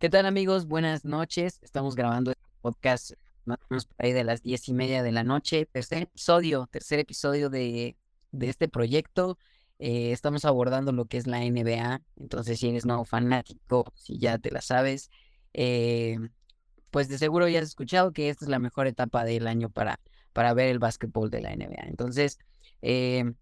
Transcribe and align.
¿Qué 0.00 0.08
tal 0.08 0.24
amigos? 0.24 0.66
Buenas 0.66 1.04
noches. 1.04 1.58
Estamos 1.60 1.94
grabando 1.94 2.30
este 2.30 2.42
podcast 2.62 3.12
más 3.44 3.58
o 3.60 3.66
menos 3.68 3.84
por 3.84 3.96
ahí 3.98 4.14
de 4.14 4.24
las 4.24 4.42
diez 4.42 4.66
y 4.66 4.72
media 4.72 5.02
de 5.02 5.12
la 5.12 5.24
noche. 5.24 5.66
Tercer 5.66 6.04
episodio, 6.04 6.66
tercer 6.72 7.00
episodio 7.00 7.50
de, 7.50 7.98
de 8.32 8.48
este 8.48 8.66
proyecto. 8.66 9.36
Eh, 9.78 10.12
estamos 10.12 10.46
abordando 10.46 10.92
lo 10.92 11.04
que 11.04 11.18
es 11.18 11.26
la 11.26 11.40
NBA. 11.40 12.00
Entonces, 12.16 12.58
si 12.58 12.70
eres 12.70 12.86
nuevo 12.86 13.04
fanático, 13.04 13.92
si 13.94 14.18
ya 14.18 14.38
te 14.38 14.50
la 14.50 14.62
sabes, 14.62 15.10
eh, 15.52 16.16
pues 16.90 17.10
de 17.10 17.18
seguro 17.18 17.46
ya 17.46 17.58
has 17.58 17.66
escuchado 17.66 18.12
que 18.12 18.30
esta 18.30 18.46
es 18.46 18.48
la 18.48 18.58
mejor 18.58 18.86
etapa 18.86 19.26
del 19.26 19.46
año 19.46 19.68
para, 19.68 20.00
para 20.32 20.54
ver 20.54 20.68
el 20.68 20.78
básquetbol 20.78 21.28
de 21.28 21.42
la 21.42 21.54
NBA. 21.54 21.88
Entonces, 21.88 22.38
eh, 22.80 23.34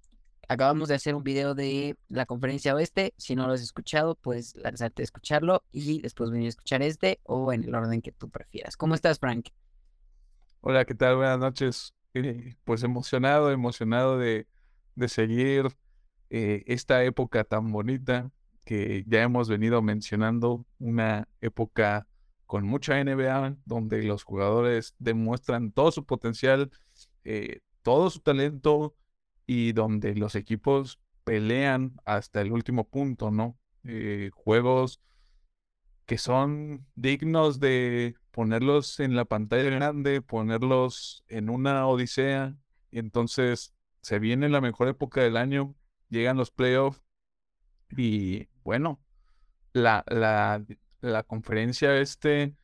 acabamos 0.49 0.89
de 0.89 0.95
hacer 0.95 1.15
un 1.15 1.23
video 1.23 1.55
de 1.55 1.97
la 2.09 2.27
conferencia 2.27 2.75
oeste. 2.75 3.15
Si 3.19 3.37
no 3.37 3.47
lo 3.47 3.53
has 3.53 3.61
escuchado, 3.61 4.15
puedes 4.17 4.57
lanzarte 4.57 5.03
a 5.03 5.05
escucharlo 5.05 5.63
y 5.71 6.01
después 6.01 6.31
venir 6.31 6.47
a 6.47 6.49
escuchar 6.49 6.83
este 6.83 7.21
o 7.25 7.53
en 7.53 7.65
el 7.65 7.75
orden 7.75 8.01
que 8.01 8.13
tú 8.13 8.31
prefieras. 8.31 8.77
¿Cómo 8.77 8.95
estás, 8.95 9.19
Frank? 9.19 9.49
Hola, 10.61 10.85
¿qué 10.85 10.95
tal? 10.95 11.17
Buenas 11.17 11.39
noches. 11.39 11.95
Eh, 12.15 12.57
pues 12.65 12.83
emocionado, 12.83 13.53
emocionado 13.53 14.19
de, 14.19 14.47
de 14.95 15.09
seguir 15.09 15.69
eh, 16.31 16.65
esta 16.67 17.05
época 17.05 17.45
tan 17.45 17.71
bonita 17.71 18.31
que 18.65 19.05
ya 19.07 19.23
hemos 19.23 19.49
venido 19.49 19.81
mencionando, 19.83 20.67
una 20.79 21.29
época 21.41 22.07
con 22.47 22.67
mucha 22.67 23.03
NBA, 23.03 23.57
donde 23.67 24.03
los 24.03 24.25
jugadores 24.25 24.95
demuestran 24.99 25.73
todo 25.73 25.91
su 25.91 26.05
potencial, 26.05 26.71
eh, 27.25 27.61
todo 27.83 28.11
su 28.11 28.21
talento, 28.21 28.95
y 29.49 29.73
donde 29.73 30.15
los 30.15 30.35
equipos 30.35 31.01
pelean 31.25 31.95
hasta 32.05 32.43
el 32.43 32.53
último 32.53 32.87
punto, 32.87 33.31
¿no? 33.31 33.59
Eh, 33.83 34.31
juegos 34.35 35.01
que 36.05 36.19
son 36.19 36.87
dignos 36.95 37.59
de 37.59 38.15
ponerlos 38.31 39.01
en 39.01 39.17
la 39.17 39.25
pantalla 39.25 39.71
grande, 39.71 40.21
ponerlos 40.21 41.25
en 41.29 41.49
una 41.49 41.87
odisea. 41.87 42.57
Entonces 42.93 43.75
se 44.03 44.19
viene 44.19 44.51
la 44.51 44.61
mejor 44.61 44.89
época 44.89 45.23
del 45.23 45.39
año, 45.39 45.75
llegan 46.11 46.37
los 46.37 46.51
playoffs 46.51 47.03
y 47.97 48.49
bueno, 48.65 49.01
la, 49.73 50.05
la, 50.09 50.63
la 51.01 51.23
conferencia 51.23 51.97
este 51.99 52.55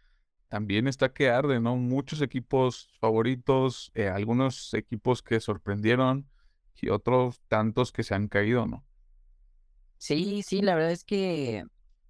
también 0.49 0.87
está 0.87 1.15
que 1.15 1.31
arde, 1.31 1.61
¿no? 1.61 1.77
Muchos 1.77 2.21
equipos 2.21 2.91
favoritos, 3.01 3.91
eh, 3.95 4.09
algunos 4.09 4.75
equipos 4.75 5.23
que 5.23 5.41
sorprendieron 5.41 6.29
y 6.80 6.91
otros 6.91 7.41
tantos 7.48 7.92
que 7.92 8.03
se 8.03 8.14
han 8.14 8.28
caído, 8.28 8.67
¿no? 8.67 8.84
Sí, 9.98 10.42
sí, 10.42 10.61
la 10.61 10.75
verdad 10.75 10.92
es 10.92 11.05
que 11.05 11.64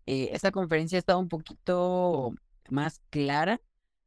eh, 0.07 0.31
esta 0.33 0.51
conferencia 0.51 0.99
ha 0.99 1.01
estado 1.01 1.19
un 1.19 1.29
poquito 1.29 2.35
más 2.71 3.01
clara, 3.11 3.61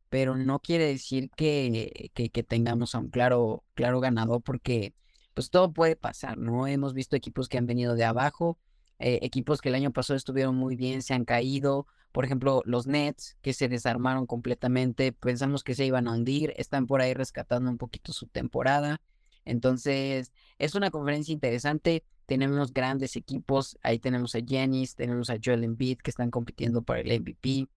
pero 0.10 0.36
no 0.36 0.60
quiere 0.60 0.86
decir 0.86 1.30
que, 1.36 2.12
que, 2.14 2.44
tengamos 2.44 2.96
a 2.96 3.00
un 3.00 3.10
claro, 3.10 3.64
claro 3.74 4.00
ganador, 4.00 4.42
porque 4.42 4.94
pues 5.34 5.50
todo 5.50 5.72
puede 5.74 5.96
pasar, 5.96 6.38
¿no? 6.38 6.68
Hemos 6.68 6.94
visto 6.94 7.16
equipos 7.16 7.48
que 7.48 7.58
han 7.58 7.68
venido 7.68 7.96
de 7.96 8.06
abajo, 8.06 8.58
eh, 9.00 9.20
equipos 9.22 9.62
que 9.62 9.70
el 9.70 9.76
año 9.76 9.92
pasado 9.92 10.18
estuvieron 10.18 10.56
muy 10.56 10.76
bien, 10.76 11.02
se 11.02 11.14
han 11.14 11.26
caído, 11.26 11.88
por 12.12 12.26
ejemplo, 12.26 12.64
los 12.66 12.88
Nets, 12.88 13.38
que 13.42 13.54
se 13.54 13.68
desarmaron 13.68 14.26
completamente, 14.26 15.12
pensamos 15.14 15.64
que 15.64 15.76
se 15.76 15.86
iban 15.86 16.08
a 16.08 16.14
hundir, 16.14 16.54
están 16.58 16.88
por 16.88 17.02
ahí 17.02 17.14
rescatando 17.14 17.70
un 17.70 17.78
poquito 17.78 18.14
su 18.14 18.28
temporada. 18.28 19.00
Entonces, 19.48 20.32
es 20.60 20.76
una 20.76 20.92
conferencia 20.92 21.34
interesante. 21.34 22.04
Tenemos 22.26 22.74
grandes 22.74 23.16
equipos. 23.16 23.78
Ahí 23.84 24.00
tenemos 24.00 24.36
a 24.36 24.40
Giannis, 24.40 24.96
tenemos 24.96 25.30
a 25.30 25.38
Joel 25.44 25.64
Embiid 25.64 26.00
que 26.00 26.12
están 26.12 26.32
compitiendo 26.32 26.82
por 26.82 26.98
el 26.98 27.20
MVP. 27.20 27.68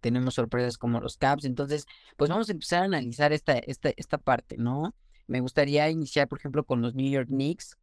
Tenemos 0.00 0.34
sorpresas 0.34 0.78
como 0.78 1.00
los 1.00 1.16
Caps. 1.16 1.44
Entonces, 1.44 1.86
pues 2.16 2.30
vamos 2.30 2.48
a 2.48 2.52
empezar 2.52 2.82
a 2.82 2.86
analizar 2.86 3.32
esta, 3.32 3.58
esta, 3.58 3.90
esta 3.96 4.18
parte, 4.18 4.56
¿no? 4.58 4.94
Me 5.26 5.40
gustaría 5.40 5.90
iniciar, 5.90 6.28
por 6.28 6.38
ejemplo, 6.38 6.64
con 6.64 6.82
los 6.82 6.94
New 6.94 7.10
York 7.10 7.28
Knicks, 7.28 7.76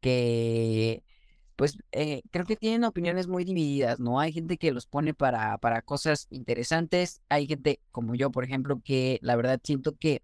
que 0.00 1.02
pues 1.56 1.78
eh, 1.92 2.22
creo 2.30 2.44
que 2.44 2.56
tienen 2.56 2.84
opiniones 2.84 3.26
muy 3.28 3.44
divididas, 3.44 3.98
¿no? 3.98 4.20
Hay 4.20 4.32
gente 4.32 4.58
que 4.58 4.72
los 4.72 4.86
pone 4.86 5.14
para, 5.14 5.56
para 5.58 5.82
cosas 5.82 6.26
interesantes, 6.30 7.22
hay 7.30 7.46
gente 7.46 7.80
como 7.90 8.14
yo, 8.14 8.30
por 8.30 8.44
ejemplo, 8.44 8.80
que 8.84 9.18
la 9.22 9.36
verdad 9.36 9.58
siento 9.64 9.96
que 9.96 10.22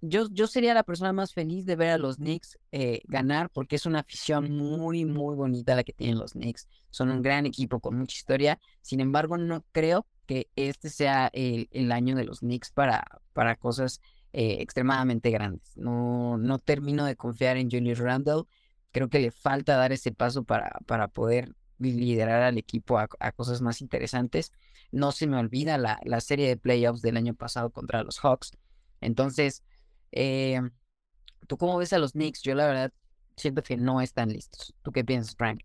yo, 0.00 0.26
yo 0.30 0.46
sería 0.46 0.74
la 0.74 0.82
persona 0.82 1.12
más 1.12 1.32
feliz 1.32 1.64
de 1.66 1.76
ver 1.76 1.90
a 1.90 1.98
los 1.98 2.16
Knicks 2.16 2.58
eh, 2.72 3.00
ganar 3.04 3.50
porque 3.50 3.76
es 3.76 3.86
una 3.86 4.00
afición 4.00 4.50
muy, 4.56 5.04
muy 5.04 5.34
bonita 5.36 5.76
la 5.76 5.84
que 5.84 5.92
tienen 5.92 6.18
los 6.18 6.32
Knicks. 6.32 6.68
Son 6.90 7.10
un 7.10 7.22
gran 7.22 7.46
equipo 7.46 7.80
con 7.80 7.96
mucha 7.96 8.16
historia. 8.16 8.58
Sin 8.80 9.00
embargo, 9.00 9.38
no 9.38 9.64
creo 9.72 10.06
que 10.26 10.48
este 10.56 10.90
sea 10.90 11.30
el, 11.32 11.68
el 11.72 11.92
año 11.92 12.16
de 12.16 12.24
los 12.24 12.40
Knicks 12.40 12.70
para, 12.72 13.04
para 13.32 13.56
cosas 13.56 14.00
eh, 14.32 14.58
extremadamente 14.60 15.30
grandes. 15.30 15.76
No, 15.76 16.38
no 16.38 16.58
termino 16.58 17.04
de 17.04 17.16
confiar 17.16 17.56
en 17.56 17.70
Julius 17.70 17.98
Randle. 17.98 18.44
Creo 18.90 19.08
que 19.08 19.20
le 19.20 19.30
falta 19.30 19.76
dar 19.76 19.92
ese 19.92 20.12
paso 20.12 20.44
para, 20.44 20.78
para 20.86 21.08
poder 21.08 21.54
liderar 21.78 22.42
al 22.42 22.58
equipo 22.58 22.98
a, 22.98 23.08
a, 23.20 23.32
cosas 23.32 23.62
más 23.62 23.80
interesantes. 23.80 24.52
No 24.90 25.12
se 25.12 25.26
me 25.26 25.38
olvida 25.38 25.78
la, 25.78 25.98
la 26.04 26.20
serie 26.20 26.48
de 26.48 26.56
playoffs 26.56 27.02
del 27.02 27.16
año 27.16 27.34
pasado 27.34 27.70
contra 27.70 28.02
los 28.02 28.18
Hawks 28.18 28.52
entonces, 29.02 29.64
eh, 30.12 30.60
¿tú 31.48 31.58
cómo 31.58 31.78
ves 31.78 31.92
a 31.92 31.98
los 31.98 32.12
Knicks? 32.12 32.42
Yo 32.42 32.54
la 32.54 32.66
verdad 32.66 32.92
siento 33.36 33.62
que 33.62 33.76
no 33.76 34.00
están 34.00 34.30
listos. 34.30 34.74
¿Tú 34.82 34.92
qué 34.92 35.04
piensas, 35.04 35.36
Frank? 35.36 35.62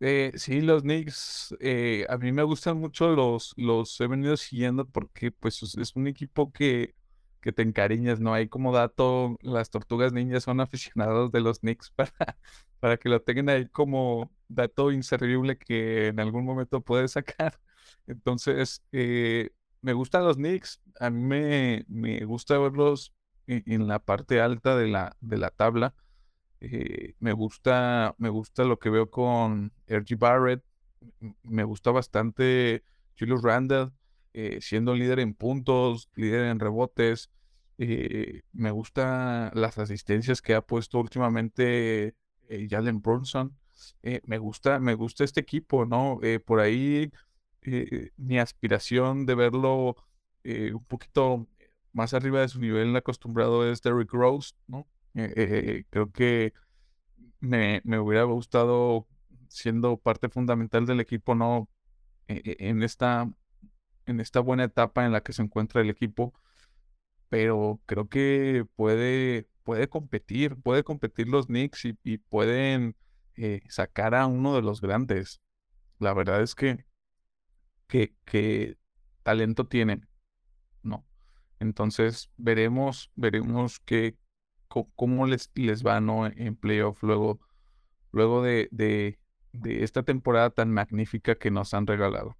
Eh, 0.00 0.32
sí, 0.36 0.60
los 0.60 0.82
Knicks, 0.82 1.56
eh, 1.60 2.06
a 2.08 2.18
mí 2.18 2.30
me 2.30 2.44
gustan 2.44 2.78
mucho 2.78 3.08
los, 3.10 3.52
los 3.56 4.00
he 4.00 4.06
venido 4.06 4.36
siguiendo 4.36 4.86
porque 4.88 5.32
pues 5.32 5.60
es 5.76 5.96
un 5.96 6.06
equipo 6.06 6.52
que, 6.52 6.94
que 7.40 7.50
te 7.52 7.62
encariñas, 7.62 8.20
¿no? 8.20 8.32
Hay 8.32 8.48
como 8.48 8.72
dato, 8.72 9.36
las 9.42 9.70
tortugas 9.70 10.12
niñas 10.12 10.44
son 10.44 10.60
aficionados 10.60 11.32
de 11.32 11.40
los 11.40 11.60
Knicks 11.60 11.90
para, 11.90 12.12
para 12.78 12.96
que 12.96 13.08
lo 13.08 13.22
tengan 13.22 13.48
ahí 13.48 13.68
como 13.68 14.32
dato 14.46 14.92
inservible 14.92 15.58
que 15.58 16.08
en 16.08 16.20
algún 16.20 16.44
momento 16.44 16.80
puedes 16.80 17.12
sacar. 17.12 17.58
Entonces, 18.06 18.84
eh, 18.92 19.50
me 19.80 19.92
gustan 19.92 20.24
los 20.24 20.36
Knicks. 20.36 20.80
A 21.00 21.10
mí 21.10 21.84
me, 21.88 22.24
gusta 22.24 22.58
verlos 22.58 23.12
en, 23.46 23.88
la 23.88 23.98
parte 23.98 24.40
alta 24.40 24.76
de 24.76 24.88
la, 24.88 25.16
de 25.20 25.38
la 25.38 25.50
tabla. 25.50 25.94
Eh, 26.60 27.14
me 27.20 27.32
gusta, 27.32 28.14
me 28.18 28.28
gusta 28.28 28.64
lo 28.64 28.78
que 28.78 28.90
veo 28.90 29.10
con 29.10 29.72
R.G. 29.86 30.18
Barrett. 30.18 30.62
Me 31.42 31.64
gusta 31.64 31.90
bastante 31.92 32.82
Julius 33.18 33.42
Randle, 33.42 33.90
eh, 34.32 34.58
siendo 34.60 34.94
líder 34.94 35.20
en 35.20 35.34
puntos, 35.34 36.08
líder 36.14 36.46
en 36.46 36.58
rebotes. 36.58 37.30
Eh, 37.78 38.42
me 38.52 38.72
gusta 38.72 39.52
las 39.54 39.78
asistencias 39.78 40.42
que 40.42 40.54
ha 40.54 40.62
puesto 40.62 40.98
últimamente 40.98 42.16
Jalen 42.48 43.00
Brunson. 43.00 43.56
me 44.24 44.38
gusta, 44.38 44.80
me 44.80 44.94
gusta 44.94 45.22
este 45.22 45.40
equipo, 45.40 45.86
¿no? 45.86 46.18
por 46.44 46.58
ahí 46.60 47.12
eh, 47.70 48.12
mi 48.16 48.38
aspiración 48.38 49.26
de 49.26 49.34
verlo 49.34 49.96
eh, 50.44 50.72
un 50.72 50.84
poquito 50.84 51.46
más 51.92 52.14
arriba 52.14 52.40
de 52.40 52.48
su 52.48 52.60
nivel 52.60 52.94
acostumbrado 52.96 53.70
es 53.70 53.82
Derrick 53.82 54.12
Rose, 54.12 54.54
¿no? 54.66 54.86
Eh, 55.14 55.84
creo 55.90 56.12
que 56.12 56.52
me, 57.40 57.80
me, 57.84 57.98
hubiera 57.98 58.24
gustado 58.24 59.08
siendo 59.48 59.96
parte 59.96 60.28
fundamental 60.28 60.86
del 60.86 61.00
equipo, 61.00 61.34
¿no? 61.34 61.68
en, 62.28 62.82
esta, 62.82 63.28
en 64.06 64.20
esta 64.20 64.40
buena 64.40 64.64
etapa 64.64 65.06
en 65.06 65.12
la 65.12 65.22
que 65.22 65.32
se 65.32 65.42
encuentra 65.42 65.80
el 65.80 65.90
equipo, 65.90 66.34
pero 67.28 67.80
creo 67.86 68.08
que 68.08 68.66
puede, 68.76 69.48
puede 69.64 69.88
competir, 69.88 70.56
puede 70.56 70.84
competir 70.84 71.28
los 71.28 71.46
Knicks 71.46 71.86
y, 71.86 71.98
y 72.04 72.18
pueden 72.18 72.96
sacar 73.68 74.14
a 74.14 74.26
uno 74.26 74.54
de 74.54 74.62
los 74.62 74.80
grandes. 74.80 75.40
La 75.98 76.12
verdad 76.12 76.42
es 76.42 76.54
que 76.54 76.87
que, 77.88 78.76
talento 79.22 79.66
tienen, 79.66 80.06
¿no? 80.82 81.04
Entonces 81.58 82.30
veremos, 82.36 83.10
veremos 83.16 83.80
que, 83.80 84.16
cómo 84.68 85.26
les, 85.26 85.50
les 85.54 85.84
va, 85.84 86.00
¿no? 86.00 86.26
En 86.26 86.56
playoff 86.56 87.02
luego, 87.02 87.40
luego 88.12 88.42
de, 88.42 88.68
de, 88.70 89.18
esta 89.82 90.02
temporada 90.02 90.50
tan 90.50 90.70
magnífica 90.70 91.34
que 91.34 91.50
nos 91.50 91.74
han 91.74 91.86
regalado. 91.86 92.36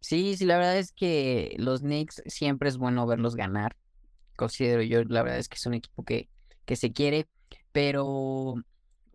Sí, 0.00 0.36
sí, 0.36 0.44
la 0.44 0.58
verdad 0.58 0.78
es 0.78 0.92
que 0.92 1.56
los 1.58 1.80
Knicks 1.80 2.22
siempre 2.26 2.68
es 2.68 2.76
bueno 2.76 3.06
verlos 3.06 3.34
ganar. 3.34 3.76
Considero 4.36 4.82
yo, 4.82 5.02
la 5.04 5.22
verdad 5.22 5.38
es 5.38 5.48
que 5.48 5.56
es 5.56 5.66
un 5.66 5.74
equipo 5.74 6.04
que, 6.04 6.28
que 6.64 6.76
se 6.76 6.92
quiere, 6.92 7.26
pero 7.72 8.54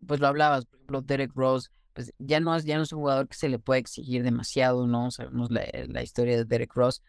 pues 0.06 0.20
lo 0.20 0.28
hablabas, 0.28 0.66
por 0.66 0.76
ejemplo, 0.76 1.02
Derek 1.02 1.32
Rose 1.34 1.70
pues 1.94 2.14
ya 2.20 2.40
no, 2.40 2.56
es, 2.56 2.66
ya 2.66 2.78
no 2.78 2.84
es 2.84 2.94
un 2.94 3.00
jugador 3.00 3.28
que 3.28 3.36
se 3.38 3.50
le 3.50 3.60
puede 3.60 3.80
exigir 3.82 4.24
demasiado, 4.24 4.88
¿no? 4.88 5.12
Sabemos 5.12 5.52
la, 5.52 5.66
la 5.88 6.04
historia 6.04 6.38
de 6.38 6.46
Derek 6.46 6.74
Ross. 6.74 7.04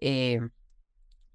Eh, 0.00 0.40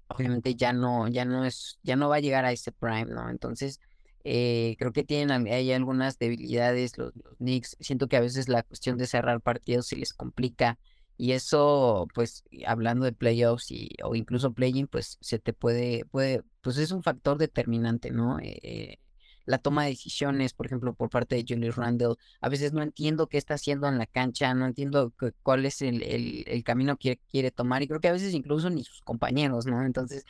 obviamente 0.08 0.54
ya 0.54 0.72
no, 0.72 1.08
ya 1.08 1.24
no 1.24 1.44
es, 1.44 1.78
ya 1.82 1.96
no 1.96 2.08
va 2.08 2.16
a 2.16 2.20
llegar 2.20 2.44
a 2.44 2.52
ese 2.52 2.72
prime, 2.72 3.06
¿no? 3.06 3.30
Entonces, 3.30 3.80
eh, 4.24 4.76
creo 4.78 4.92
que 4.92 5.04
tienen 5.04 5.46
hay 5.48 5.72
algunas 5.72 6.18
debilidades 6.18 6.98
los, 6.98 7.12
Knicks. 7.38 7.76
Siento 7.80 8.08
que 8.08 8.16
a 8.16 8.20
veces 8.20 8.48
la 8.48 8.62
cuestión 8.62 8.96
de 8.98 9.06
cerrar 9.06 9.40
partidos 9.40 9.88
se 9.88 9.96
les 9.96 10.12
complica 10.14 10.78
Y 11.16 11.32
eso, 11.32 12.08
pues, 12.14 12.44
hablando 12.66 13.04
de 13.04 13.12
playoffs 13.12 13.70
y, 13.70 13.90
o 14.04 14.14
incluso 14.14 14.52
playing, 14.54 14.88
pues 14.88 15.18
se 15.20 15.38
te 15.38 15.52
puede, 15.52 16.04
puede, 16.06 16.42
pues 16.60 16.78
es 16.78 16.90
un 16.92 17.02
factor 17.02 17.38
determinante, 17.38 18.10
¿no? 18.10 18.38
Eh, 18.40 18.98
la 19.44 19.58
toma 19.58 19.84
de 19.84 19.90
decisiones, 19.90 20.54
por 20.54 20.66
ejemplo, 20.66 20.94
por 20.94 21.10
parte 21.10 21.36
de 21.36 21.44
Julius 21.48 21.76
Randle. 21.76 22.14
A 22.40 22.48
veces 22.48 22.72
no 22.72 22.82
entiendo 22.82 23.26
qué 23.26 23.38
está 23.38 23.54
haciendo 23.54 23.88
en 23.88 23.98
la 23.98 24.06
cancha, 24.06 24.54
no 24.54 24.66
entiendo 24.66 25.12
cuál 25.42 25.66
es 25.66 25.82
el, 25.82 26.02
el, 26.02 26.64
camino 26.64 26.96
que 26.96 27.18
quiere 27.30 27.50
tomar 27.50 27.82
y 27.82 27.88
creo 27.88 28.00
que 28.00 28.08
a 28.08 28.12
veces 28.12 28.34
incluso 28.34 28.70
ni 28.70 28.84
sus 28.84 29.00
compañeros, 29.02 29.66
¿no? 29.66 29.84
Entonces, 29.84 30.24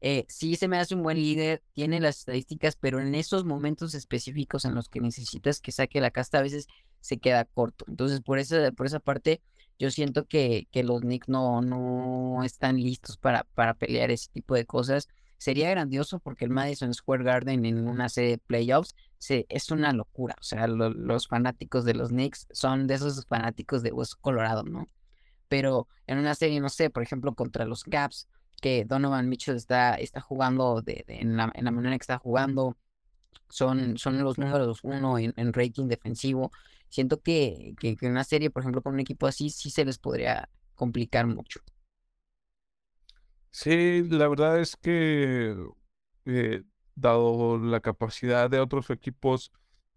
eh, 0.00 0.26
sí 0.28 0.56
se 0.56 0.68
me 0.68 0.78
hace 0.78 0.94
un 0.94 1.02
buen 1.02 1.16
líder, 1.16 1.62
tiene 1.74 2.00
las 2.00 2.18
estadísticas, 2.18 2.76
pero 2.76 3.00
en 3.00 3.14
esos 3.14 3.44
momentos 3.44 3.94
específicos 3.94 4.64
en 4.64 4.74
los 4.74 4.88
que 4.88 5.00
necesitas 5.00 5.60
que 5.60 5.72
saque 5.72 6.00
la 6.00 6.10
casta, 6.10 6.38
a 6.38 6.42
veces 6.42 6.68
se 7.00 7.18
queda 7.18 7.44
corto. 7.44 7.84
Entonces, 7.88 8.20
por 8.20 8.38
esa, 8.38 8.70
por 8.72 8.86
esa 8.86 9.00
parte, 9.00 9.40
yo 9.78 9.90
siento 9.90 10.26
que, 10.26 10.68
que 10.70 10.82
los 10.82 11.00
Knicks 11.00 11.28
no, 11.28 11.62
no 11.62 12.42
están 12.44 12.76
listos 12.76 13.16
para, 13.16 13.44
para 13.54 13.74
pelear 13.74 14.10
ese 14.10 14.28
tipo 14.32 14.54
de 14.54 14.66
cosas. 14.66 15.08
Sería 15.38 15.70
grandioso 15.70 16.18
porque 16.18 16.44
el 16.44 16.50
Madison 16.50 16.92
Square 16.92 17.24
Garden 17.24 17.64
en 17.64 17.86
una 17.86 18.08
serie 18.08 18.30
de 18.32 18.38
playoffs 18.38 18.94
se, 19.18 19.46
es 19.48 19.70
una 19.70 19.92
locura. 19.92 20.34
O 20.40 20.42
sea, 20.42 20.66
los 20.66 21.28
fanáticos 21.28 21.84
de 21.84 21.94
los 21.94 22.10
Knicks 22.10 22.48
son 22.52 22.88
de 22.88 22.94
esos 22.94 23.24
fanáticos 23.26 23.82
de 23.82 23.92
Hueso 23.92 24.16
Colorado, 24.20 24.64
¿no? 24.64 24.88
Pero 25.48 25.88
en 26.06 26.18
una 26.18 26.34
serie, 26.34 26.60
no 26.60 26.68
sé, 26.68 26.90
por 26.90 27.02
ejemplo, 27.02 27.34
contra 27.34 27.64
los 27.64 27.84
Caps, 27.84 28.28
que 28.60 28.84
Donovan 28.84 29.28
Mitchell 29.28 29.56
está, 29.56 29.94
está 29.94 30.20
jugando 30.20 30.82
de, 30.82 31.04
en, 31.06 31.36
la, 31.36 31.50
en, 31.54 31.64
la, 31.64 31.70
manera 31.70 31.96
que 31.96 32.02
está 32.02 32.18
jugando, 32.18 32.76
son, 33.48 33.96
son 33.96 34.22
los 34.22 34.38
números 34.38 34.80
uno 34.82 35.18
en, 35.18 35.32
en 35.36 35.52
rating 35.52 35.86
defensivo. 35.86 36.50
Siento 36.88 37.20
que, 37.20 37.74
que, 37.78 37.96
que, 37.96 38.06
en 38.06 38.12
una 38.12 38.24
serie, 38.24 38.50
por 38.50 38.62
ejemplo, 38.62 38.82
con 38.82 38.94
un 38.94 39.00
equipo 39.00 39.26
así, 39.26 39.50
sí 39.50 39.70
se 39.70 39.84
les 39.84 39.98
podría 39.98 40.48
complicar 40.74 41.26
mucho. 41.26 41.60
Sí, 43.50 44.04
la 44.10 44.28
verdad 44.28 44.60
es 44.60 44.76
que, 44.76 45.56
eh, 46.26 46.62
dado 46.94 47.58
la 47.58 47.80
capacidad 47.80 48.50
de 48.50 48.60
otros 48.60 48.90
equipos, 48.90 49.52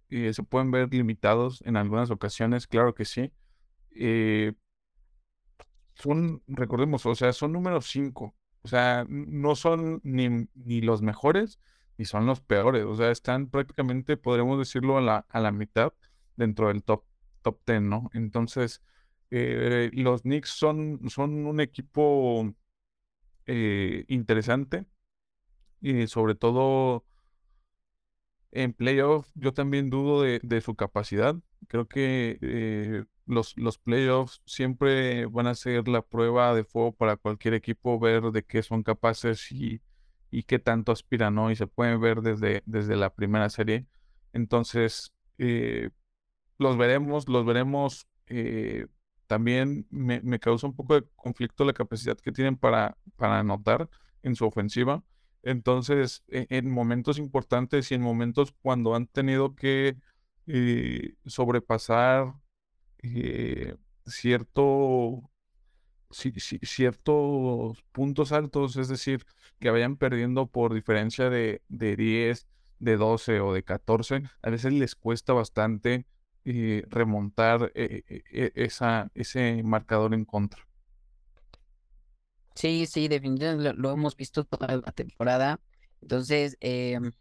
eh, 0.09 0.33
se 0.33 0.43
pueden 0.43 0.71
ver 0.71 0.93
limitados 0.93 1.61
en 1.65 1.77
algunas 1.77 2.11
ocasiones, 2.11 2.67
claro 2.67 2.93
que 2.95 3.05
sí. 3.05 3.31
Eh, 3.95 4.53
son, 5.95 6.41
recordemos, 6.47 7.05
o 7.05 7.15
sea, 7.15 7.33
son 7.33 7.51
números 7.53 7.87
5. 7.89 8.35
O 8.63 8.67
sea, 8.67 9.05
no 9.09 9.55
son 9.55 9.99
ni, 10.03 10.29
ni 10.55 10.81
los 10.81 11.01
mejores 11.01 11.59
ni 11.97 12.05
son 12.05 12.25
los 12.25 12.41
peores. 12.41 12.85
O 12.85 12.95
sea, 12.95 13.11
están 13.11 13.49
prácticamente, 13.49 14.17
podríamos 14.17 14.57
decirlo, 14.59 14.97
a 14.97 15.01
la, 15.01 15.25
a 15.29 15.39
la 15.39 15.51
mitad 15.51 15.93
dentro 16.35 16.67
del 16.69 16.83
top, 16.83 17.03
top 17.41 17.59
10, 17.65 17.81
¿no? 17.81 18.09
Entonces, 18.13 18.81
los 19.29 20.21
Knicks 20.23 20.49
son, 20.49 20.99
son 21.09 21.45
un 21.45 21.59
equipo 21.61 22.53
eh, 23.47 24.05
interesante. 24.07 24.85
Y 25.81 26.07
sobre 26.07 26.35
todo 26.35 27.05
en 28.51 28.73
playoff, 28.73 29.29
yo 29.35 29.53
también 29.53 29.89
dudo 29.89 30.21
de, 30.23 30.61
su 30.61 30.75
capacidad. 30.75 31.35
Creo 31.67 31.87
que 31.87 32.37
eh, 32.41 33.05
los, 33.25 33.57
los 33.57 33.77
playoffs 33.77 34.41
siempre 34.45 35.25
van 35.27 35.47
a 35.47 35.55
ser 35.55 35.87
la 35.87 36.01
prueba 36.01 36.53
de 36.53 36.63
fuego 36.63 36.91
para 36.93 37.17
cualquier 37.17 37.53
equipo, 37.53 37.99
ver 37.99 38.23
de 38.31 38.43
qué 38.43 38.61
son 38.63 38.83
capaces 38.83 39.51
y, 39.51 39.81
y 40.31 40.43
qué 40.43 40.59
tanto 40.59 40.91
aspiran. 40.91 41.37
Y 41.51 41.55
se 41.55 41.67
pueden 41.67 42.01
ver 42.01 42.21
desde, 42.21 42.63
desde 42.65 42.95
la 42.97 43.13
primera 43.13 43.49
serie. 43.49 43.87
Entonces, 44.33 45.13
eh, 45.37 45.89
los 46.57 46.77
veremos, 46.77 47.27
los 47.29 47.45
veremos 47.45 48.07
también 49.31 49.87
me, 49.91 50.39
causa 50.39 50.67
un 50.67 50.75
poco 50.75 50.95
de 50.95 51.07
conflicto 51.15 51.63
la 51.63 51.71
capacidad 51.71 52.17
que 52.17 52.33
tienen 52.33 52.57
para, 52.57 52.97
para 53.15 53.39
anotar 53.39 53.89
en 54.23 54.35
su 54.35 54.45
ofensiva. 54.45 55.05
Entonces, 55.41 56.21
e, 56.27 56.47
en, 56.49 56.69
momentos 56.69 57.17
importantes 57.17 57.89
y 57.91 57.95
en 57.95 58.01
momentos 58.01 58.53
cuando 58.61 58.93
han 58.93 59.07
tenido 59.07 59.55
que 59.55 59.95
eh, 60.47 61.15
sobrepasar 61.25 62.33
eh, 63.03 63.77
cierto, 64.05 65.31
ciertos 66.11 67.81
puntos 67.93 68.33
altos, 68.33 68.75
es 68.75 68.89
decir, 68.89 69.25
que 69.61 69.69
vayan 69.71 69.95
perdiendo 69.95 70.47
por 70.47 70.73
diferencia 70.73 71.29
de, 71.29 71.61
de 71.69 71.95
10, 71.95 72.47
de 72.79 72.97
12 72.97 73.39
o 73.39 73.53
de 73.53 73.63
14, 73.63 74.23
a 74.41 74.49
veces 74.49 74.73
les 74.73 74.95
cuesta 74.95 75.31
bastante 75.31 76.05
y 76.43 76.81
remontar 76.81 77.71
eh, 77.75 78.03
eh, 78.07 78.23
eh, 78.31 78.51
esa, 78.55 79.11
ese 79.13 79.61
marcador 79.63 80.13
en 80.13 80.25
contra. 80.25 80.67
Sí, 82.55 82.85
sí, 82.85 83.07
definitivamente 83.07 83.73
lo, 83.73 83.91
hemos 83.91 84.15
visto 84.15 84.43
toda 84.43 84.77
la 84.77 84.91
temporada. 84.91 85.59
Entonces, 86.01 86.57
em, 86.59 87.11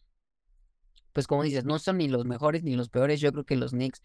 pues 1.13 1.27
como 1.27 1.43
dices, 1.43 1.65
no 1.65 1.79
son 1.79 1.99
ni 1.99 2.09
los 2.09 2.25
mejores 2.25 2.63
ni 2.63 2.75
los 2.75 2.89
peores. 2.89 3.21
Yo 3.21 3.33
creo 3.33 3.45
que 3.45 3.57
los 3.57 3.73
Knicks 3.73 4.03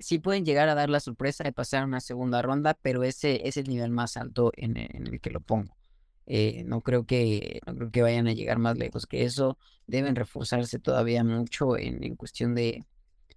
sí 0.00 0.20
pueden 0.20 0.44
llegar 0.44 0.68
a 0.68 0.76
dar 0.76 0.88
la 0.90 1.00
sorpresa 1.00 1.42
de 1.42 1.52
pasar 1.52 1.84
una 1.84 1.98
segunda 1.98 2.40
ronda, 2.40 2.78
pero 2.82 3.02
ese 3.02 3.48
es 3.48 3.56
el 3.56 3.68
nivel 3.68 3.90
más 3.90 4.16
alto 4.16 4.52
en, 4.54 4.76
el 4.76 5.20
que 5.20 5.30
lo 5.30 5.40
pongo. 5.40 5.76
no 6.66 6.80
creo 6.82 7.04
que 7.04 7.60
no 7.66 7.74
creo 7.74 7.90
que 7.90 8.02
vayan 8.02 8.28
a 8.28 8.32
llegar 8.32 8.58
más 8.58 8.78
lejos 8.78 9.06
que 9.06 9.24
eso. 9.24 9.58
Deben 9.88 10.14
reforzarse 10.14 10.78
todavía 10.78 11.24
mucho 11.24 11.76
en, 11.76 12.04
en 12.04 12.14
cuestión 12.14 12.54
de, 12.54 12.84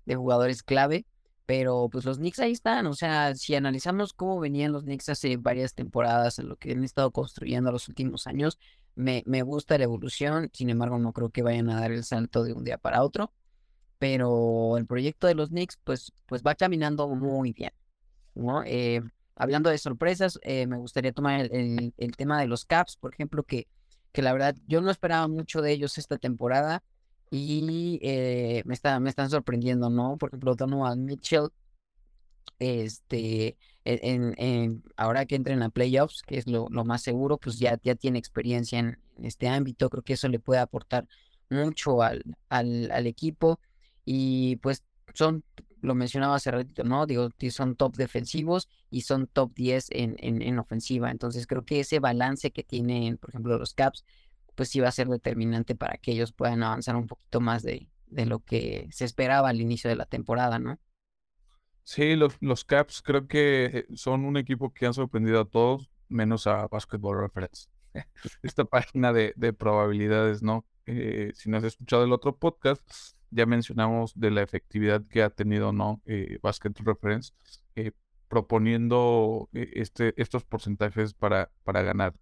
de 0.06 0.16
jugadores 0.16 0.64
clave, 0.64 1.06
pero 1.46 1.90
pues 1.92 2.06
los 2.06 2.18
Knicks 2.18 2.40
ahí 2.40 2.52
están, 2.52 2.88
o 2.88 2.94
sea, 2.94 3.36
si 3.36 3.56
analizamos 3.56 4.14
cómo 4.14 4.40
venían 4.40 4.72
los 4.72 4.84
Knicks 4.84 5.10
hace 5.10 5.38
varias 5.38 5.74
temporadas, 5.76 6.40
en 6.40 6.50
lo 6.50 6.56
que 6.58 6.72
han 6.72 6.84
estado 6.84 7.12
construyendo 7.12 7.72
los 7.72 7.88
últimos 7.88 8.28
años, 8.28 8.58
me, 8.96 9.24
me 9.26 9.44
gusta 9.44 9.78
la 9.78 9.84
evolución, 9.84 10.50
sin 10.54 10.70
embargo 10.70 10.98
no 10.98 11.14
creo 11.14 11.30
que 11.30 11.44
vayan 11.44 11.70
a 11.70 11.80
dar 11.80 11.92
el 11.92 12.04
salto 12.04 12.44
de 12.44 12.54
un 12.54 12.64
día 12.64 12.78
para 12.78 13.04
otro, 13.04 13.32
pero 14.00 14.78
el 14.78 14.86
proyecto 14.86 15.28
de 15.28 15.36
los 15.36 15.50
Knicks 15.50 15.78
pues, 15.84 16.12
pues 16.26 16.42
va 16.44 16.56
caminando 16.56 17.08
muy 17.08 17.54
bien, 17.54 17.72
¿no? 18.34 18.64
Eh, 18.66 19.02
hablando 19.36 19.70
de 19.70 19.78
sorpresas, 19.78 20.40
eh, 20.42 20.66
me 20.68 20.78
gustaría 20.78 21.12
tomar 21.12 21.42
el, 21.52 21.94
el, 21.96 22.16
tema 22.16 22.40
de 22.40 22.48
los 22.48 22.66
Caps, 22.66 22.98
por 22.98 23.14
ejemplo, 23.14 23.44
que, 23.44 23.68
que 24.12 24.22
la 24.22 24.34
verdad 24.34 24.56
yo 24.68 24.82
no 24.82 24.90
esperaba 24.90 25.28
mucho 25.28 25.62
de 25.62 25.72
ellos 25.72 25.98
esta 25.98 26.18
temporada, 26.18 26.84
y 27.36 28.00
eh, 28.02 28.64
me, 28.66 28.74
está, 28.74 29.00
me 29.00 29.10
están 29.10 29.30
sorprendiendo, 29.30 29.90
¿no? 29.90 30.18
Por 30.18 30.30
ejemplo, 30.30 30.56
Donovan 30.56 31.04
Mitchell, 31.04 31.50
este, 32.60 33.58
e, 33.84 34.00
en, 34.04 34.84
ahora 34.96 35.26
que 35.26 35.36
entren 35.36 35.62
a 35.62 35.70
playoffs, 35.70 36.22
que 36.24 36.38
es 36.38 36.48
lo, 36.48 36.70
más 36.70 37.02
seguro, 37.02 37.38
pues 37.38 37.60
ya, 37.60 37.78
ya 37.84 37.96
tiene 37.96 38.20
experiencia 38.20 38.80
en, 38.80 39.00
este 39.22 39.48
ámbito, 39.48 39.90
creo 39.90 40.04
que 40.04 40.14
eso 40.14 40.28
le 40.28 40.40
puede 40.40 40.60
aportar 40.60 41.08
mucho 41.50 42.02
al, 42.02 42.24
al, 42.50 42.92
al 42.92 43.08
equipo 43.08 43.60
y 44.04 44.58
pues 44.58 44.84
son, 45.14 45.44
lo 45.82 45.96
mencionaba 45.96 46.36
hace 46.36 46.52
ratito, 46.52 46.84
¿no? 46.84 47.06
Digo, 47.06 47.30
son 47.50 47.76
top 47.76 47.96
defensivos 47.96 48.68
y 48.90 49.02
son 49.02 49.28
top 49.28 49.54
10 49.56 49.88
en, 49.92 50.16
en, 50.20 50.42
en 50.42 50.60
ofensiva, 50.60 51.12
entonces 51.12 51.48
creo 51.48 51.64
que 51.64 51.82
ese 51.82 52.00
balance 52.00 52.52
que 52.52 52.64
tienen, 52.64 53.18
por 53.18 53.30
ejemplo, 53.30 53.58
los 53.58 53.74
Caps, 53.74 54.04
pues 54.56 54.70
sí 54.70 54.80
va 54.80 54.90
a 54.90 54.92
ser 54.92 55.08
determinante 55.08 55.76
para 55.76 55.98
que 55.98 56.12
ellos 56.12 56.32
puedan 56.32 56.64
avanzar 56.64 56.96
un 56.96 57.08
poquito 57.08 57.42
más 57.42 57.64
de, 57.64 57.90
de 58.08 58.26
lo 58.26 58.40
que 58.40 58.88
se 58.92 59.06
esperaba 59.06 59.50
al 59.50 59.62
inicio 59.62 59.90
de 59.90 59.96
la 59.96 60.06
temporada, 60.06 60.60
¿no? 60.60 60.80
Sí, 61.84 62.16
los, 62.16 62.36
los 62.42 62.66
Caps 62.66 63.02
creo 63.04 63.28
que 63.28 63.86
son 63.94 64.26
un 64.26 64.38
equipo 64.38 64.74
que 64.74 64.88
han 64.88 64.94
sorprendido 64.94 65.42
a 65.42 65.46
todos, 65.46 65.92
menos 66.10 66.48
a 66.48 66.68
Basketball 66.68 67.20
Reference. 67.20 67.68
Esta 68.42 68.66
página 68.66 69.14
de, 69.14 69.34
de 69.36 69.54
probabilidades, 69.54 70.42
¿no? 70.42 70.66
Eh, 70.88 71.32
si 71.36 71.50
no 71.50 71.58
has 71.58 71.64
escuchado 71.64 72.04
el 72.04 72.14
otro 72.14 72.38
podcast, 72.38 72.82
ya 73.32 73.46
mencionamos 73.46 74.14
de 74.16 74.32
la 74.32 74.42
efectividad 74.42 75.04
que 75.08 75.22
ha 75.24 75.30
tenido, 75.30 75.74
¿no? 75.74 76.02
Eh, 76.06 76.40
Basketball 76.42 76.86
Reference, 76.86 77.34
eh, 77.76 77.92
proponiendo 78.28 79.50
este, 79.54 80.20
estos 80.20 80.44
porcentajes 80.44 81.14
para, 81.14 81.52
para 81.64 81.82
ganar. 81.82 82.16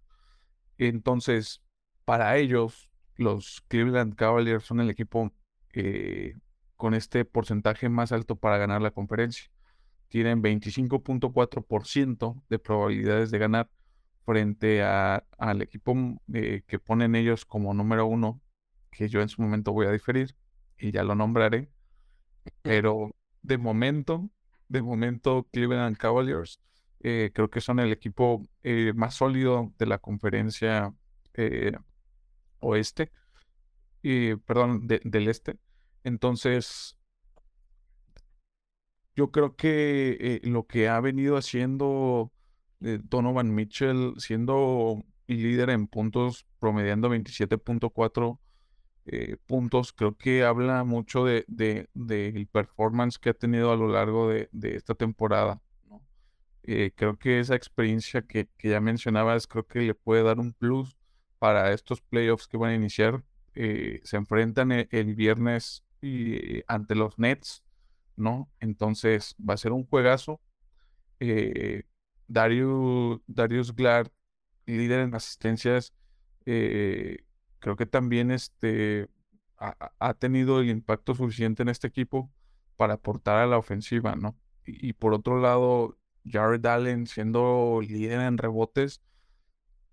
Entonces, 0.76 1.62
para 2.04 2.36
ellos, 2.36 2.90
los 3.16 3.62
Cleveland 3.68 4.14
Cavaliers 4.14 4.64
son 4.64 4.80
el 4.80 4.90
equipo 4.90 5.32
eh, 5.72 6.34
con 6.76 6.94
este 6.94 7.24
porcentaje 7.24 7.88
más 7.88 8.12
alto 8.12 8.36
para 8.36 8.58
ganar 8.58 8.82
la 8.82 8.90
conferencia. 8.90 9.50
Tienen 10.08 10.42
25.4% 10.42 12.42
de 12.48 12.58
probabilidades 12.58 13.30
de 13.30 13.38
ganar 13.38 13.70
frente 14.24 14.82
al 14.82 15.62
equipo 15.62 15.94
eh, 16.32 16.62
que 16.66 16.78
ponen 16.78 17.14
ellos 17.14 17.44
como 17.44 17.74
número 17.74 18.06
uno, 18.06 18.40
que 18.90 19.08
yo 19.08 19.20
en 19.20 19.28
su 19.28 19.42
momento 19.42 19.72
voy 19.72 19.86
a 19.86 19.92
diferir 19.92 20.34
y 20.78 20.92
ya 20.92 21.04
lo 21.04 21.14
nombraré. 21.14 21.70
Pero 22.62 23.14
de 23.42 23.58
momento, 23.58 24.30
de 24.68 24.82
momento, 24.82 25.46
Cleveland 25.52 25.96
Cavaliers 25.96 26.60
eh, 27.00 27.30
creo 27.34 27.50
que 27.50 27.60
son 27.60 27.80
el 27.80 27.92
equipo 27.92 28.42
más 28.94 29.14
sólido 29.14 29.72
de 29.78 29.86
la 29.86 29.98
conferencia 29.98 30.94
oeste, 32.64 33.12
y, 34.02 34.36
perdón, 34.36 34.86
del 34.86 35.28
este. 35.28 35.58
Entonces, 36.04 36.98
yo 39.16 39.30
creo 39.30 39.56
que 39.56 40.16
eh, 40.20 40.40
lo 40.44 40.66
que 40.66 40.88
ha 40.88 41.00
venido 41.00 41.36
haciendo 41.36 42.32
Donovan 42.80 43.54
Mitchell 43.54 44.14
siendo 44.18 45.02
líder 45.26 45.70
en 45.70 45.86
puntos, 45.86 46.46
promediando 46.58 47.08
27.4 47.08 48.38
eh, 49.06 49.36
puntos, 49.46 49.92
creo 49.92 50.16
que 50.16 50.44
habla 50.44 50.84
mucho 50.84 51.24
de, 51.24 51.44
del 51.46 52.46
performance 52.46 53.18
que 53.18 53.30
ha 53.30 53.34
tenido 53.34 53.72
a 53.72 53.76
lo 53.76 53.88
largo 53.88 54.28
de, 54.28 54.48
esta 54.62 54.94
temporada. 54.94 55.60
Eh, 56.62 56.92
creo 56.94 57.18
que 57.18 57.40
esa 57.40 57.54
experiencia 57.54 58.22
que, 58.22 58.48
ya 58.62 58.80
mencionabas, 58.80 59.46
creo 59.46 59.66
que 59.66 59.80
le 59.80 59.94
puede 59.94 60.22
dar 60.22 60.38
un 60.40 60.52
plus 60.54 60.96
para 61.44 61.74
estos 61.74 62.00
playoffs 62.00 62.48
que 62.48 62.56
van 62.56 62.70
a 62.70 62.74
iniciar. 62.74 63.22
Eh, 63.54 64.00
se 64.02 64.16
enfrentan 64.16 64.72
el, 64.72 64.88
el 64.90 65.14
viernes 65.14 65.84
ante 66.66 66.94
los 66.94 67.18
Nets, 67.18 67.62
¿no? 68.16 68.50
Entonces 68.60 69.36
va 69.38 69.52
a 69.52 69.58
ser 69.58 69.72
un 69.72 69.84
juegazo. 69.84 70.40
Darius, 72.28 73.20
Darius 73.26 73.74
Glad, 73.74 74.08
líder 74.66 75.00
en 75.00 75.14
asistencias, 75.14 75.92
eh, 76.46 77.24
creo 77.58 77.76
que 77.76 77.86
también 77.86 78.30
este, 78.30 79.08
ha, 79.56 80.14
tenido 80.14 80.60
el 80.60 80.68
impacto 80.68 81.14
suficiente 81.14 81.62
en 81.62 81.68
este 81.68 81.86
equipo 81.86 82.30
para 82.76 82.94
aportar 82.94 83.38
a 83.38 83.46
la 83.46 83.58
ofensiva, 83.58 84.14
¿no? 84.16 84.36
Y, 84.66 84.94
por 84.94 85.14
otro 85.14 85.40
lado, 85.40 85.98
Jared 86.26 86.64
Allen 86.66 87.06
siendo 87.06 87.80
líder 87.82 88.20
en 88.20 88.38
rebotes, 88.38 89.02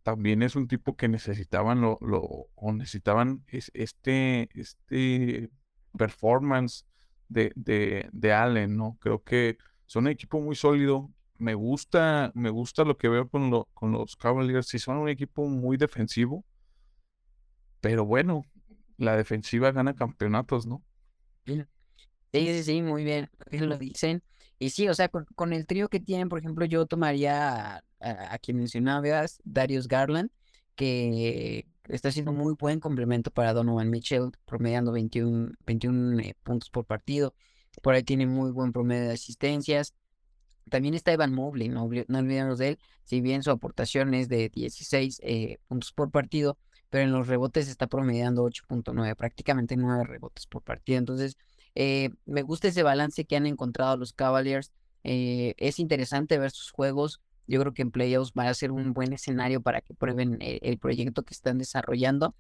también 0.04 0.42
es 0.44 0.56
un 0.56 0.68
tipo 0.68 0.96
que 0.96 1.08
necesitaban 1.08 1.82
lo, 1.82 1.98
lo 2.02 2.22
o 2.56 2.74
necesitaban 2.74 3.44
este, 3.48 4.50
este 4.54 5.50
performance 5.98 6.86
de, 7.28 7.52
de, 7.56 8.10
de 8.12 8.34
Allen, 8.34 8.76
¿no? 8.78 8.98
Creo 9.00 9.24
que 9.24 9.58
son 9.86 10.06
un 10.06 10.12
equipo 10.12 10.40
muy 10.42 10.56
sólido, 10.56 11.12
me 11.38 11.54
gusta, 11.56 12.32
me 12.36 12.50
gusta 12.50 12.84
lo 12.84 12.98
que 12.98 13.10
veo 13.10 13.28
con, 13.30 13.50
lo, 13.50 13.66
con 13.74 13.92
los 13.92 14.16
Cavaliers. 14.16 14.68
Si 14.68 14.80
son 14.80 14.98
un 14.98 15.10
equipo 15.10 15.48
muy 15.48 15.78
defensivo, 15.78 16.46
pero 17.80 18.06
bueno, 18.06 18.44
la 18.98 19.16
defensiva 19.18 19.72
gana 19.72 19.96
campeonatos, 19.96 20.66
¿no? 20.68 20.84
Sí, 21.46 22.46
sí, 22.46 22.64
sí, 22.64 22.82
muy 22.82 23.04
bien, 23.04 23.30
lo 23.52 23.78
dicen. 23.78 24.24
Y 24.62 24.70
sí, 24.70 24.88
o 24.88 24.94
sea, 24.94 25.10
con, 25.10 25.54
el 25.54 25.66
trío 25.66 25.90
que 25.90 26.00
tienen, 26.00 26.30
por 26.30 26.38
ejemplo, 26.38 26.66
yo 26.66 26.86
tomaría 26.86 27.84
a, 28.00 28.38
quien 28.38 28.58
mencionabas, 28.58 29.42
Darius 29.44 29.88
Garland, 29.88 30.30
que 30.76 31.68
está 31.88 32.12
siendo 32.12 32.32
muy 32.32 32.54
buen 32.54 32.80
complemento 32.80 33.32
para 33.32 33.54
Donovan 33.54 33.90
Mitchell, 33.90 34.30
promediando 34.46 34.92
21, 34.92 35.54
21 35.66 36.20
eh, 36.20 36.36
puntos 36.44 36.70
por 36.70 36.86
partido. 36.86 37.34
Por 37.82 37.96
ahí 37.96 38.04
tiene 38.04 38.28
muy 38.28 38.52
buen 38.52 38.72
promedio 38.72 39.08
de 39.08 39.14
asistencias. 39.14 39.96
También 40.70 40.94
está 40.94 41.12
Evan 41.12 41.34
Mobley, 41.34 41.68
no, 41.68 41.86
olvidemos 41.86 42.60
de 42.60 42.70
él, 42.70 42.80
si 43.04 43.20
bien 43.20 43.42
su 43.42 43.50
aportación 43.50 44.14
es 44.14 44.30
de 44.30 44.50
16 44.50 45.22
eh, 45.24 45.58
puntos 45.68 45.92
por 45.92 46.12
partido, 46.12 46.60
pero 46.92 47.04
en 47.04 47.12
los 47.12 47.26
rebotes 47.26 47.68
está 47.68 47.88
promediando 47.88 48.46
8.9, 48.46 49.16
prácticamente 49.16 49.76
9 49.76 50.04
rebotes 50.04 50.46
por 50.46 50.62
partido. 50.62 51.00
Entonces, 51.00 51.36
eh, 51.76 52.10
me 52.26 52.42
gusta 52.44 52.68
ese 52.70 52.84
balance 52.84 53.26
que 53.26 53.36
han 53.36 53.46
encontrado 53.46 53.98
los 53.98 54.14
Cavaliers. 54.14 54.72
Eh, 55.04 55.54
es 55.58 55.80
interesante 55.80 56.38
ver 56.40 56.52
sus 56.52 56.72
juegos. 56.72 57.22
Yo 57.48 57.60
creo 57.60 57.74
que 57.74 57.82
en 57.82 57.92
playoffs 57.92 58.34
va 58.38 58.48
a 58.48 58.54
ser 58.54 58.72
un 58.72 58.94
buen 58.94 59.14
escenario 59.14 59.62
para 59.62 59.82
que 59.82 59.94
prueben 59.94 60.38
el 60.42 60.78
proyecto 60.78 61.24
que 61.24 61.34
están 61.34 61.58
desarrollando. 61.58 62.36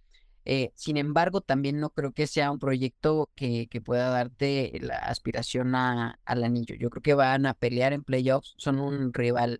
Eh, 0.45 0.71
sin 0.75 0.97
embargo, 0.97 1.41
también 1.41 1.79
no 1.79 1.91
creo 1.91 2.13
que 2.13 2.25
sea 2.27 2.51
un 2.51 2.59
proyecto 2.59 3.29
que, 3.35 3.67
que 3.67 3.81
pueda 3.81 4.09
darte 4.09 4.71
la 4.81 4.97
aspiración 4.97 5.75
a, 5.75 6.19
al 6.25 6.43
anillo. 6.43 6.75
Yo 6.75 6.89
creo 6.89 7.01
que 7.01 7.13
van 7.13 7.45
a 7.45 7.53
pelear 7.53 7.93
en 7.93 8.03
playoffs, 8.03 8.55
son 8.57 8.79
un 8.79 9.13
rival 9.13 9.59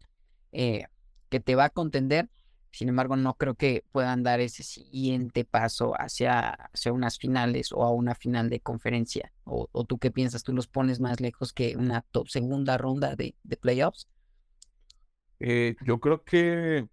eh, 0.52 0.86
que 1.30 1.40
te 1.40 1.56
va 1.56 1.66
a 1.66 1.70
contender. 1.70 2.30
Sin 2.72 2.88
embargo, 2.88 3.18
no 3.18 3.34
creo 3.36 3.56
que 3.56 3.84
puedan 3.92 4.24
dar 4.24 4.40
ese 4.40 4.64
siguiente 4.64 5.44
paso 5.44 5.94
hacia, 6.00 6.52
hacia 6.52 6.94
unas 6.94 7.18
finales 7.18 7.72
o 7.74 7.84
a 7.84 7.92
una 7.92 8.16
final 8.16 8.50
de 8.50 8.62
conferencia. 8.62 9.34
O, 9.44 9.68
tú 9.86 9.98
qué 9.98 10.10
piensas? 10.10 10.44
¿Tú 10.44 10.54
los 10.54 10.68
pones 10.68 11.02
más 11.02 11.20
lejos 11.20 11.52
que 11.52 11.76
una 11.76 12.02
top 12.12 12.30
segunda 12.30 12.78
ronda 12.78 13.16
de, 13.16 13.36
de 13.44 13.58
playoffs? 13.58 14.08
Eh, 15.40 15.76
yo 15.86 16.00
creo 16.00 16.24
que, 16.24 16.88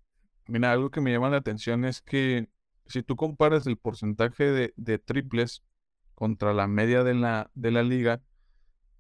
mira, 0.46 0.72
algo 0.72 0.90
que 0.90 1.00
me 1.00 1.12
llama 1.12 1.30
la 1.30 1.36
atención 1.36 1.84
es 1.84 2.02
que 2.02 2.48
si 2.86 3.02
tú 3.02 3.14
comparas 3.14 3.66
el 3.66 3.76
porcentaje 3.76 4.72
de, 4.74 4.98
triples 4.98 5.62
contra 6.14 6.52
la 6.54 6.66
media 6.66 7.04
de 7.04 7.14
la, 7.14 7.50
de 7.54 7.70
la 7.70 7.82
liga, 7.84 8.20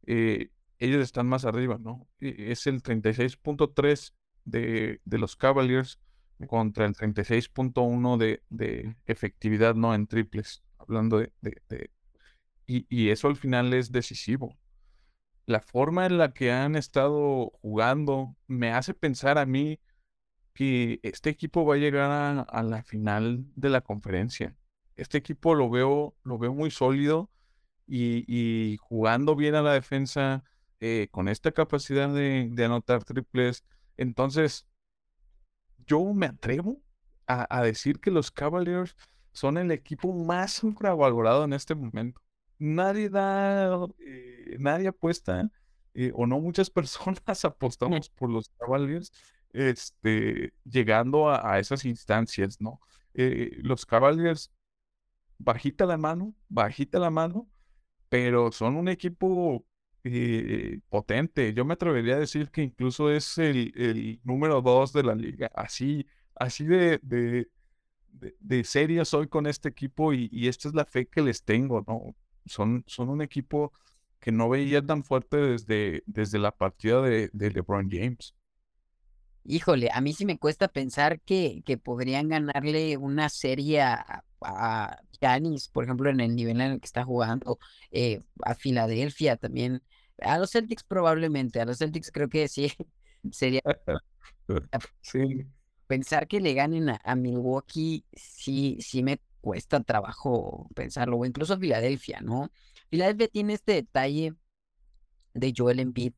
eh, 0.06 0.50
ellos 0.78 1.02
están 1.02 1.26
más 1.26 1.44
arriba, 1.44 1.78
¿no? 1.80 2.06
Es 2.20 2.68
el 2.68 2.82
36.3 2.82 4.14
de, 4.44 5.00
de 5.04 5.18
los 5.18 5.34
Cavaliers 5.34 5.98
contra 6.46 6.86
el 6.86 6.94
36.1 6.94 8.16
de, 8.16 8.42
de 8.48 8.96
efectividad, 9.06 9.74
¿no? 9.74 9.94
En 9.94 10.06
triples, 10.06 10.62
hablando 10.78 11.18
de... 11.18 11.32
de 11.40 11.90
y, 12.66 12.86
y, 12.90 13.08
eso 13.08 13.28
al 13.28 13.36
final 13.36 13.72
es 13.72 13.92
decisivo. 13.92 14.58
La 15.46 15.60
forma 15.60 16.04
en 16.04 16.18
la 16.18 16.34
que 16.34 16.52
han 16.52 16.76
estado 16.76 17.50
jugando 17.62 18.36
me 18.46 18.72
hace 18.72 18.92
pensar 18.92 19.38
a 19.38 19.46
mí 19.46 19.80
que 20.58 20.98
este 21.04 21.30
equipo 21.30 21.64
va 21.64 21.76
a 21.76 21.78
llegar 21.78 22.10
a, 22.10 22.62
la 22.64 22.82
final 22.82 23.44
de 23.54 23.68
la 23.68 23.80
conferencia. 23.80 24.56
Este 24.96 25.16
equipo 25.16 25.54
lo 25.54 25.70
veo, 25.70 26.16
lo 26.24 26.36
veo 26.36 26.52
muy 26.52 26.72
sólido 26.72 27.30
y, 27.86 28.76
jugando 28.80 29.36
bien 29.36 29.54
a 29.54 29.62
la 29.62 29.72
defensa, 29.72 30.42
eh, 30.80 31.06
con 31.12 31.28
esta 31.28 31.52
capacidad 31.52 32.12
de, 32.12 32.52
anotar 32.64 33.04
triples. 33.04 33.64
Entonces, 33.96 34.66
yo 35.88 36.04
me 36.14 36.26
atrevo 36.26 36.80
a, 37.26 37.62
decir 37.62 38.00
que 38.00 38.10
los 38.10 38.30
Cavaliers 38.30 38.96
son 39.32 39.58
el 39.58 39.70
equipo 39.70 40.12
más 40.12 40.62
infravalorado 40.62 41.44
en 41.44 41.52
este 41.52 41.74
momento. 41.74 42.20
Nadie 42.58 43.08
da, 43.10 43.86
eh, 43.98 44.56
nadie 44.58 44.88
apuesta, 44.88 45.50
eh, 45.94 46.12
o 46.14 46.26
no 46.26 46.40
muchas 46.40 46.70
personas 46.70 47.44
apostamos 47.44 48.08
por 48.16 48.30
los 48.30 48.48
Cavaliers 48.58 49.12
este, 49.50 50.52
llegando 50.64 51.30
a, 51.30 51.58
esas 51.58 51.84
instancias, 51.84 52.60
¿no? 52.60 52.80
Eh, 53.14 53.58
los 53.62 53.84
Cavaliers, 53.86 54.52
bajita 55.38 55.86
la 55.86 55.96
mano, 55.96 56.34
bajita 56.48 56.98
la 56.98 57.10
mano, 57.10 57.48
pero 58.08 58.52
son 58.52 58.76
un 58.76 58.88
equipo 58.88 59.64
potente. 60.88 61.52
Yo 61.54 61.64
me 61.64 61.74
atrevería 61.74 62.14
a 62.16 62.20
decir 62.20 62.50
que 62.50 62.62
incluso 62.62 63.10
es 63.10 63.38
el, 63.38 64.20
número 64.24 64.60
dos 64.62 64.92
de 64.92 65.02
la 65.02 65.14
liga. 65.14 65.50
Así, 65.54 66.06
así 66.34 66.64
de, 66.64 66.98
de, 67.02 67.48
de, 68.40 68.64
seria 68.64 69.04
soy 69.04 69.28
con 69.28 69.46
este 69.46 69.68
equipo 69.68 70.12
y, 70.12 70.48
esta 70.48 70.68
es 70.68 70.74
la 70.74 70.84
fe 70.84 71.06
que 71.06 71.22
les 71.22 71.42
tengo, 71.44 71.84
¿no? 71.86 72.14
Son, 72.46 72.84
son 72.86 73.08
un 73.10 73.22
equipo 73.22 73.72
que 74.20 74.32
no 74.32 74.48
veía 74.48 74.84
tan 74.84 75.04
fuerte 75.04 75.36
desde, 75.36 76.02
desde 76.06 76.38
la 76.38 76.50
partida 76.50 77.02
de 77.02 77.30
LeBron 77.32 77.88
James. 77.90 78.34
Híjole, 79.50 79.88
a 79.90 80.02
mí 80.02 80.12
sí 80.12 80.26
me 80.26 80.38
cuesta 80.38 80.68
pensar 80.68 81.22
que, 81.22 81.62
que 81.64 81.78
podrían 81.78 82.28
ganarle 82.28 82.98
una 82.98 83.30
serie 83.30 83.80
a, 83.80 84.22
a 84.40 84.98
por 85.72 85.84
ejemplo, 85.84 86.10
en 86.10 86.20
el 86.20 86.34
nivel 86.36 86.60
en 86.60 86.72
el 86.72 86.80
que 86.80 86.86
está 86.86 87.04
jugando, 87.04 87.58
eh, 87.90 88.22
a 88.42 88.54
Filadelfia 88.54 89.36
también, 89.36 89.82
a 90.20 90.38
los 90.38 90.50
Celtics 90.50 90.84
probablemente, 90.84 91.60
a 91.60 91.64
los 91.64 91.78
Celtics 91.78 92.10
creo 92.12 92.28
que 92.28 92.48
sí, 92.48 92.72
sería... 93.30 93.60
sí. 95.00 95.46
Pensar 95.86 96.28
que 96.28 96.40
le 96.40 96.52
ganen 96.52 96.90
a, 96.90 97.14
Milwaukee, 97.14 98.04
sí, 98.12 98.76
sí 98.80 99.02
me 99.02 99.20
cuesta 99.40 99.82
trabajo 99.82 100.68
pensarlo, 100.74 101.16
o 101.16 101.24
incluso 101.24 101.54
a 101.54 101.58
Filadelfia, 101.58 102.20
¿no? 102.20 102.50
Filadelfia 102.90 103.28
tiene 103.28 103.54
este 103.54 103.72
detalle 103.72 104.34
de 105.32 105.54
Joel 105.56 105.80
Embiid, 105.80 106.12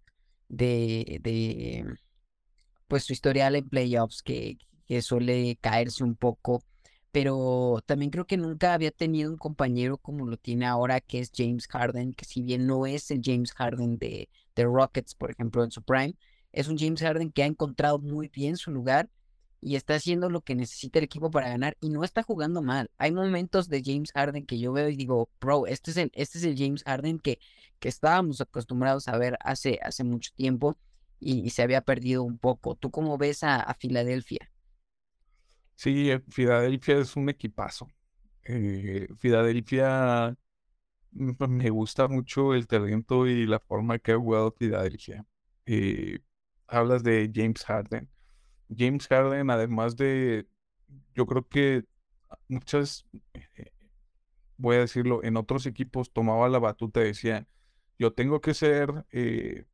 de, 0.48 1.20
de 1.22 1.84
pues 2.88 3.04
su 3.04 3.12
historial 3.12 3.54
en 3.54 3.68
playoffs 3.68 4.22
que, 4.22 4.58
que 4.90 5.02
suele 5.02 5.56
caerse 5.60 6.02
un 6.02 6.16
poco, 6.16 6.64
pero 7.12 7.82
también 7.86 8.10
creo 8.10 8.26
que 8.26 8.36
nunca 8.36 8.74
había 8.74 8.90
tenido 8.90 9.30
un 9.30 9.38
compañero 9.38 9.98
como 9.98 10.26
lo 10.26 10.36
tiene 10.36 10.66
ahora, 10.66 11.00
que 11.00 11.20
es 11.20 11.30
James 11.34 11.66
Harden, 11.68 12.14
que 12.14 12.24
si 12.24 12.42
bien 12.42 12.66
no 12.66 12.86
es 12.86 13.10
el 13.10 13.20
James 13.24 13.52
Harden 13.52 13.98
de, 13.98 14.28
de 14.54 14.64
Rockets, 14.64 15.14
por 15.14 15.30
ejemplo, 15.30 15.64
en 15.64 15.70
su 15.70 15.82
prime, 15.82 16.16
es 16.52 16.68
un 16.68 16.78
James 16.78 17.00
Harden 17.00 17.30
que 17.32 17.42
ha 17.42 17.46
encontrado 17.46 17.98
muy 17.98 18.28
bien 18.28 18.56
su 18.56 18.70
lugar 18.70 19.08
y 19.60 19.76
está 19.76 19.94
haciendo 19.94 20.30
lo 20.30 20.40
que 20.42 20.54
necesita 20.54 20.98
el 20.98 21.04
equipo 21.04 21.30
para 21.30 21.48
ganar 21.48 21.76
y 21.80 21.90
no 21.90 22.04
está 22.04 22.22
jugando 22.22 22.62
mal. 22.62 22.90
Hay 22.98 23.12
momentos 23.12 23.68
de 23.68 23.82
James 23.84 24.12
Harden 24.12 24.46
que 24.46 24.58
yo 24.58 24.72
veo 24.72 24.88
y 24.88 24.96
digo, 24.96 25.28
bro, 25.40 25.66
este 25.66 25.90
es 25.90 25.96
el, 25.98 26.10
este 26.14 26.38
es 26.38 26.44
el 26.44 26.56
James 26.56 26.82
Harden 26.84 27.18
que, 27.18 27.38
que 27.78 27.88
estábamos 27.88 28.40
acostumbrados 28.40 29.08
a 29.08 29.18
ver 29.18 29.36
hace, 29.40 29.78
hace 29.82 30.04
mucho 30.04 30.32
tiempo 30.34 30.76
y, 31.20 31.50
se 31.50 31.62
había 31.62 31.82
perdido 31.82 32.22
un 32.22 32.38
poco. 32.38 32.74
¿Tú 32.76 32.90
cómo 32.90 33.18
ves 33.18 33.44
a, 33.44 33.74
Filadelfia? 33.78 34.49
Sí, 35.80 36.10
eh, 36.10 36.20
Filadelfia 36.28 36.98
es 36.98 37.16
un 37.16 37.30
equipazo. 37.30 37.88
Eh, 38.44 39.08
Filadelfia 39.18 40.36
me 41.12 41.70
gusta 41.70 42.06
mucho 42.08 42.54
el 42.54 42.66
talento 42.66 43.26
y 43.26 43.46
la 43.46 43.60
forma 43.60 43.98
que 43.98 44.12
ha 44.12 44.18
jugado 44.18 44.52
Filadelfia. 44.52 45.24
Eh, 45.64 46.18
hablas 46.68 47.02
de 47.02 47.30
James 47.34 47.64
Harden. 47.64 48.10
James 48.76 49.08
Harden, 49.08 49.50
además 49.50 49.96
de, 49.96 50.46
yo 51.14 51.26
creo 51.26 51.48
que 51.48 51.84
muchas, 52.48 53.06
eh, 53.34 53.72
voy 54.58 54.76
a 54.76 54.80
decirlo, 54.80 55.24
en 55.24 55.38
otros 55.38 55.64
equipos 55.66 56.12
tomaba 56.12 56.50
la 56.50 56.58
batuta 56.58 57.00
y 57.00 57.04
decía, 57.04 57.48
yo 57.98 58.12
tengo 58.12 58.42
que 58.42 58.52
ser 58.54 59.06
e-, 59.12 59.66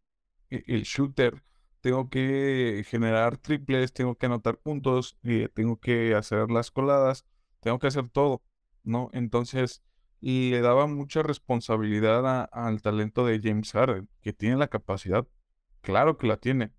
el 0.51 0.83
shooter, 0.85 1.43
tengo 1.81 2.09
que 2.11 2.85
generar 2.89 3.39
triples, 3.39 3.93
tengo 3.93 4.17
que 4.17 4.27
anotar 4.27 4.59
puntos, 4.59 5.19
eh, 5.23 5.49
tengo 5.55 5.79
que 5.81 6.15
hacer 6.15 6.51
las 6.51 6.71
coladas, 6.71 7.25
tengo 7.61 7.79
que 7.79 7.87
hacer 7.89 8.09
todo, 8.09 8.43
¿no? 8.85 9.11
Entonces, 9.13 9.83
y 10.21 10.51
le 10.51 10.61
daba 10.61 10.87
mucha 10.87 11.23
responsabilidad 11.23 12.49
al 12.53 12.83
talento 12.83 13.25
de 13.27 13.41
James 13.43 13.73
Harden, 13.73 14.09
que 14.23 14.33
tiene 14.33 14.57
la 14.57 14.69
capacidad, 14.69 15.27
claro 15.83 16.19
que 16.19 16.27
la 16.27 16.39
tiene, 16.39 16.73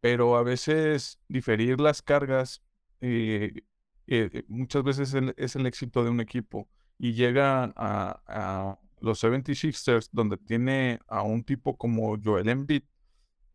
pero 0.00 0.36
a 0.36 0.42
veces 0.42 1.18
diferir 1.28 1.80
las 1.80 2.02
cargas 2.02 2.62
eh, 3.00 3.62
eh, 4.06 4.44
muchas 4.48 4.82
veces 4.82 5.14
es 5.36 5.56
el 5.56 5.66
éxito 5.66 6.02
de 6.04 6.10
un 6.10 6.20
equipo 6.20 6.68
y 6.98 7.12
llega 7.12 7.72
a, 7.76 8.22
a 8.26 8.78
los 9.00 9.22
76ers 9.22 10.08
donde 10.12 10.36
tiene 10.36 10.98
a 11.08 11.22
un 11.22 11.44
tipo 11.44 11.76
como 11.76 12.16
Joel 12.22 12.48
Embiid 12.48 12.82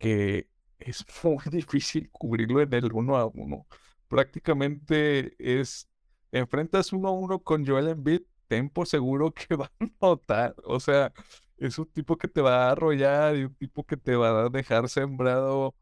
que 0.03 0.49
es 0.79 1.05
muy 1.23 1.37
difícil 1.51 2.09
cubrirlo 2.11 2.61
en 2.61 2.73
el 2.73 2.91
uno 2.93 3.17
a 3.17 3.25
uno. 3.27 3.67
Prácticamente 4.07 5.35
es 5.39 5.89
enfrentas 6.31 6.93
uno 6.93 7.09
a 7.09 7.11
uno 7.11 7.39
con 7.39 7.65
Joel 7.65 7.89
Embiid, 7.89 8.21
ten 8.47 8.69
por 8.69 8.87
seguro 8.87 9.33
que 9.33 9.55
va 9.55 9.71
a 9.79 9.85
notar, 10.01 10.55
o 10.65 10.79
sea, 10.79 11.13
es 11.57 11.77
un 11.79 11.87
tipo 11.91 12.17
que 12.17 12.27
te 12.27 12.41
va 12.41 12.67
a 12.67 12.71
arrollar 12.71 13.35
y 13.37 13.45
un 13.45 13.55
tipo 13.55 13.85
que 13.85 13.97
te 13.97 14.15
va 14.15 14.45
a 14.45 14.49
dejar 14.49 14.89
sembrado 14.89 15.75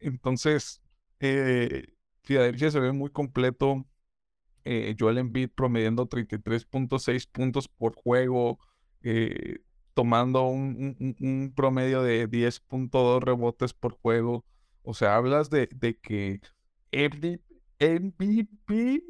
entonces, 0.00 0.80
eh, 1.20 1.86
se 2.22 2.80
ve 2.80 2.92
muy 2.92 3.10
completo. 3.10 3.86
Eh, 4.64 4.96
Joel 4.98 5.18
Embiid 5.18 5.50
promediando 5.50 6.08
33.6 6.08 7.26
puntos 7.26 7.68
por 7.68 7.94
juego, 7.94 8.58
eh, 9.02 9.60
tomando 9.96 10.42
un, 10.42 11.54
promedio 11.56 12.02
de 12.02 12.28
10.2 12.28 13.22
rebotes 13.22 13.72
por 13.72 13.92
juego. 13.94 14.44
O 14.82 14.92
sea, 14.92 15.16
hablas 15.16 15.48
de, 15.48 15.68
que 16.02 16.42
MVP, 17.80 19.02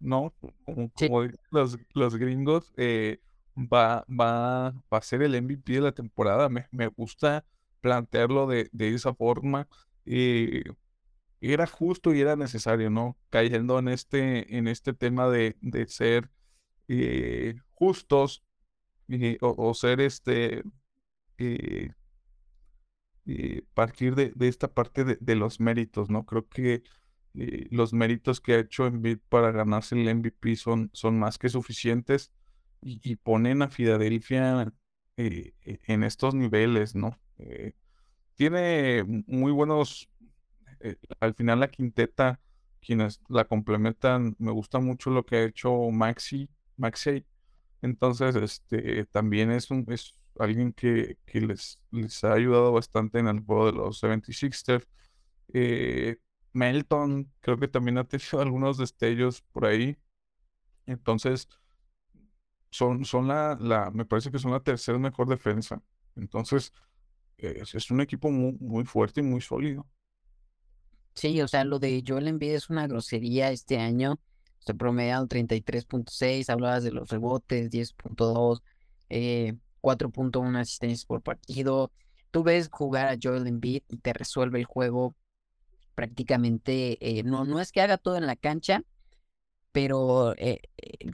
¿no? 0.00 0.34
Como, 0.64 1.28
los, 1.50 1.78
los, 1.92 2.16
gringos, 2.16 2.72
eh, 2.78 3.20
va, 3.54 4.06
va, 4.08 4.70
va 4.90 4.98
a 4.98 5.02
ser 5.02 5.20
el 5.20 5.42
MVP 5.42 5.74
de 5.74 5.80
la 5.82 5.92
temporada. 5.92 6.48
Me, 6.48 6.68
me 6.70 6.86
gusta 6.86 7.44
plantearlo 7.82 8.46
de, 8.46 8.70
esa 8.78 9.12
forma. 9.12 9.68
Eh, 10.06 10.64
era 11.42 11.66
justo 11.66 12.14
y 12.14 12.22
era 12.22 12.34
necesario, 12.34 12.88
¿no? 12.88 13.18
Cayendo 13.28 13.78
en 13.78 13.88
este, 13.88 14.56
en 14.56 14.68
este 14.68 14.94
tema 14.94 15.28
de, 15.28 15.54
ser 15.86 16.30
eh, 16.88 17.56
justos 17.74 18.42
eh, 19.08 19.38
o, 19.40 19.74
ser 19.74 20.00
este, 20.00 20.62
partir 23.74 24.14
de, 24.14 24.32
esta 24.40 24.72
parte 24.72 25.04
de, 25.04 25.34
los 25.36 25.60
méritos, 25.60 26.10
¿no? 26.10 26.24
Creo 26.26 26.48
que 26.48 26.82
los 27.34 27.92
méritos 27.92 28.40
que 28.40 28.54
ha 28.54 28.58
hecho 28.60 28.86
Embiid 28.86 29.18
para 29.28 29.50
ganarse 29.50 30.00
el 30.00 30.14
MVP 30.14 30.56
son, 30.56 30.90
son 30.92 31.18
más 31.18 31.38
que 31.38 31.48
suficientes 31.48 32.32
y, 32.80 33.16
ponen 33.16 33.62
a 33.62 33.68
Filadelfia 33.68 34.72
en 35.16 36.04
estos 36.04 36.34
niveles, 36.34 36.94
¿no? 36.94 37.18
Eh, 37.38 37.74
tiene 38.34 39.04
muy 39.26 39.52
buenos, 39.52 40.08
eh, 40.80 40.96
al 41.20 41.34
final 41.34 41.60
la 41.60 41.70
quinteta, 41.70 42.40
quienes 42.80 43.20
la 43.28 43.44
complementan, 43.44 44.36
me 44.38 44.50
gusta 44.52 44.78
mucho 44.80 45.10
lo 45.10 45.24
que 45.24 45.36
ha 45.36 45.44
hecho 45.44 45.90
Maxi, 45.90 46.48
Maxi. 46.76 47.24
Entonces, 47.84 48.34
este, 48.34 49.04
también 49.04 49.50
es, 49.50 49.70
un, 49.70 49.84
es 49.92 50.18
alguien 50.38 50.72
que, 50.72 51.18
les, 51.34 51.78
les 51.90 52.24
ha 52.24 52.32
ayudado 52.32 52.72
bastante 52.72 53.18
en 53.18 53.28
el 53.28 53.40
juego 53.40 53.66
de 53.66 53.72
los 53.72 54.02
76ers. 54.02 54.86
Eh, 55.52 56.16
Melton, 56.54 57.30
creo 57.40 57.58
que 57.58 57.68
también 57.68 57.98
ha 57.98 58.04
tenido 58.04 58.40
algunos 58.40 58.78
destellos 58.78 59.42
por 59.52 59.66
ahí. 59.66 59.98
Entonces, 60.86 61.46
son, 62.70 63.04
son 63.04 63.28
la, 63.28 63.58
la, 63.60 63.90
me 63.90 64.06
parece 64.06 64.30
que 64.30 64.38
son 64.38 64.52
la 64.52 64.60
tercera 64.60 64.98
mejor 64.98 65.28
defensa. 65.28 65.82
Entonces, 66.16 66.72
es, 67.36 67.90
un 67.90 68.00
equipo 68.00 68.30
muy, 68.30 68.56
muy 68.60 68.86
fuerte 68.86 69.20
y 69.20 69.24
muy 69.24 69.42
sólido. 69.42 69.86
Sí, 71.14 71.38
o 71.42 71.48
sea, 71.48 71.64
lo 71.64 71.78
de 71.78 72.02
Joel 72.06 72.28
Embiid 72.28 72.54
es 72.54 72.70
una 72.70 72.86
grosería 72.86 73.50
este 73.50 73.78
año. 73.78 74.18
Se 74.64 74.74
promediado 74.74 75.26
33.6, 75.28 76.48
hablabas 76.48 76.84
de 76.84 76.92
los 76.92 77.08
rebotes, 77.10 77.70
10.2, 77.70 78.62
eh, 79.10 79.54
4.1 79.82 80.58
asistencias 80.58 81.04
por 81.04 81.22
partido. 81.22 81.92
Tú 82.30 82.42
ves 82.42 82.68
jugar 82.70 83.08
a 83.08 83.18
Joel 83.22 83.46
Embiid 83.46 83.82
y 83.88 83.98
te 83.98 84.12
resuelve 84.12 84.58
el 84.58 84.64
juego 84.64 85.14
prácticamente. 85.94 86.98
Eh, 87.00 87.22
no, 87.22 87.44
no 87.44 87.60
es 87.60 87.72
que 87.72 87.80
haga 87.80 87.98
todo 87.98 88.16
en 88.16 88.26
la 88.26 88.36
cancha, 88.36 88.82
pero 89.72 90.34
eh, 90.36 90.62
eh, 90.78 91.12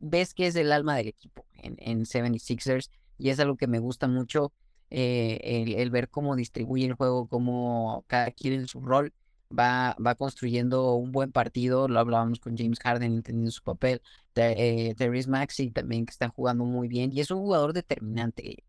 ves 0.00 0.34
que 0.34 0.46
es 0.46 0.56
el 0.56 0.72
alma 0.72 0.96
del 0.96 1.08
equipo 1.08 1.46
en, 1.54 1.76
en 1.78 2.04
76ers 2.04 2.90
y 3.18 3.30
es 3.30 3.40
algo 3.40 3.56
que 3.56 3.66
me 3.66 3.78
gusta 3.78 4.08
mucho. 4.08 4.52
Eh, 4.90 5.74
el, 5.76 5.90
ver 5.90 6.08
cómo 6.08 6.34
distribuye 6.34 6.86
el 6.86 6.94
juego, 6.94 7.26
cómo 7.28 8.04
cada 8.06 8.30
quien 8.30 8.54
en 8.54 8.68
su 8.68 8.80
rol 8.80 9.12
va, 9.56 9.96
va 10.04 10.14
construyendo 10.14 10.94
un 10.94 11.12
buen 11.12 11.32
partido. 11.32 11.88
Lo 11.88 12.00
hablábamos 12.00 12.40
con 12.40 12.56
James 12.56 12.78
Harden 12.80 13.12
entendiendo 13.14 13.50
su 13.50 13.62
papel. 13.62 14.02
Eh, 14.34 14.94
Terry 14.96 15.24
Maxi 15.26 15.70
también 15.70 16.06
que 16.06 16.12
está 16.12 16.28
jugando 16.28 16.64
muy 16.64 16.88
bien 16.88 17.10
y 17.12 17.20
es 17.20 17.30
un 17.30 17.40
jugador 17.40 17.72
determinante. 17.72 18.64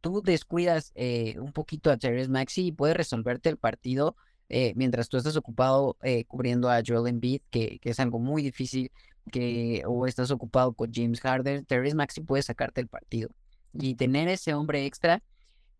Tú 0.00 0.22
descuidas 0.22 0.92
eh, 0.94 1.38
un 1.38 1.52
poquito 1.52 1.90
a 1.90 1.96
Terry 1.98 2.26
Maxi 2.28 2.66
y 2.68 2.72
puede 2.72 2.94
resolverte 2.94 3.48
el 3.48 3.58
partido 3.58 4.16
mientras 4.74 5.08
tú 5.08 5.16
estás 5.16 5.36
ocupado 5.36 5.96
cubriendo 6.26 6.68
a 6.68 6.82
Joel 6.84 7.06
Embiid, 7.06 7.40
que, 7.50 7.78
que, 7.78 7.90
es 7.90 8.00
algo 8.00 8.18
muy 8.18 8.42
difícil, 8.42 8.90
que 9.30 9.84
o 9.86 10.08
estás 10.08 10.32
ocupado 10.32 10.72
con 10.72 10.90
James 10.92 11.20
Harden, 11.20 11.64
Terry 11.66 11.94
Maxi 11.94 12.20
puede 12.20 12.42
sacarte 12.42 12.80
el 12.80 12.88
partido. 12.88 13.30
Y 13.72 13.94
tener 13.94 14.26
ese 14.26 14.54
hombre 14.54 14.86
extra 14.86 15.22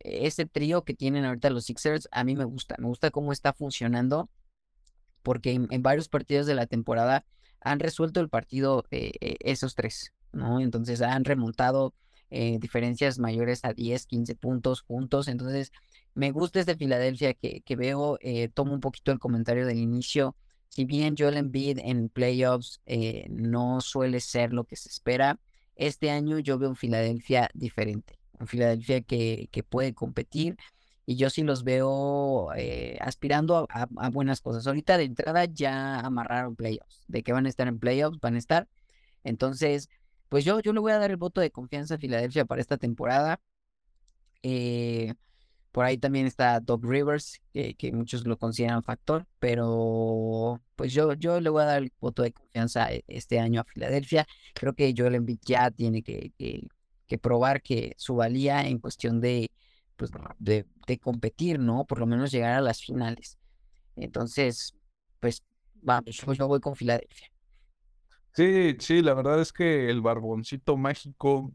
ese 0.00 0.46
trío 0.46 0.84
que 0.84 0.94
tienen 0.94 1.24
ahorita 1.24 1.50
los 1.50 1.64
Sixers, 1.66 2.08
a 2.10 2.24
mí 2.24 2.34
me 2.34 2.44
gusta, 2.44 2.76
me 2.78 2.86
gusta 2.86 3.10
cómo 3.10 3.32
está 3.32 3.52
funcionando, 3.52 4.30
porque 5.22 5.52
en, 5.52 5.82
varios 5.82 6.08
partidos 6.08 6.46
de 6.46 6.54
la 6.54 6.66
temporada 6.66 7.24
han 7.60 7.80
resuelto 7.80 8.20
el 8.20 8.28
partido 8.28 8.84
eh, 8.90 9.12
eh, 9.20 9.36
esos 9.40 9.74
tres, 9.74 10.12
¿no? 10.32 10.60
Entonces 10.60 11.02
han 11.02 11.24
remontado 11.24 11.94
eh, 12.30 12.58
diferencias 12.60 13.18
mayores 13.18 13.64
a 13.64 13.72
10, 13.72 14.06
15 14.06 14.34
puntos 14.36 14.82
juntos, 14.82 15.28
entonces 15.28 15.72
me 16.14 16.30
gusta 16.30 16.60
este 16.60 16.76
Filadelfia 16.76 17.34
que, 17.34 17.60
que 17.62 17.76
veo, 17.76 18.18
tomo 18.54 18.74
un 18.74 18.80
poquito 18.80 19.12
el 19.12 19.18
comentario 19.18 19.66
del 19.66 19.78
inicio, 19.78 20.36
si 20.68 20.84
bien 20.84 21.14
Joel 21.18 21.36
Embiid 21.36 21.78
en 21.80 22.08
playoffs 22.08 22.80
no 23.28 23.80
suele 23.80 24.20
ser 24.20 24.52
lo 24.52 24.64
que 24.64 24.76
se 24.76 24.88
espera, 24.88 25.38
este 25.76 26.10
año 26.10 26.38
yo 26.38 26.58
veo 26.58 26.70
un 26.70 26.76
Filadelfia 26.76 27.50
diferente 27.54 28.20
Filadelfia 28.46 29.00
que, 29.00 29.48
que 29.52 29.62
puede 29.62 29.94
competir 29.94 30.56
y 31.10 31.16
yo 31.16 31.28
sí 31.28 31.42
los 31.42 31.64
veo 31.64 32.52
eh, 32.54 32.96
aspirando 33.00 33.66
a, 33.68 34.10
buenas 34.10 34.40
cosas. 34.40 34.64
Ahorita 34.68 34.96
de 34.96 35.02
entrada 35.04 35.44
ya 35.44 35.98
amarraron 35.98 36.54
playoffs, 36.54 37.02
de 37.08 37.24
que 37.24 37.32
van 37.32 37.46
a 37.46 37.48
estar 37.48 37.66
en 37.66 37.80
playoffs, 37.80 38.20
van 38.20 38.36
a 38.36 38.38
estar. 38.38 38.68
Entonces, 39.24 39.88
pues 40.28 40.44
yo, 40.44 40.60
yo 40.60 40.72
le 40.72 40.78
voy 40.78 40.92
a 40.92 40.98
dar 40.98 41.10
el 41.10 41.16
voto 41.16 41.40
de 41.40 41.50
confianza 41.50 41.96
a 41.96 41.98
Filadelfia 41.98 42.44
para 42.44 42.60
esta 42.60 42.76
temporada. 42.76 43.40
Eh, 44.44 45.14
por 45.72 45.84
ahí 45.84 45.98
también 45.98 46.26
está 46.26 46.60
Doug 46.60 46.84
Rivers, 46.84 47.40
que 47.52 47.90
muchos 47.92 48.24
lo 48.24 48.38
consideran 48.38 48.84
factor, 48.84 49.26
pero 49.40 50.60
pues 50.76 50.92
yo, 50.92 51.14
yo 51.14 51.40
le 51.40 51.50
voy 51.50 51.62
a 51.62 51.66
dar 51.66 51.82
el 51.82 51.92
voto 52.00 52.22
de 52.22 52.32
confianza 52.32 52.92
e, 52.92 53.02
este 53.08 53.40
año 53.40 53.62
a 53.62 53.64
Filadelfia. 53.64 54.28
Creo 54.54 54.74
que 54.74 54.94
Joel 54.96 55.16
Embiid 55.16 55.40
ya 55.44 55.72
tiene 55.72 56.04
que 56.04 56.32
que 57.10 57.18
probar 57.18 57.60
que 57.60 57.94
su 57.98 58.14
valía 58.14 58.62
en 58.62 58.78
cuestión 58.78 59.20
de, 59.20 59.50
pues, 60.00 60.10
de, 60.38 60.98
competir, 60.98 61.58
¿no? 61.58 61.84
Por 61.84 61.98
lo 61.98 62.06
menos 62.06 62.30
llegar 62.32 62.54
a 62.54 62.62
las 62.62 62.80
finales. 62.80 63.38
Entonces, 63.96 64.74
pues 65.20 65.42
vamos, 65.82 66.16
yo 66.16 66.48
voy 66.48 66.58
con 66.58 66.74
Filadelfia. 66.74 67.30
Sí, 68.32 68.76
sí, 68.78 69.02
la 69.02 69.12
verdad 69.12 69.42
es 69.42 69.52
que 69.52 69.90
el 69.90 70.00
barboncito 70.00 70.78
mágico 70.78 71.52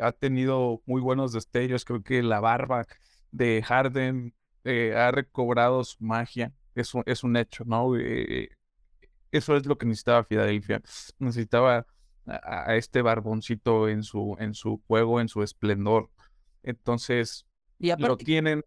ha 0.00 0.12
tenido 0.12 0.80
muy 0.86 1.02
buenos 1.02 1.34
destellos. 1.34 1.84
Creo 1.84 2.02
que 2.02 2.22
la 2.22 2.40
barba 2.40 2.86
de 3.32 3.62
Harden 3.62 4.32
eh, 4.64 4.94
ha 4.96 5.10
recobrado 5.10 5.84
su 5.84 6.02
magia. 6.02 6.54
Eso 6.74 7.02
es 7.04 7.22
un 7.22 7.36
hecho, 7.36 7.64
¿no? 7.66 7.98
Eh, 7.98 8.48
eso 9.30 9.56
es 9.56 9.66
lo 9.66 9.76
que 9.76 9.84
necesitaba 9.84 10.24
Filadelfia. 10.24 10.80
Necesitaba 11.18 11.86
a, 12.24 12.76
este 12.76 13.02
barboncito 13.02 13.90
en 13.90 14.02
su, 14.04 14.36
en 14.38 14.54
su 14.54 14.82
juego, 14.86 15.20
en 15.20 15.28
su 15.28 15.42
esplendor. 15.42 16.08
Entonces, 16.62 17.46
y 17.78 17.94
lo 17.96 18.16
tienen. 18.16 18.62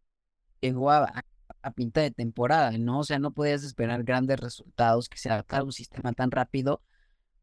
Llegó 0.61 0.91
a, 0.91 1.23
a 1.61 1.71
pinta 1.71 2.01
de 2.01 2.11
temporada, 2.11 2.71
¿no? 2.77 2.99
O 2.99 3.03
sea, 3.03 3.19
no 3.19 3.31
podías 3.31 3.63
esperar 3.63 4.03
grandes 4.03 4.39
resultados, 4.39 5.09
que 5.09 5.17
se 5.17 5.29
adaptara 5.29 5.63
un 5.63 5.71
sistema 5.71 6.13
tan 6.13 6.31
rápido, 6.31 6.81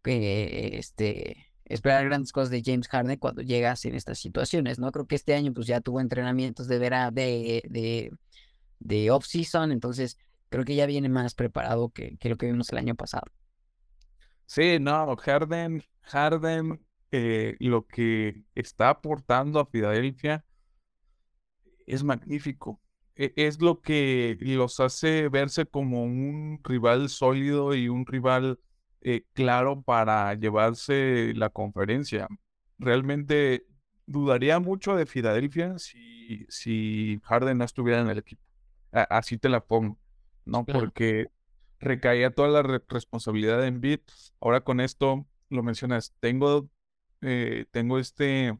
que 0.02 0.78
este, 0.78 1.46
esperar 1.64 2.04
grandes 2.04 2.32
cosas 2.32 2.50
de 2.50 2.62
James 2.64 2.88
Harden 2.88 3.18
cuando 3.18 3.42
llegas 3.42 3.84
en 3.84 3.94
estas 3.94 4.18
situaciones, 4.18 4.78
¿no? 4.78 4.90
Creo 4.92 5.06
que 5.06 5.14
este 5.14 5.34
año 5.34 5.52
pues 5.52 5.66
ya 5.66 5.80
tuvo 5.80 6.00
entrenamientos 6.00 6.68
de 6.68 6.78
vera 6.78 7.10
de, 7.10 7.62
de, 7.68 8.12
de 8.80 9.10
off-season, 9.10 9.72
entonces 9.72 10.18
creo 10.48 10.64
que 10.64 10.74
ya 10.74 10.86
viene 10.86 11.08
más 11.08 11.34
preparado 11.34 11.90
que, 11.90 12.16
que, 12.18 12.28
lo 12.28 12.36
que 12.36 12.46
vimos 12.46 12.70
el 12.70 12.78
año 12.78 12.94
pasado. 12.94 13.26
Sí, 14.46 14.78
no, 14.78 15.16
Harden, 15.16 15.82
Harden, 16.02 16.80
eh, 17.10 17.56
lo 17.60 17.86
que 17.86 18.42
está 18.54 18.90
aportando 18.90 19.58
a 19.58 19.66
Filadelfia 19.66 20.44
es 21.86 22.02
magnífico. 22.04 22.80
E, 23.16 23.32
es 23.36 23.60
lo 23.60 23.80
que 23.80 24.36
los 24.40 24.80
hace 24.80 25.28
verse 25.28 25.66
como 25.66 26.04
un 26.04 26.60
rival 26.64 27.08
sólido 27.08 27.74
y 27.74 27.88
un 27.88 28.06
rival 28.06 28.58
eh, 29.00 29.24
claro 29.34 29.82
para 29.82 30.34
llevarse 30.34 31.32
la 31.34 31.50
conferencia. 31.50 32.28
Realmente 32.78 33.66
dudaría 34.06 34.58
mucho 34.58 34.96
de 34.96 35.06
Filadelfia 35.06 35.78
si, 35.78 36.46
si 36.48 37.20
Harden 37.24 37.58
no 37.58 37.64
estuviera 37.64 38.00
en 38.00 38.08
el 38.08 38.18
equipo. 38.18 38.42
así 38.92 39.38
te 39.38 39.48
la 39.48 39.60
pongo, 39.64 39.98
¿no? 40.44 40.64
Porque 40.64 41.28
recaía 41.80 42.30
toda 42.30 42.48
la 42.48 42.80
responsabilidad 42.88 43.64
en 43.66 43.80
Bit. 43.80 44.10
Ahora 44.40 44.62
con 44.62 44.80
esto 44.80 45.26
lo 45.50 45.62
mencionas, 45.62 46.14
tengo, 46.20 46.68
eh, 47.20 47.66
tengo 47.70 47.98
este, 47.98 48.58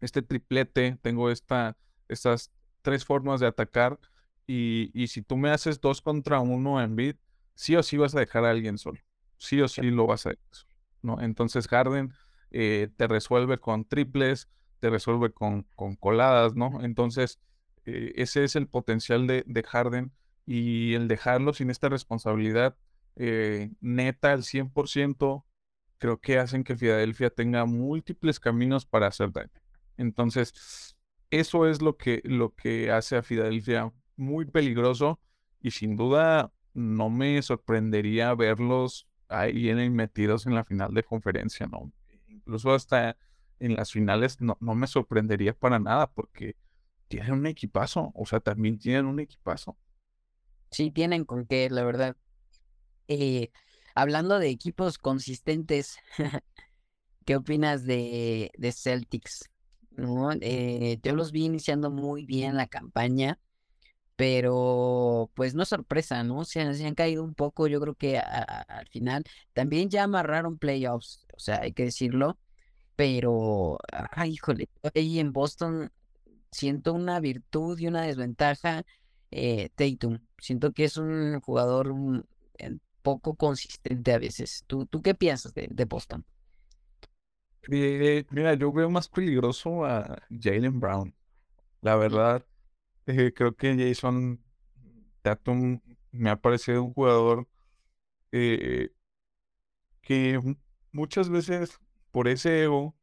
este 0.00 0.22
triplete, 0.22 0.98
tengo 1.02 1.30
esta, 1.30 1.76
estas 2.08 2.52
tres 2.82 3.04
formas 3.04 3.40
de 3.40 3.46
atacar 3.46 3.98
y, 4.46 4.90
y, 4.94 5.08
si 5.08 5.22
tú 5.22 5.36
me 5.36 5.50
haces 5.50 5.80
dos 5.80 6.00
contra 6.00 6.40
uno 6.40 6.82
en 6.82 6.96
Bit, 6.96 7.18
sí 7.54 7.76
o 7.76 7.82
sí 7.82 7.96
vas 7.98 8.14
a 8.14 8.20
dejar 8.20 8.44
a 8.44 8.50
alguien 8.50 8.78
solo. 8.78 8.98
Sí 9.36 9.60
o 9.60 9.68
sí 9.68 9.82
lo 9.90 10.06
vas 10.06 10.26
a 10.26 10.30
dejar 10.30 10.48
solo, 10.50 10.74
¿no? 11.02 11.20
Entonces 11.20 11.68
Harden 11.68 12.12
eh, 12.50 12.88
te 12.96 13.06
resuelve 13.06 13.58
con 13.58 13.84
triples, 13.84 14.48
te 14.80 14.90
resuelve 14.90 15.32
con, 15.32 15.64
con 15.76 15.96
coladas, 15.96 16.54
¿no? 16.54 16.82
Entonces, 16.82 17.38
eh, 17.84 18.12
ese 18.16 18.44
es 18.44 18.56
el 18.56 18.68
potencial 18.68 19.26
de, 19.26 19.44
de 19.46 19.62
Harden 19.62 20.12
y 20.46 20.94
el 20.94 21.08
dejarlo 21.08 21.52
sin 21.52 21.70
esta 21.70 21.88
responsabilidad 21.88 22.76
eh, 23.16 23.70
neta 23.80 24.32
al 24.32 24.44
100%, 24.44 25.44
creo 25.98 26.20
que 26.20 26.38
hacen 26.38 26.62
que 26.64 26.76
Filadelfia 26.76 27.30
tenga 27.30 27.64
múltiples 27.64 28.38
caminos 28.38 28.86
para 28.86 29.08
hacer 29.08 29.32
daño. 29.32 29.50
Entonces, 29.96 30.96
eso 31.30 31.66
es 31.66 31.82
lo 31.82 31.96
que, 31.96 32.20
lo 32.24 32.54
que 32.54 32.90
hace 32.90 33.16
a 33.16 33.22
Filadelfia 33.22 33.92
muy 34.16 34.46
peligroso 34.46 35.20
y 35.60 35.70
sin 35.70 35.96
duda 35.96 36.52
no 36.74 37.10
me 37.10 37.40
sorprendería 37.42 38.34
verlos 38.34 39.08
ahí 39.28 39.72
metidos 39.90 40.46
en 40.46 40.54
la 40.54 40.64
final 40.64 40.94
de 40.94 41.02
conferencia, 41.02 41.66
¿no? 41.66 41.92
Incluso 42.28 42.72
hasta 42.72 43.16
en 43.60 43.74
las 43.74 43.92
finales 43.92 44.40
no, 44.40 44.56
no 44.60 44.74
me 44.74 44.86
sorprendería 44.86 45.52
para 45.52 45.78
nada 45.78 46.10
porque 46.10 46.56
tienen 47.08 47.32
un 47.32 47.46
equipazo, 47.46 48.12
o 48.14 48.26
sea, 48.26 48.40
también 48.40 48.78
tienen 48.78 49.06
un 49.06 49.20
equipazo. 49.20 49.76
Sí, 50.70 50.90
tienen 50.90 51.24
con 51.24 51.46
qué, 51.46 51.68
la 51.70 51.82
verdad. 51.84 52.16
Eh, 53.08 53.50
hablando 53.94 54.38
de 54.38 54.50
equipos 54.50 54.98
consistentes, 54.98 55.98
¿qué 57.24 57.36
opinas 57.36 57.84
de, 57.84 58.50
de 58.56 58.72
Celtics? 58.72 59.50
¿No? 59.98 60.30
Eh, 60.40 61.00
yo 61.02 61.14
los 61.14 61.32
vi 61.32 61.44
iniciando 61.44 61.90
muy 61.90 62.24
bien 62.24 62.56
la 62.56 62.68
campaña, 62.68 63.40
pero 64.16 65.30
pues 65.34 65.54
no 65.54 65.62
es 65.64 65.68
sorpresa, 65.68 66.22
¿no? 66.24 66.44
Se, 66.44 66.60
han 66.62 66.94
caído 66.94 67.24
un 67.24 67.34
poco, 67.34 67.66
yo 67.68 67.80
creo 67.80 67.94
que 67.94 68.18
al 68.18 68.88
final 68.90 69.24
también 69.52 69.90
ya 69.90 70.04
amarraron 70.04 70.58
playoffs, 70.58 71.26
o 71.36 71.40
sea, 71.40 71.60
hay 71.62 71.72
que 71.72 71.84
decirlo, 71.84 72.38
pero, 72.96 73.78
ay, 74.12 74.32
híjole, 74.34 74.68
ahí 74.94 75.20
en 75.20 75.32
Boston 75.32 75.92
siento 76.50 76.92
una 76.94 77.20
virtud 77.20 77.78
y 77.78 77.86
una 77.88 78.02
desventaja 78.02 78.84
eh, 79.30 79.70
Tatum. 79.74 80.20
Siento 80.38 80.72
que 80.72 80.84
es 80.84 80.96
un 80.96 81.40
jugador 81.40 81.92
poco 83.02 83.34
consistente 83.34 84.12
a 84.12 84.18
veces. 84.18 84.64
¿Tú, 84.66 84.86
tú 84.86 85.02
qué 85.02 85.14
piensas 85.14 85.54
de, 85.54 85.84
Boston? 85.84 86.24
Eh, 87.70 88.24
mira, 88.30 88.54
yo 88.54 88.72
veo 88.72 88.88
más 88.90 89.08
peligroso 89.08 89.84
a 89.84 90.22
Jalen 90.30 90.80
Brown. 90.80 91.14
La 91.82 91.96
verdad, 91.96 92.44
eh, 93.06 93.32
creo 93.34 93.56
que 93.56 93.76
Jason 93.76 94.40
Tatum 95.22 95.80
me 96.12 96.30
ha 96.30 96.36
parecido 96.40 96.82
un 96.84 96.94
jugador 96.94 97.48
que 100.02 100.40
muchas 100.92 101.28
veces 101.30 101.80
por 102.10 102.28
ese 102.28 102.64
ego 102.64 102.96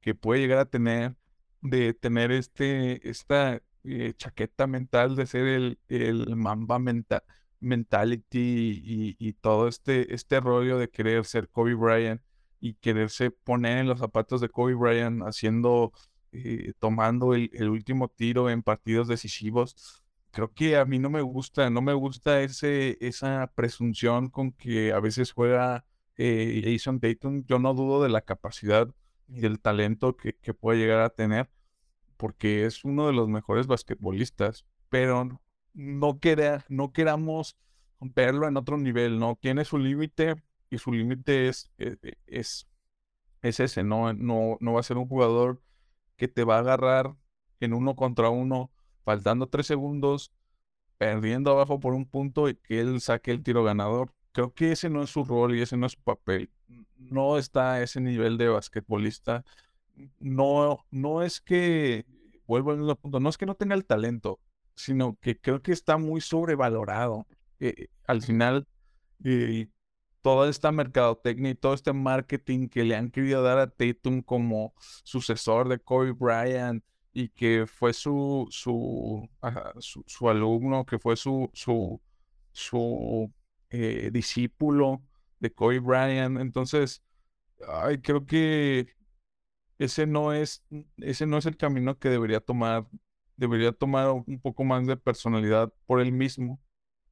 que 0.00 0.14
puede 0.14 0.40
llegar 0.40 0.58
a 0.58 0.66
tener, 0.66 1.16
de 1.60 1.94
tener 1.94 2.32
este, 2.32 3.08
esta 3.08 3.62
eh, 3.84 4.14
chaqueta 4.16 4.66
mental 4.66 5.16
de 5.16 5.26
ser 5.26 5.46
el, 5.46 5.78
el 5.88 6.36
Mamba 6.36 6.78
mental, 6.78 7.22
mentality 7.60 9.16
y, 9.18 9.32
todo 9.34 9.68
este, 9.68 10.14
este 10.14 10.40
rollo 10.40 10.78
de 10.78 10.88
querer 10.90 11.24
ser 11.24 11.48
Kobe 11.48 11.74
Bryant 11.74 12.22
y 12.68 12.74
quererse 12.74 13.30
poner 13.30 13.78
en 13.78 13.88
los 13.88 14.00
zapatos 14.00 14.40
de 14.40 14.48
Kobe 14.48 14.74
Bryant 14.74 15.22
haciendo, 15.22 15.92
eh, 16.32 16.72
tomando 16.78 17.34
el, 17.34 17.68
último 17.68 18.08
tiro 18.08 18.50
en 18.50 18.62
partidos 18.62 19.08
decisivos. 19.08 20.02
Creo 20.32 20.52
que 20.52 20.76
a 20.76 20.84
mí 20.84 20.98
no 20.98 21.10
me 21.10 21.22
gusta, 21.22 21.70
no 21.70 21.80
me 21.82 21.94
gusta 21.94 22.42
ese, 22.42 22.98
esa 23.00 23.52
presunción 23.54 24.28
con 24.28 24.52
que 24.52 24.92
a 24.92 25.00
veces 25.00 25.32
juega 25.32 25.86
eh, 26.16 26.62
Jason 26.64 26.98
Dayton. 27.00 27.44
Yo 27.46 27.58
no 27.58 27.74
dudo 27.74 28.02
de 28.02 28.08
la 28.08 28.22
capacidad 28.22 28.88
y 29.28 29.40
del 29.40 29.60
talento 29.60 30.16
que, 30.16 30.34
que 30.34 30.54
puede 30.54 30.78
llegar 30.78 31.00
a 31.00 31.10
tener 31.10 31.50
porque 32.16 32.66
es 32.66 32.84
uno 32.84 33.06
de 33.06 33.12
los 33.12 33.28
mejores 33.28 33.66
basquetbolistas, 33.66 34.64
pero 34.88 35.24
no, 35.74 36.18
no 36.68 36.92
queramos 36.92 37.56
verlo 38.00 38.48
en 38.48 38.56
otro 38.56 38.78
nivel, 38.78 39.18
¿no? 39.18 39.38
Tiene 39.40 39.64
su 39.64 39.78
límite 39.78 40.36
y 40.70 40.78
su 40.78 40.92
límite 40.92 41.48
es, 41.48 41.70
e, 41.78 41.96
e, 42.02 42.14
es, 42.26 42.66
es, 43.42 43.60
ese, 43.60 43.84
¿no? 43.84 44.12
¿no? 44.12 44.56
No 44.60 44.72
va 44.74 44.80
a 44.80 44.82
ser 44.82 44.98
un 44.98 45.08
jugador 45.08 45.60
que 46.16 46.28
te 46.28 46.44
va 46.44 46.56
a 46.56 46.60
agarrar 46.60 47.14
en 47.60 47.72
uno 47.72 47.96
contra 47.96 48.30
uno, 48.30 48.70
faltando 49.04 49.48
tres 49.48 49.66
segundos, 49.66 50.32
perdiendo 50.98 51.50
abajo 51.50 51.80
por 51.80 51.94
un 51.94 52.06
punto 52.06 52.48
y 52.48 52.56
que 52.56 52.80
él 52.80 53.00
saque 53.00 53.30
el 53.30 53.42
tiro 53.42 53.64
ganador. 53.64 54.12
Creo 54.32 54.52
que 54.54 54.72
ese 54.72 54.90
no 54.90 55.02
es 55.02 55.10
su 55.10 55.24
rol 55.24 55.56
y 55.56 55.62
ese 55.62 55.76
no 55.76 55.86
es 55.86 55.92
su 55.92 56.02
papel. 56.02 56.50
No 56.98 57.38
está 57.38 57.74
a 57.74 57.82
ese 57.82 58.00
nivel 58.00 58.38
de 58.38 58.48
basquetbolista 58.48 59.44
no, 60.18 60.84
no 60.90 61.22
es 61.22 61.40
que, 61.40 62.06
vuelvo 62.46 62.72
al 62.72 62.78
mismo 62.78 62.96
punto, 62.96 63.20
no 63.20 63.28
es 63.28 63.38
que 63.38 63.46
no 63.46 63.54
tenga 63.54 63.74
el 63.74 63.84
talento, 63.84 64.40
sino 64.74 65.16
que 65.20 65.38
creo 65.38 65.62
que 65.62 65.72
está 65.72 65.96
muy 65.98 66.20
sobrevalorado. 66.20 67.26
Eh, 67.60 67.88
al 68.06 68.22
final, 68.22 68.66
eh, 69.24 69.68
toda 70.26 70.50
esta 70.50 70.72
mercadotecnia 70.72 71.52
y 71.52 71.54
todo 71.54 71.72
este 71.72 71.92
marketing 71.92 72.66
que 72.66 72.82
le 72.82 72.96
han 72.96 73.12
querido 73.12 73.44
dar 73.44 73.58
a 73.60 73.70
Tatum 73.70 74.22
como 74.22 74.74
sucesor 75.04 75.68
de 75.68 75.78
Kobe 75.78 76.10
Bryant 76.10 76.82
y 77.12 77.28
que 77.28 77.64
fue 77.68 77.92
su, 77.92 78.48
su, 78.50 79.30
su, 79.78 80.28
alumno, 80.28 80.84
que 80.84 80.98
fue 80.98 81.14
su, 81.14 81.48
su, 81.54 82.02
su 82.50 83.32
eh, 83.70 84.10
discípulo 84.12 85.00
de 85.38 85.52
Kobe 85.52 85.78
Bryant. 85.78 86.40
Entonces, 86.40 87.04
ay, 87.68 87.98
creo 87.98 88.26
que 88.26 88.88
ese 89.78 90.08
no 90.08 90.32
es, 90.32 90.64
ese 90.96 91.26
no 91.26 91.38
es 91.38 91.46
el 91.46 91.56
camino 91.56 92.00
que 92.00 92.08
debería 92.08 92.40
tomar, 92.40 92.88
debería 93.36 93.70
tomar 93.70 94.10
un 94.10 94.40
poco 94.40 94.64
más 94.64 94.84
de 94.88 94.96
personalidad 94.96 95.72
por 95.86 96.00
él 96.00 96.10
mismo 96.10 96.60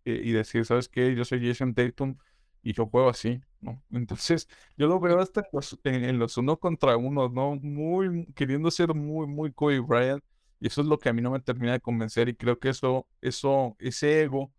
eh, 0.04 0.20
y 0.24 0.32
decir, 0.32 0.64
¿sabes 0.64 0.88
qué? 0.88 1.14
Yo 1.14 1.24
soy 1.24 1.46
Jason 1.46 1.74
Tatum 1.74 2.16
y 2.64 2.72
yo 2.72 2.86
juego 2.86 3.10
así, 3.10 3.40
¿no? 3.60 3.82
Entonces, 3.92 4.48
yo 4.76 4.88
lo 4.88 4.98
veo 4.98 5.20
hasta 5.20 5.44
en 5.84 6.18
los, 6.18 6.36
uno 6.38 6.58
contra 6.58 6.96
uno, 6.96 7.28
¿no? 7.28 7.56
Muy, 7.56 8.26
queriendo 8.34 8.70
ser 8.70 8.94
muy, 8.94 9.26
muy 9.26 9.52
Kobe 9.52 9.80
Bryant, 9.80 10.24
y 10.60 10.66
eso 10.68 10.80
es 10.80 10.86
lo 10.88 10.98
que 10.98 11.10
a 11.10 11.12
mí 11.12 11.22
no 11.22 11.30
me 11.30 11.40
termina 11.40 11.72
de 11.74 11.80
convencer, 11.80 12.28
y 12.28 12.34
creo 12.34 12.58
que 12.58 12.70
eso, 12.70 13.06
eso, 13.20 13.76
ese 13.78 14.22
ego 14.22 14.52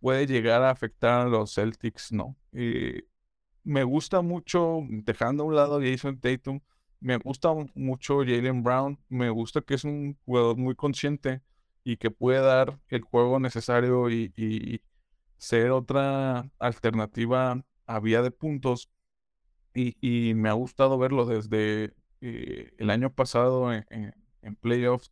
puede 0.00 0.26
llegar 0.26 0.62
a 0.62 0.70
afectar 0.70 1.26
a 1.26 1.30
los 1.30 1.54
Celtics, 1.54 2.12
¿no? 2.12 2.36
Eh, 2.52 3.04
me 3.64 3.84
gusta 3.84 4.20
mucho, 4.22 4.80
dejando 4.88 5.44
a 5.44 5.46
un 5.46 5.56
lado 5.56 5.80
Jason 5.80 6.18
Tatum, 6.20 6.60
me 7.00 7.16
gusta 7.16 7.50
mucho 7.74 8.18
Jalen 8.18 8.62
Brown, 8.62 8.98
me 9.08 9.30
gusta 9.30 9.60
que 9.60 9.74
es 9.74 9.84
un 9.84 10.18
jugador 10.24 10.56
muy 10.56 10.74
consciente 10.74 11.42
y 11.84 11.96
que 11.96 12.10
puede 12.10 12.40
dar 12.40 12.78
el 12.88 13.02
juego 13.02 13.40
necesario 13.40 14.10
y, 14.10 14.82
ser 15.42 15.72
otra 15.72 16.48
alternativa 16.60 17.64
a 17.86 18.00
vía 18.00 18.22
de 18.22 18.30
puntos. 18.30 18.90
Y, 19.74 20.34
me 20.34 20.48
ha 20.48 20.52
gustado 20.52 20.98
verlo 20.98 21.26
desde 21.26 21.94
eh, 22.20 22.72
el 22.78 22.90
año 22.90 23.12
pasado 23.12 23.72
en, 23.72 24.14
playoffs. 24.60 25.10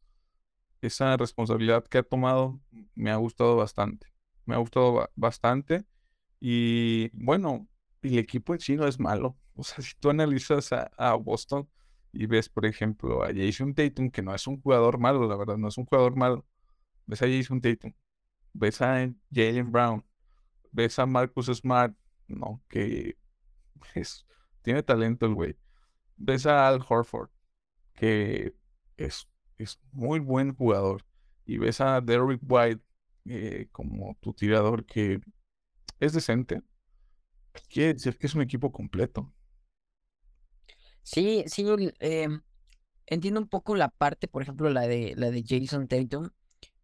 esa 0.83 1.17
responsabilidad 1.17 1.85
que 1.85 1.99
ha 1.99 2.03
tomado 2.05 2.61
me 2.95 3.11
ha 3.11 3.17
gustado 3.17 3.57
bastante. 3.57 4.07
Me 4.47 4.55
ha 4.55 4.59
gustado 4.59 5.11
bastante. 5.17 5.85
Y 6.41 7.11
bueno, 7.13 7.69
el 8.03 8.19
equipo 8.19 8.55
en 8.55 8.61
sí 8.61 8.77
no 8.77 8.87
es 8.87 9.01
malo. 9.01 9.37
O 9.57 9.65
sea, 9.65 9.85
si 9.85 9.95
tú 9.99 10.11
analizas 10.11 10.71
a, 10.73 11.15
Boston 11.17 11.69
y 12.13 12.27
ves, 12.27 12.49
por 12.49 12.65
ejemplo, 12.67 13.23
a 13.25 13.29
Jason 13.35 13.75
Tatum, 13.75 14.11
que 14.11 14.23
no 14.23 14.35
es 14.35 14.47
un 14.47 14.61
jugador 14.63 14.99
malo, 14.99 15.27
la 15.29 15.37
verdad, 15.37 15.59
no 15.59 15.69
es 15.69 15.77
un 15.77 15.87
jugador 15.87 16.17
malo. 16.17 16.47
Ves 17.07 17.23
a 17.23 17.27
Jason 17.27 17.61
Tatum, 17.61 17.93
ves 18.55 18.81
a 18.81 19.13
Jalen 19.33 19.71
Brown, 19.73 20.05
ves 20.71 20.99
a 20.99 21.07
Marcus 21.07 21.47
Smart, 21.47 21.95
no, 22.29 22.63
que 22.69 23.17
es, 23.95 24.27
tiene 24.63 24.83
talento 24.83 25.27
el 25.27 25.35
güey. 25.35 25.57
Ves 26.17 26.47
a 26.47 26.69
Al 26.69 26.81
Horford, 26.87 27.31
que 27.95 28.55
es, 28.97 29.29
es 29.59 29.81
muy 29.93 30.21
buen 30.21 30.55
jugador. 30.55 31.05
Y 31.45 31.59
ves 31.59 31.81
a 31.81 32.01
Derrick 32.01 32.41
White 32.47 32.83
eh, 33.25 33.69
como 33.73 34.17
tu 34.21 34.33
tirador 34.33 34.85
que 34.87 35.21
es 35.99 36.13
decente. 36.13 36.63
Quiere 37.69 37.95
decir 37.95 38.17
que 38.17 38.27
es 38.27 38.35
un 38.35 38.43
equipo 38.43 38.73
completo. 38.73 39.33
Sí, 41.03 41.45
sí, 41.47 41.65
em, 41.99 42.43
entiendo 43.07 43.41
un 43.41 43.49
poco 43.49 43.75
la 43.75 43.89
parte, 43.89 44.29
por 44.29 44.43
ejemplo, 44.43 44.71
la 44.71 44.87
de 44.87 45.15
la 45.17 45.31
de 45.31 45.45
Jason 45.47 45.89
Tatum. 45.89 46.31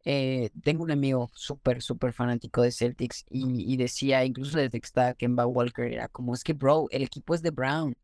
Eh, 0.08 0.50
tengo 0.62 0.84
un 0.84 0.92
amigo 0.92 1.30
súper, 1.34 1.82
súper 1.82 2.12
fanático 2.12 2.62
de 2.62 2.70
Celtics 2.70 3.24
y, 3.28 3.76
decía, 3.76 4.24
incluso 4.24 4.56
desde 4.58 4.80
que 4.80 4.86
estaba 4.86 5.14
Kemba 5.14 5.46
Walker, 5.46 5.92
era 5.92 6.06
como, 6.08 6.32
es 6.32 6.44
que, 6.44 6.52
bro, 6.52 6.86
el 6.92 7.02
equipo 7.02 7.34
es 7.34 7.42
de 7.42 7.50
Brown. 7.50 7.96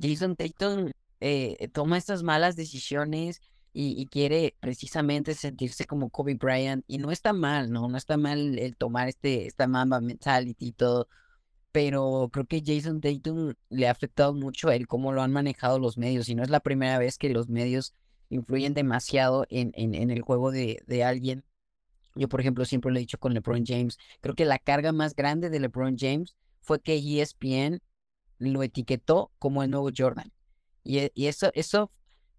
Jason 0.00 0.36
Tatum 0.36 0.90
eh, 1.20 1.68
toma 1.72 1.98
estas 1.98 2.22
malas 2.22 2.56
decisiones 2.56 3.42
y, 3.74 4.06
quiere 4.06 4.56
precisamente 4.60 5.34
sentirse 5.34 5.84
como 5.84 6.08
Kobe 6.08 6.34
Bryant 6.34 6.84
y 6.88 6.96
no 6.98 7.10
está 7.12 7.34
mal, 7.34 7.70
¿no? 7.70 7.88
No 7.88 7.98
está 7.98 8.16
mal 8.16 8.58
el 8.58 8.76
tomar 8.76 9.08
este, 9.08 9.46
esta 9.46 9.66
mamba 9.68 10.00
mentality 10.00 10.68
y 10.68 10.72
todo, 10.72 11.08
pero 11.72 12.30
creo 12.32 12.46
que 12.46 12.62
Jason 12.64 13.00
Tatum 13.02 13.54
le 13.68 13.86
ha 13.86 13.90
afectado 13.90 14.32
mucho 14.34 14.70
él 14.70 14.88
cómo 14.88 15.12
lo 15.12 15.22
han 15.22 15.32
manejado 15.32 15.78
los 15.78 15.98
medios 15.98 16.28
y 16.30 16.34
no 16.34 16.42
es 16.42 16.50
la 16.50 16.60
primera 16.60 16.98
vez 16.98 17.18
que 17.18 17.28
los 17.28 17.48
medios 17.48 17.94
influyen 18.30 18.74
demasiado 18.74 19.46
en, 19.48 19.72
en, 19.74 20.10
el 20.10 20.22
juego 20.22 20.50
de, 20.50 20.82
de 20.86 21.04
alguien. 21.04 21.44
Yo, 22.14 22.28
por 22.28 22.40
ejemplo, 22.40 22.64
siempre 22.64 22.90
lo 22.90 22.98
he 22.98 23.00
dicho 23.00 23.18
con 23.18 23.34
LeBron 23.34 23.64
James. 23.64 23.98
Creo 24.20 24.34
que 24.34 24.44
la 24.44 24.58
carga 24.58 24.92
más 24.92 25.14
grande 25.14 25.50
de 25.50 25.60
LeBron 25.60 25.96
James 25.98 26.36
fue 26.60 26.80
que 26.80 26.96
ESPN 26.96 27.80
lo 28.38 28.62
etiquetó 28.62 29.30
como 29.38 29.62
el 29.62 29.70
nuevo 29.70 29.90
Jordan. 29.96 30.32
Y, 30.84 31.10
y 31.14 31.26
eso, 31.26 31.50
eso 31.54 31.90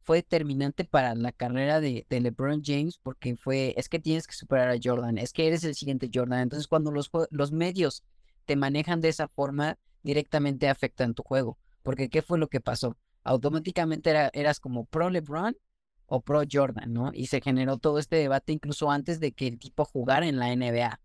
fue 0.03 0.17
determinante 0.17 0.85
para 0.85 1.15
la 1.15 1.31
carrera 1.31 1.79
de, 1.79 2.05
de, 2.09 2.19
LeBron 2.19 2.61
James 2.63 2.99
porque 3.03 3.35
fue, 3.35 3.73
es 3.77 3.89
que 3.89 3.99
tienes 3.99 4.25
que 4.25 4.33
superar 4.33 4.69
a 4.69 4.79
Jordan, 4.81 5.17
es 5.17 5.33
que 5.33 5.47
eres 5.47 5.63
el 5.63 5.75
siguiente 5.75 6.09
Jordan. 6.11 6.39
Entonces, 6.39 6.67
cuando 6.67 6.91
los, 6.91 7.11
los 7.29 7.51
medios 7.51 8.03
te 8.45 8.55
manejan 8.55 9.01
de 9.01 9.09
esa 9.09 9.27
forma, 9.27 9.77
directamente 10.01 10.67
afectan 10.67 11.13
tu 11.13 11.23
juego. 11.23 11.57
Porque, 11.83 12.09
¿qué 12.09 12.21
fue 12.21 12.39
lo 12.39 12.47
que 12.47 12.59
pasó? 12.59 12.97
Automáticamente 13.23 14.09
era, 14.09 14.29
eras 14.33 14.59
como 14.59 14.85
pro 14.85 15.09
LeBron 15.09 15.55
o 16.09 16.21
pro 16.21 16.41
Jordan, 16.51 16.91
¿no? 16.91 17.11
Y 17.13 17.27
se 17.27 17.41
generó 17.41 17.77
todo 17.77 17.99
este 17.99 18.17
debate 18.17 18.51
incluso 18.51 18.91
antes 18.91 19.19
de 19.19 19.31
que 19.31 19.47
el 19.47 19.59
tipo 19.59 19.85
jugara 19.85 20.27
en 20.27 20.37
la 20.37 20.55
NBA. 20.55 20.99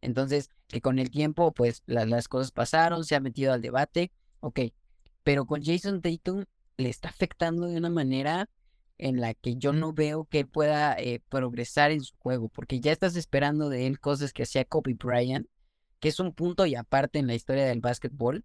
Entonces, 0.00 0.50
que 0.68 0.80
con 0.80 0.98
el 0.98 1.10
tiempo, 1.10 1.52
pues 1.52 1.82
las 1.86 2.28
cosas 2.28 2.52
pasaron, 2.52 3.04
se 3.04 3.14
ha 3.14 3.20
metido 3.20 3.52
al 3.52 3.62
debate, 3.62 4.12
ok. 4.40 4.60
Pero 5.22 5.46
con 5.46 5.62
Jason 5.62 6.00
Tatum 6.00 6.44
le 6.76 6.88
está 6.88 7.08
afectando 7.08 7.66
de 7.66 7.76
una 7.76 7.90
manera 7.90 8.48
en 8.98 9.20
la 9.20 9.34
que 9.34 9.56
yo 9.56 9.72
no 9.72 9.92
veo 9.92 10.24
que 10.24 10.40
él 10.40 10.48
pueda 10.48 10.94
eh, 10.94 11.20
progresar 11.28 11.90
en 11.90 12.02
su 12.02 12.14
juego, 12.18 12.48
porque 12.48 12.80
ya 12.80 12.92
estás 12.92 13.16
esperando 13.16 13.68
de 13.68 13.86
él 13.86 14.00
cosas 14.00 14.32
que 14.32 14.44
hacía 14.44 14.64
Kobe 14.64 14.94
Bryant, 14.94 15.46
que 16.00 16.08
es 16.08 16.20
un 16.20 16.32
punto 16.32 16.66
y 16.66 16.74
aparte 16.74 17.18
en 17.18 17.26
la 17.26 17.34
historia 17.34 17.66
del 17.66 17.80
básquetbol, 17.80 18.44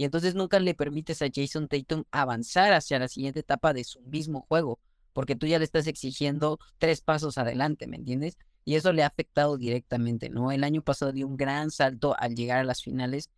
y 0.00 0.04
entonces 0.04 0.34
nunca 0.34 0.58
le 0.58 0.72
permites 0.72 1.20
a 1.20 1.26
Jason 1.30 1.68
Tatum 1.68 2.04
avanzar 2.10 2.72
hacia 2.72 2.98
la 2.98 3.06
siguiente 3.06 3.40
etapa 3.40 3.74
de 3.74 3.84
su 3.84 4.00
mismo 4.00 4.46
juego, 4.48 4.80
porque 5.12 5.36
tú 5.36 5.46
ya 5.46 5.58
le 5.58 5.64
estás 5.66 5.86
exigiendo 5.86 6.58
tres 6.78 7.02
pasos 7.02 7.36
adelante, 7.36 7.86
¿me 7.86 7.98
entiendes? 7.98 8.38
Y 8.64 8.76
eso 8.76 8.94
le 8.94 9.02
ha 9.02 9.08
afectado 9.08 9.58
directamente, 9.58 10.30
¿no? 10.30 10.52
El 10.52 10.64
año 10.64 10.80
pasado 10.80 11.12
dio 11.12 11.26
un 11.26 11.36
gran 11.36 11.70
salto 11.70 12.16
al 12.18 12.34
llegar 12.34 12.60
a 12.60 12.64
las 12.64 12.82
finales, 12.82 13.28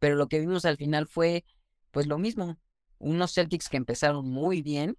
pero 0.00 0.16
lo 0.16 0.26
que 0.26 0.40
vimos 0.40 0.64
al 0.64 0.76
final 0.76 1.06
fue, 1.06 1.44
pues 1.92 2.08
lo 2.08 2.18
mismo, 2.18 2.58
unos 2.98 3.32
Celtics 3.32 3.68
que 3.68 3.76
empezaron 3.76 4.28
muy 4.28 4.60
bien, 4.60 4.98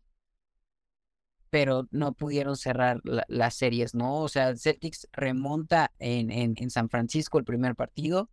pero 1.50 1.86
no 1.92 2.14
pudieron 2.14 2.56
cerrar 2.56 3.02
las 3.04 3.56
series, 3.56 3.94
¿no? 3.94 4.22
O 4.22 4.30
sea, 4.30 4.56
Celtics 4.56 5.10
remonta 5.12 5.92
en, 6.00 6.32
en, 6.32 6.54
en 6.56 6.70
San 6.70 6.88
Francisco 6.88 7.40
el 7.40 7.44
primer 7.44 7.76
partido, 7.76 8.30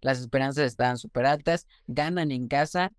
las 0.00 0.20
esperanzas 0.20 0.66
estaban 0.66 0.98
súper 0.98 1.26
altas, 1.26 1.66
ganan 1.86 2.30
en 2.30 2.48
casa, 2.48 2.92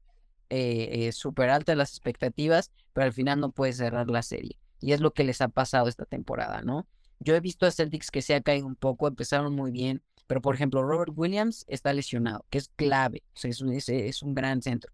eh, 0.49 1.07
eh, 1.07 1.11
súper 1.11 1.49
altas 1.49 1.77
las 1.77 1.91
expectativas, 1.91 2.71
pero 2.93 3.05
al 3.05 3.13
final 3.13 3.39
no 3.39 3.51
puede 3.51 3.73
cerrar 3.73 4.09
la 4.09 4.23
serie. 4.23 4.59
Y 4.81 4.93
es 4.93 4.99
lo 4.99 5.13
que 5.13 5.23
les 5.23 5.41
ha 5.41 5.49
pasado 5.49 5.87
esta 5.87 6.05
temporada, 6.05 6.61
¿no? 6.61 6.87
Yo 7.19 7.35
he 7.35 7.39
visto 7.41 7.65
a 7.65 7.71
Celtics 7.71 8.11
que 8.11 8.21
se 8.21 8.33
ha 8.33 8.41
caído 8.41 8.65
un 8.65 8.75
poco, 8.75 9.07
empezaron 9.07 9.53
muy 9.53 9.71
bien, 9.71 10.01
pero 10.25 10.41
por 10.41 10.55
ejemplo, 10.55 10.83
Robert 10.83 11.11
Williams 11.15 11.65
está 11.67 11.91
lesionado, 11.91 12.45
que 12.49 12.59
es 12.59 12.69
clave, 12.75 13.23
o 13.35 13.39
sea, 13.39 13.49
es, 13.49 13.61
un, 13.61 13.73
es, 13.73 14.23
un 14.23 14.35
gran 14.35 14.61
centro. 14.61 14.91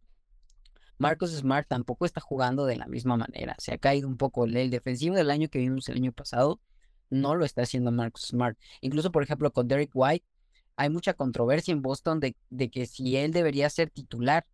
Marcus 0.97 1.31
Smart 1.31 1.67
tampoco 1.67 2.05
está 2.05 2.21
jugando 2.21 2.65
de 2.65 2.77
la 2.77 2.87
misma 2.87 3.17
manera, 3.17 3.55
se 3.59 3.73
ha 3.73 3.77
caído 3.77 4.07
un 4.07 4.17
poco. 4.17 4.45
El 4.45 4.69
defensivo 4.69 5.15
del 5.15 5.29
año 5.29 5.49
que 5.49 5.59
vimos 5.59 5.89
el 5.89 5.97
año 5.97 6.13
pasado 6.13 6.61
no 7.09 7.35
lo 7.35 7.45
está 7.45 7.63
haciendo 7.63 7.91
Marcus 7.91 8.27
Smart. 8.27 8.57
Incluso, 8.81 9.11
por 9.11 9.23
ejemplo, 9.23 9.51
con 9.51 9.67
Derek 9.67 9.91
White, 9.93 10.25
hay 10.75 10.89
mucha 10.89 11.13
controversia 11.13 11.71
en 11.71 11.81
Boston 11.81 12.19
de, 12.19 12.35
que 12.69 12.85
si 12.85 13.15
él 13.17 13.31
debería 13.31 13.69
ser 13.69 13.89
titular, 13.89 14.45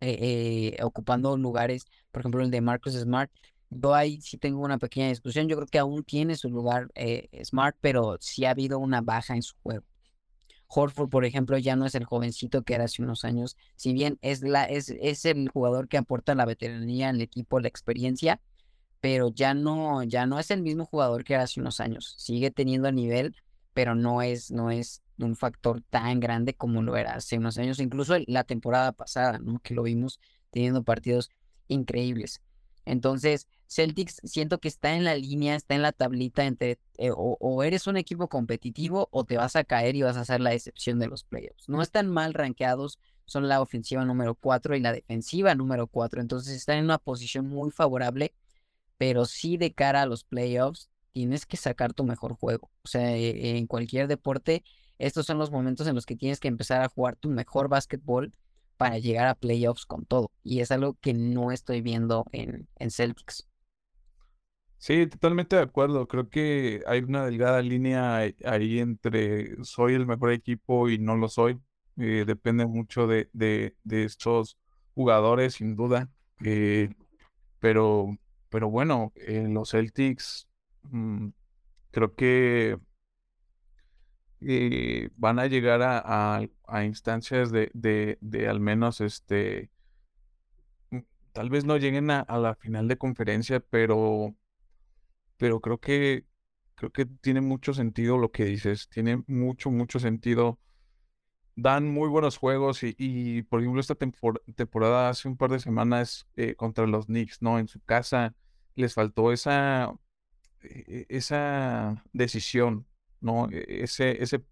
eh, 0.00 0.76
eh, 0.78 0.82
ocupando 0.82 1.36
lugares, 1.36 1.84
por 2.10 2.20
ejemplo, 2.20 2.42
el 2.42 2.50
de 2.50 2.60
Marcus 2.60 2.94
Smart. 2.94 3.30
Yo 3.70 3.94
ahí 3.94 4.20
sí 4.20 4.38
tengo 4.38 4.60
una 4.62 4.78
pequeña 4.78 5.08
discusión. 5.08 5.48
Yo 5.48 5.56
creo 5.56 5.68
que 5.68 5.78
aún 5.78 6.04
tiene 6.04 6.36
su 6.36 6.48
lugar 6.48 6.88
eh, 6.94 7.28
Smart, 7.44 7.76
pero 7.80 8.16
sí 8.20 8.44
ha 8.44 8.50
habido 8.50 8.78
una 8.78 9.00
baja 9.00 9.34
en 9.34 9.42
su 9.42 9.54
juego. 9.62 9.84
Horford, 10.68 11.10
por 11.10 11.24
ejemplo, 11.24 11.58
ya 11.58 11.76
no 11.76 11.86
es 11.86 11.94
el 11.96 12.04
jovencito 12.04 12.62
que 12.62 12.74
era 12.74 12.84
hace 12.84 13.02
unos 13.02 13.24
años. 13.24 13.56
Si 13.76 13.92
bien 13.92 14.18
es, 14.22 14.42
la, 14.42 14.64
es, 14.64 14.90
es 14.90 15.24
el 15.24 15.48
jugador 15.48 15.88
que 15.88 15.98
aporta 15.98 16.34
la 16.34 16.46
veteranía 16.46 17.08
al 17.10 17.20
equipo, 17.20 17.60
la 17.60 17.68
experiencia, 17.68 18.40
pero 19.00 19.30
ya 19.30 19.54
no, 19.54 20.02
ya 20.04 20.26
no 20.26 20.38
es 20.38 20.50
el 20.50 20.62
mismo 20.62 20.86
jugador 20.86 21.24
que 21.24 21.34
era 21.34 21.44
hace 21.44 21.60
unos 21.60 21.80
años. 21.80 22.14
Sigue 22.18 22.50
teniendo 22.50 22.92
nivel, 22.92 23.34
pero 23.72 23.94
no 23.94 24.22
es, 24.22 24.50
no 24.50 24.70
es 24.70 25.02
un 25.18 25.36
factor 25.36 25.82
tan 25.90 26.20
grande 26.20 26.54
como 26.54 26.82
lo 26.82 26.96
era 26.96 27.14
hace 27.14 27.38
unos 27.38 27.58
años, 27.58 27.78
incluso 27.80 28.16
la 28.26 28.44
temporada 28.44 28.92
pasada, 28.92 29.38
¿no? 29.38 29.60
Que 29.60 29.74
lo 29.74 29.82
vimos 29.82 30.20
teniendo 30.50 30.82
partidos 30.82 31.30
increíbles. 31.68 32.40
Entonces, 32.84 33.46
Celtics 33.68 34.20
siento 34.24 34.58
que 34.58 34.68
está 34.68 34.96
en 34.96 35.04
la 35.04 35.14
línea, 35.14 35.54
está 35.54 35.76
en 35.76 35.82
la 35.82 35.92
tablita 35.92 36.44
entre 36.44 36.78
eh, 36.98 37.10
o, 37.14 37.62
eres 37.62 37.86
un 37.86 37.96
equipo 37.96 38.28
competitivo 38.28 39.08
o 39.12 39.24
te 39.24 39.36
vas 39.36 39.54
a 39.54 39.64
caer 39.64 39.94
y 39.94 40.02
vas 40.02 40.16
a 40.16 40.24
ser 40.24 40.40
la 40.40 40.54
excepción 40.54 40.98
de 40.98 41.06
los 41.06 41.22
playoffs. 41.24 41.68
No 41.68 41.82
están 41.82 42.08
mal 42.08 42.34
rankeados, 42.34 42.98
son 43.26 43.48
la 43.48 43.60
ofensiva 43.60 44.04
número 44.04 44.34
4 44.34 44.74
y 44.74 44.80
la 44.80 44.92
defensiva 44.92 45.54
número 45.54 45.86
4, 45.86 46.20
entonces 46.20 46.54
están 46.56 46.78
en 46.78 46.84
una 46.86 46.98
posición 46.98 47.46
muy 47.46 47.70
favorable, 47.70 48.34
pero 48.98 49.24
sí 49.24 49.56
de 49.56 49.72
cara 49.72 50.02
a 50.02 50.06
los 50.06 50.24
playoffs 50.24 50.90
tienes 51.12 51.46
que 51.46 51.56
sacar 51.56 51.92
tu 51.92 52.04
mejor 52.04 52.34
juego. 52.34 52.70
O 52.82 52.88
sea, 52.88 53.16
e, 53.16 53.58
en 53.58 53.66
cualquier 53.66 54.08
deporte, 54.08 54.64
estos 54.98 55.26
son 55.26 55.38
los 55.38 55.50
momentos 55.50 55.86
en 55.86 55.94
los 55.94 56.06
que 56.06 56.16
tienes 56.16 56.40
que 56.40 56.48
empezar 56.48 56.82
a 56.82 56.88
jugar 56.88 57.16
tu 57.16 57.30
mejor 57.30 57.68
básquetbol 57.68 58.32
para 58.76 58.98
llegar 58.98 59.28
a 59.28 59.34
playoffs 59.34 59.86
con 59.86 60.06
todo. 60.06 60.30
Y 60.42 60.60
es 60.60 60.70
algo 60.70 60.96
que 61.00 61.12
no 61.14 61.52
estoy 61.52 61.82
viendo 61.82 62.24
en, 62.32 62.68
en 62.76 62.90
Celtics. 62.90 63.46
Sí, 64.78 65.06
totalmente 65.06 65.56
de 65.56 65.62
acuerdo. 65.62 66.08
Creo 66.08 66.30
que 66.30 66.80
hay 66.86 67.00
una 67.00 67.26
delgada 67.26 67.60
línea 67.60 68.16
ahí 68.16 68.78
entre 68.78 69.62
soy 69.62 69.92
el 69.92 70.06
mejor 70.06 70.32
equipo 70.32 70.88
y 70.88 70.98
no 70.98 71.16
lo 71.16 71.28
soy. 71.28 71.60
Eh, 71.98 72.24
depende 72.26 72.64
mucho 72.64 73.06
de, 73.06 73.28
de, 73.34 73.74
estos 73.84 74.56
jugadores, 74.94 75.54
sin 75.54 75.76
duda. 75.76 76.08
Eh, 76.42 76.88
pero, 77.58 78.16
pero 78.48 78.70
bueno, 78.70 79.12
en 79.16 79.52
los 79.52 79.72
Celtics 79.72 80.48
Mm, 80.82 81.28
creo 81.90 82.14
que 82.14 82.78
eh, 84.40 85.10
van 85.16 85.38
a 85.38 85.46
llegar 85.46 85.80
a, 85.82 86.40
instancias 86.84 87.52
de, 87.52 87.70
de, 87.74 88.48
al 88.48 88.60
menos 88.60 89.00
este, 89.00 89.70
mm, 90.90 91.00
tal 91.32 91.50
vez 91.50 91.64
no 91.64 91.76
lleguen 91.76 92.10
a, 92.10 92.24
la 92.38 92.54
final 92.54 92.88
de 92.88 92.98
conferencia, 92.98 93.60
pero, 93.60 94.34
pero 95.36 95.60
creo 95.60 95.78
que 95.78 96.26
creo 96.74 96.90
que 96.92 97.06
tiene 97.06 97.42
mucho 97.42 97.74
sentido 97.74 98.18
lo 98.18 98.32
que 98.32 98.44
dices, 98.46 98.88
tiene 98.88 99.22
mucho, 99.26 99.70
mucho 99.70 99.98
sentido. 100.00 100.58
Dan 101.56 101.90
muy 101.92 102.08
buenos 102.08 102.38
juegos 102.38 102.80
y, 102.82 103.42
por 103.42 103.60
ejemplo, 103.60 103.80
esta 103.80 103.94
temporada 103.94 105.10
hace 105.10 105.28
un 105.28 105.36
par 105.36 105.50
de 105.50 105.60
semanas 105.60 106.26
eh, 106.36 106.54
contra 106.54 106.86
los 106.86 107.06
Knicks, 107.06 107.42
¿no? 107.42 107.58
En 107.58 107.68
su 107.68 107.80
casa 107.80 108.34
les 108.76 108.94
faltó 108.94 109.32
esa 109.32 109.92
esa 110.62 112.04
decisión, 112.12 112.86
¿no? 113.20 113.48
E, 113.50 113.84
ese, 113.84 114.22
ese, 114.22 114.44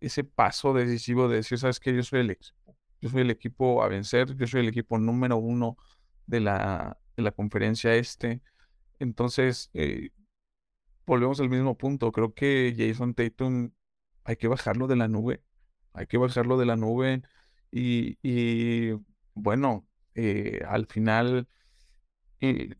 ese 0.00 0.24
paso 0.24 0.72
decisivo 0.74 1.28
de 1.28 1.36
decir, 1.36 1.58
sabes 1.58 1.80
que 1.80 1.94
yo 1.94 2.02
soy 2.02 2.20
el 2.20 2.30
equipo, 2.30 2.76
yo 3.00 3.08
soy 3.10 3.22
el 3.22 3.30
equipo 3.30 3.82
a 3.82 3.88
vencer, 3.88 4.36
yo 4.36 4.46
soy 4.46 4.60
el 4.62 4.68
equipo 4.68 4.98
número 4.98 5.36
uno 5.36 5.76
de 6.26 6.40
la, 6.40 6.98
de 7.16 7.22
la 7.22 7.32
conferencia 7.32 7.94
este. 7.94 8.42
Entonces, 8.98 9.70
eh, 9.74 10.10
volvemos 11.06 11.40
al 11.40 11.48
mismo 11.50 11.76
punto. 11.76 12.12
Creo 12.12 12.34
que 12.34 12.74
Jason 12.76 13.14
Tatum 13.14 13.72
hay 14.24 14.36
que 14.36 14.48
bajarlo 14.48 14.86
de 14.86 14.96
la 14.96 15.08
nube. 15.08 15.42
Hay 15.92 16.06
que 16.06 16.18
bajarlo 16.18 16.58
de 16.58 16.66
la 16.66 16.76
nube. 16.76 17.22
Y, 17.70 18.18
y 18.22 18.92
bueno, 19.34 19.86
eh, 20.14 20.62
al 20.68 20.86
final 20.86 21.48
eh, 22.40 22.74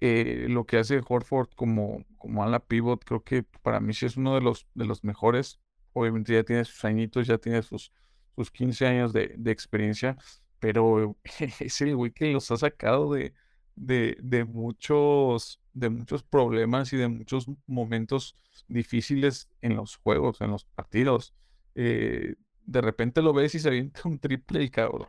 eh, 0.00 0.46
lo 0.48 0.66
que 0.66 0.78
hace 0.78 1.00
Horford 1.06 1.50
como, 1.54 2.04
como 2.18 2.42
ala 2.42 2.60
pivot, 2.60 3.04
creo 3.04 3.22
que 3.24 3.42
para 3.62 3.80
mí 3.80 3.94
sí 3.94 4.06
es 4.06 4.16
uno 4.16 4.34
de 4.34 4.40
los, 4.42 4.66
de 4.74 4.84
los 4.84 5.04
mejores. 5.04 5.60
Obviamente 5.92 6.34
ya 6.34 6.44
tiene 6.44 6.64
sus 6.64 6.84
añitos, 6.84 7.26
ya 7.26 7.38
tiene 7.38 7.62
sus, 7.62 7.92
sus 8.34 8.50
15 8.50 8.86
años 8.86 9.12
de, 9.12 9.34
de 9.36 9.50
experiencia, 9.50 10.16
pero 10.58 11.16
es 11.60 11.80
el 11.80 11.96
güey 11.96 12.12
que 12.12 12.32
los 12.32 12.50
ha 12.50 12.56
sacado 12.56 13.12
de, 13.12 13.34
de, 13.76 14.16
de, 14.22 14.44
muchos, 14.44 15.60
de 15.72 15.88
muchos 15.90 16.22
problemas 16.22 16.92
y 16.92 16.96
de 16.96 17.08
muchos 17.08 17.46
momentos 17.66 18.36
difíciles 18.68 19.48
en 19.62 19.76
los 19.76 19.96
juegos, 19.96 20.40
en 20.40 20.50
los 20.50 20.64
partidos. 20.64 21.34
Eh, 21.74 22.34
de 22.64 22.80
repente 22.80 23.22
lo 23.22 23.32
ves 23.32 23.54
y 23.54 23.60
se 23.60 23.68
avienta 23.68 24.02
un 24.04 24.18
triple 24.18 24.62
y 24.64 24.70
cabrón, 24.70 25.08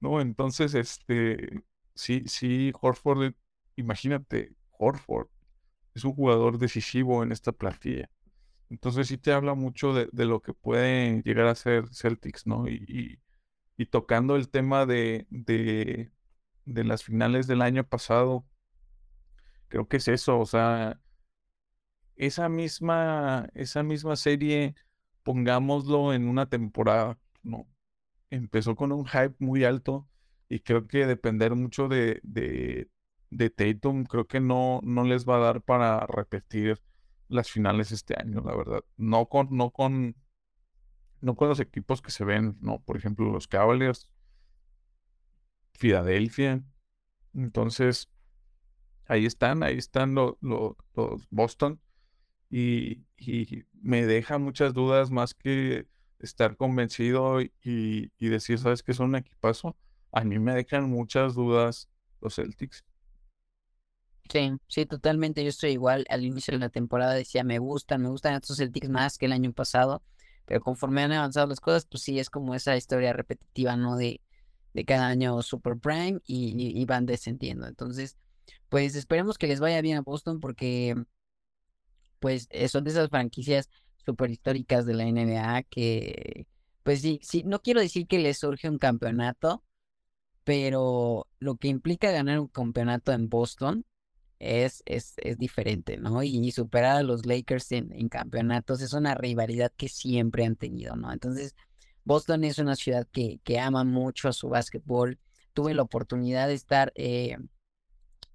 ¿no? 0.00 0.20
Entonces, 0.20 0.74
este, 0.74 1.62
sí, 1.94 2.24
sí, 2.26 2.72
Horford, 2.80 3.34
imagínate, 3.78 4.54
Horford 4.72 5.28
es 5.94 6.04
un 6.04 6.14
jugador 6.14 6.58
decisivo 6.58 7.22
en 7.22 7.32
esta 7.32 7.52
plantilla. 7.52 8.10
Entonces 8.70 9.08
sí 9.08 9.18
te 9.18 9.32
habla 9.32 9.54
mucho 9.54 9.94
de, 9.94 10.08
lo 10.26 10.40
que 10.40 10.52
pueden 10.54 11.22
llegar 11.22 11.46
a 11.46 11.54
ser 11.54 11.88
Celtics, 11.94 12.46
¿no? 12.46 12.68
Y, 12.68 13.20
y, 13.76 13.86
tocando 13.86 14.36
el 14.36 14.48
tema 14.50 14.86
de, 14.86 15.26
de, 15.30 16.12
de 16.66 16.84
las 16.84 17.02
finales 17.04 17.46
del 17.46 17.62
año 17.62 17.84
pasado, 17.84 18.44
creo 19.68 19.88
que 19.88 19.98
es 19.98 20.08
eso, 20.08 20.38
o 20.38 20.46
sea, 20.46 21.00
esa 22.16 22.48
misma, 22.48 23.48
esa 23.54 23.82
misma 23.82 24.16
serie, 24.16 24.74
pongámoslo 25.22 26.12
en 26.12 26.28
una 26.28 26.48
temporada, 26.48 27.18
¿no? 27.42 27.66
Empezó 28.30 28.76
con 28.76 28.92
un 28.92 29.06
hype 29.06 29.34
muy 29.38 29.64
alto 29.64 30.08
y 30.48 30.60
creo 30.60 30.86
que 30.86 31.06
depender 31.06 31.54
mucho 31.54 31.88
de, 31.88 32.20
de, 32.22 32.88
de 33.30 33.50
Tatum, 33.50 34.04
creo 34.04 34.26
que 34.26 34.40
no, 34.40 34.80
no 34.82 35.04
les 35.04 35.26
va 35.26 35.36
a 35.36 35.40
dar 35.40 35.62
para 35.62 36.06
repetir 36.06 36.80
las 37.28 37.50
finales 37.50 37.92
este 37.92 38.14
año, 38.18 38.42
la 38.44 38.56
verdad. 38.56 38.84
No 38.96 39.26
con, 39.28 39.48
no 39.50 39.70
con, 39.70 40.16
no 41.20 41.36
con 41.36 41.48
los 41.48 41.60
equipos 41.60 42.02
que 42.02 42.10
se 42.10 42.24
ven, 42.24 42.56
¿no? 42.60 42.80
Por 42.80 42.96
ejemplo, 42.96 43.30
los 43.30 43.48
Cavaliers, 43.48 44.10
Filadelfia. 45.74 46.62
Entonces, 47.34 48.08
ahí 49.06 49.26
están, 49.26 49.62
ahí 49.62 49.76
están 49.76 50.14
los, 50.14 50.36
Boston. 51.30 51.80
Y, 52.50 53.04
me 53.80 54.06
deja 54.06 54.38
muchas 54.38 54.74
dudas 54.74 55.10
más 55.10 55.34
que 55.34 55.86
estar 56.18 56.56
convencido 56.56 57.40
y, 57.42 58.10
decir, 58.18 58.58
¿sabes 58.58 58.82
qué 58.82 58.94
son 58.94 59.10
un 59.10 59.16
equipazo? 59.16 59.76
A 60.12 60.24
mí 60.24 60.38
me 60.38 60.54
dejan 60.54 60.88
muchas 60.88 61.34
dudas 61.34 61.88
los 62.20 62.36
Celtics. 62.36 62.84
Sí, 64.30 64.52
sí, 64.68 64.86
totalmente. 64.86 65.42
Yo 65.42 65.48
estoy 65.48 65.70
igual. 65.70 66.04
Al 66.10 66.24
inicio 66.24 66.52
de 66.52 66.58
la 66.58 66.68
temporada 66.68 67.14
decía, 67.14 67.44
me 67.44 67.58
gustan, 67.58 68.02
me 68.02 68.08
gustan 68.08 68.34
estos 68.34 68.58
Celtics 68.58 68.88
más 68.88 69.18
que 69.18 69.26
el 69.26 69.32
año 69.32 69.52
pasado. 69.52 70.02
Pero 70.44 70.60
conforme 70.60 71.02
han 71.02 71.12
avanzado 71.12 71.46
las 71.46 71.60
cosas, 71.60 71.86
pues 71.86 72.02
sí, 72.02 72.18
es 72.18 72.30
como 72.30 72.54
esa 72.54 72.76
historia 72.76 73.12
repetitiva, 73.12 73.76
¿no? 73.76 73.96
De, 73.96 74.20
de 74.74 74.84
cada 74.84 75.08
año 75.08 75.42
Super 75.42 75.76
Prime 75.76 76.20
y, 76.26 76.84
van 76.86 77.06
descendiendo. 77.06 77.66
Entonces, 77.66 78.16
pues 78.68 78.94
esperemos 78.94 79.38
que 79.38 79.46
les 79.46 79.60
vaya 79.60 79.80
bien 79.82 79.98
a 79.98 80.02
Boston 80.02 80.40
porque 80.40 80.94
pues 82.20 82.48
eh, 82.50 82.68
son 82.68 82.84
de 82.84 82.90
esas 82.90 83.08
franquicias 83.10 83.70
super 84.04 84.30
históricas 84.30 84.86
de 84.86 84.94
la 84.94 85.04
NBA 85.04 85.64
que, 85.64 86.46
pues 86.82 87.00
sí, 87.02 87.20
sí, 87.22 87.42
no 87.44 87.60
quiero 87.60 87.80
decir 87.80 88.06
que 88.06 88.18
les 88.18 88.38
surge 88.38 88.68
un 88.68 88.78
campeonato, 88.78 89.64
pero 90.44 91.26
lo 91.38 91.56
que 91.56 91.68
implica 91.68 92.10
ganar 92.10 92.40
un 92.40 92.48
campeonato 92.48 93.12
en 93.12 93.28
Boston 93.28 93.84
es, 94.38 94.82
es, 94.86 95.14
es 95.18 95.38
diferente, 95.38 95.96
¿no? 95.96 96.22
Y, 96.22 96.50
superar 96.52 96.96
a 96.98 97.02
los 97.02 97.26
Lakers 97.26 97.72
en, 97.72 97.92
en 97.92 98.08
campeonatos 98.08 98.80
es 98.80 98.92
una 98.92 99.14
rivalidad 99.14 99.72
que 99.76 99.88
siempre 99.88 100.44
han 100.44 100.56
tenido, 100.56 100.96
¿no? 100.96 101.12
Entonces, 101.12 101.54
Boston 102.04 102.44
es 102.44 102.58
una 102.58 102.76
ciudad 102.76 103.06
que, 103.12 103.40
que 103.44 103.58
ama 103.58 103.84
mucho 103.84 104.28
a 104.28 104.32
su 104.32 104.48
básquetbol. 104.48 105.18
Tuve 105.52 105.74
la 105.74 105.82
oportunidad 105.82 106.48
de 106.48 106.54
estar 106.54 106.92
eh, 106.94 107.36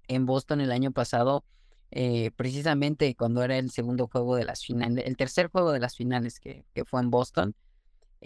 en 0.08 0.26
Boston 0.26 0.60
el 0.60 0.70
año 0.70 0.92
pasado, 0.92 1.44
eh, 1.90 2.30
precisamente 2.36 3.14
cuando 3.16 3.42
era 3.42 3.56
el 3.56 3.70
segundo 3.70 4.08
juego 4.08 4.36
de 4.36 4.44
las 4.44 4.64
finales, 4.64 5.04
el 5.06 5.16
tercer 5.16 5.48
juego 5.48 5.72
de 5.72 5.80
las 5.80 5.96
finales 5.96 6.38
que, 6.38 6.64
que 6.74 6.84
fue 6.84 7.00
en 7.00 7.10
Boston. 7.10 7.54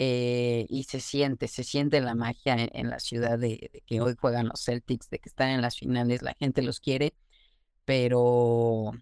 Eh, 0.01 0.67
y 0.69 0.85
se 0.85 1.01
siente, 1.01 1.49
se 1.49 1.65
siente 1.65 2.01
la 2.01 2.15
magia 2.15 2.55
en, 2.59 2.89
la 2.89 3.01
ciudad 3.01 3.37
de, 3.37 3.71
de, 3.73 3.83
que 3.85 4.01
hoy 4.01 4.15
juegan 4.21 4.47
los 4.47 4.63
Celtics, 4.63 5.11
de 5.11 5.19
que 5.19 5.29
están 5.29 5.49
en 5.51 5.61
las 5.61 5.77
finales, 5.77 6.23
la 6.23 6.35
gente 6.35 6.63
los 6.63 6.79
quiere, 6.79 7.15
pero 7.89 8.93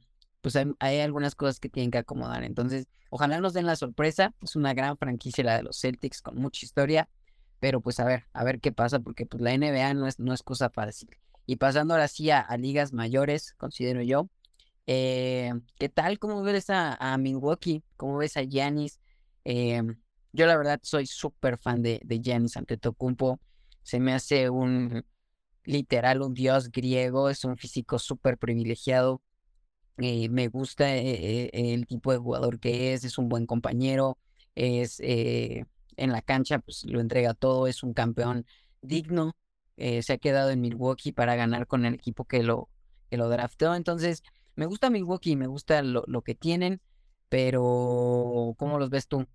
pues 0.43 0.55
hay, 0.55 1.01
algunas 1.01 1.35
cosas 1.35 1.59
que 1.59 1.69
tienen 1.69 1.91
que 1.91 1.99
acomodar. 1.99 2.45
Entonces, 2.45 2.87
ojalá 3.11 3.41
nos 3.41 3.53
den 3.53 3.67
la 3.67 3.75
sorpresa. 3.75 4.33
Es 4.41 4.55
una 4.55 4.75
gran 4.75 4.97
franquicia 4.97 5.43
la 5.43 5.57
de 5.57 5.65
los 5.65 5.81
Celtics 5.81 6.23
con 6.23 6.37
mucha 6.37 6.65
historia. 6.65 7.09
Pero 7.59 7.81
pues 7.81 7.99
a 7.99 8.05
ver, 8.05 8.27
a 8.33 8.45
ver 8.45 8.61
qué 8.61 8.71
pasa, 8.71 9.01
porque 9.01 9.27
pues 9.27 9.43
la 9.43 9.59
NBA 9.59 9.93
no 9.95 10.07
es, 10.07 10.21
no 10.21 10.33
es 10.33 10.45
cosa 10.45 10.71
fácil. 10.71 11.09
Y 11.47 11.57
pasando 11.57 11.95
ahora 11.95 12.07
sí 12.07 12.31
a, 12.31 12.47
ligas 12.59 12.93
mayores, 12.93 13.55
considero 13.55 14.03
yo. 14.03 14.29
Eh, 14.87 15.53
¿Qué 15.81 15.89
tal? 15.89 16.21
¿Cómo 16.21 16.41
ves 16.45 16.71
a, 16.71 17.19
Milwaukee? 17.19 17.83
¿Cómo 17.97 18.19
ves 18.19 18.37
a 18.37 18.43
Giannis? 18.43 19.01
Eh, 19.45 19.83
yo 20.33 20.47
la 20.47 20.57
verdad 20.57 20.79
soy 20.85 21.07
súper 21.07 21.59
fan 21.59 21.83
de, 21.83 22.01
de 22.05 22.21
Giannis 22.21 22.57
Antetokounmpo. 22.57 23.41
Se 23.83 23.99
me 23.99 24.15
hace 24.15 24.49
un 24.49 25.05
literal 25.67 26.23
un 26.23 26.35
dios 26.35 26.71
griego. 26.71 27.29
Es 27.29 27.45
un 27.45 27.57
físico 27.57 27.99
súper 27.99 28.39
privilegiado. 28.39 29.23
Eh, 29.99 30.29
me 30.29 30.49
gusta 30.49 30.95
eh, 30.95 31.51
eh, 31.53 31.75
el 31.75 31.87
tipo 31.87 32.13
de 32.13 32.19
jugador 32.19 32.61
que 32.61 32.93
es, 32.93 33.05
es 33.05 33.17
un 33.17 33.29
buen 33.29 33.47
compañero, 33.47 34.19
es 34.55 35.01
en 35.01 36.13
la 36.13 36.21
cancha, 36.21 36.59
pues 36.59 36.85
lo 36.85 37.01
entrega 37.01 37.33
todo, 37.33 37.67
es 37.67 37.83
un 37.83 37.95
campeón 37.95 38.45
digno, 38.83 39.35
se 39.77 40.13
ha 40.13 40.19
quedado 40.19 40.51
en 40.51 40.61
Milwaukee 40.61 41.13
para 41.13 41.35
ganar 41.35 41.67
con 41.67 41.87
el 41.87 41.95
equipo 41.95 42.25
que 42.25 42.43
lo, 42.43 42.69
que 43.11 43.17
lo 43.17 43.29
drafteó. 43.29 43.75
Entonces, 43.75 44.23
me 44.55 44.67
gusta 44.67 44.91
Milwaukee, 44.91 45.37
me 45.37 45.47
gusta 45.47 45.83
lo, 45.83 46.05
lo 46.07 46.23
que 46.23 46.35
tienen, 46.35 46.81
pero 47.31 48.55
¿cómo 48.59 48.79
los 48.79 48.91
ves 48.91 49.09
tú? 49.09 49.27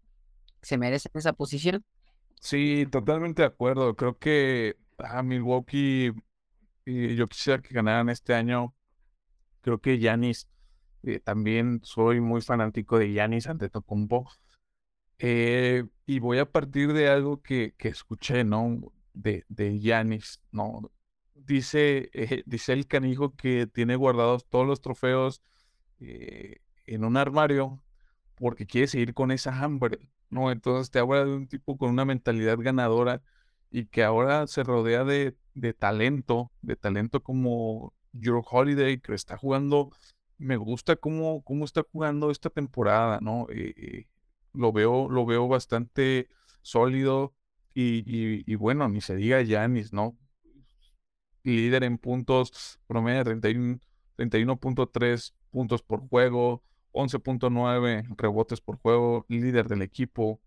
¿Se 0.62 0.78
merecen 0.78 1.12
esa 1.15 1.34
posición? 1.34 1.84
Sí, 2.39 2.88
totalmente 2.91 3.41
de 3.44 3.48
acuerdo. 3.48 3.96
Creo 3.96 4.17
que 4.17 4.78
a 5.06 5.20
ah, 5.20 5.24
Milwaukee, 5.24 6.12
y 6.86 7.16
yo 7.16 7.28
quisiera 7.28 7.62
que 7.62 7.74
ganaran 7.74 8.10
este 8.10 8.34
año 8.34 8.76
Creo 9.62 9.80
que 9.80 10.00
Yanis, 10.00 10.50
eh, 11.04 11.19
también 11.19 11.82
soy 11.84 12.19
muy 12.19 12.42
fanático 12.42 12.98
de 13.00 13.13
Yanis 13.13 13.48
Antetokounmpo. 13.48 14.30
Eh, 15.19 15.86
y 16.06 16.19
voy 16.19 16.40
a 16.40 16.52
partir 16.52 16.94
de 16.94 17.10
algo 17.10 17.42
que, 17.42 17.75
que 17.78 17.90
escuché, 17.90 18.44
¿no? 18.44 18.92
De, 19.13 19.46
de 19.50 19.80
¿no? 20.52 20.92
Dice, 21.36 22.10
eh, 22.13 22.44
dice 22.46 22.73
el 22.73 22.88
canijo 22.88 23.36
que 23.36 23.67
tiene 23.67 23.96
guardados 23.96 24.48
todos 24.48 24.67
los 24.67 24.82
trofeos 24.82 25.44
en 26.00 27.06
un 27.06 27.15
armario 27.17 27.84
porque 28.36 28.65
quiere 28.65 28.88
seguir 28.88 29.13
con 29.13 29.32
esa 29.32 29.56
hambre, 29.63 30.10
¿no? 30.30 30.52
Entonces 30.52 30.90
te 30.90 30.98
habla 31.00 31.25
de 31.25 31.36
un 31.36 31.48
tipo 31.48 31.78
con 31.78 31.92
una 31.92 32.06
mentalidad 32.06 32.58
ganadora 32.58 33.21
y 33.72 33.86
que 33.86 34.04
ahora 34.04 34.46
se 34.48 34.63
rodea 34.63 35.04
de, 35.06 35.36
de 35.54 35.74
talento, 35.74 36.52
de 36.62 36.76
talento 36.76 37.24
como 37.24 37.94
Your 38.12 38.44
Holiday, 38.50 39.00
que 39.00 39.13
está 39.13 39.38
jugando, 39.38 39.92
me 40.38 40.58
gusta 40.58 40.96
cómo, 40.98 41.42
cómo 41.44 41.65
está 41.65 41.84
jugando 41.90 42.32
esta 42.32 42.50
temporada, 42.50 43.19
¿no? 43.22 43.48
Eh, 43.50 43.74
eh, 43.78 44.08
lo, 44.54 44.74
veo, 44.74 45.10
lo 45.10 45.26
veo 45.26 45.48
bastante 45.48 46.28
sólido 46.62 47.34
y, 47.74 48.56
bueno, 48.56 48.90
ni 48.90 49.00
se 49.00 49.15
diga 49.15 49.42
Yanis, 49.42 49.94
¿no? 49.94 50.17
Líder 51.44 51.86
en 51.86 51.98
puntos, 51.98 52.80
promedio 52.88 53.24
de 53.24 53.38
31.3 54.17 55.34
puntos 55.50 55.82
por 55.82 56.08
juego, 56.10 56.63
11.9 56.92 58.15
rebotes 58.17 58.60
por 58.60 58.78
juego, 58.78 59.26
líder 59.30 59.69
del 59.69 59.82
equipo. 59.82 60.42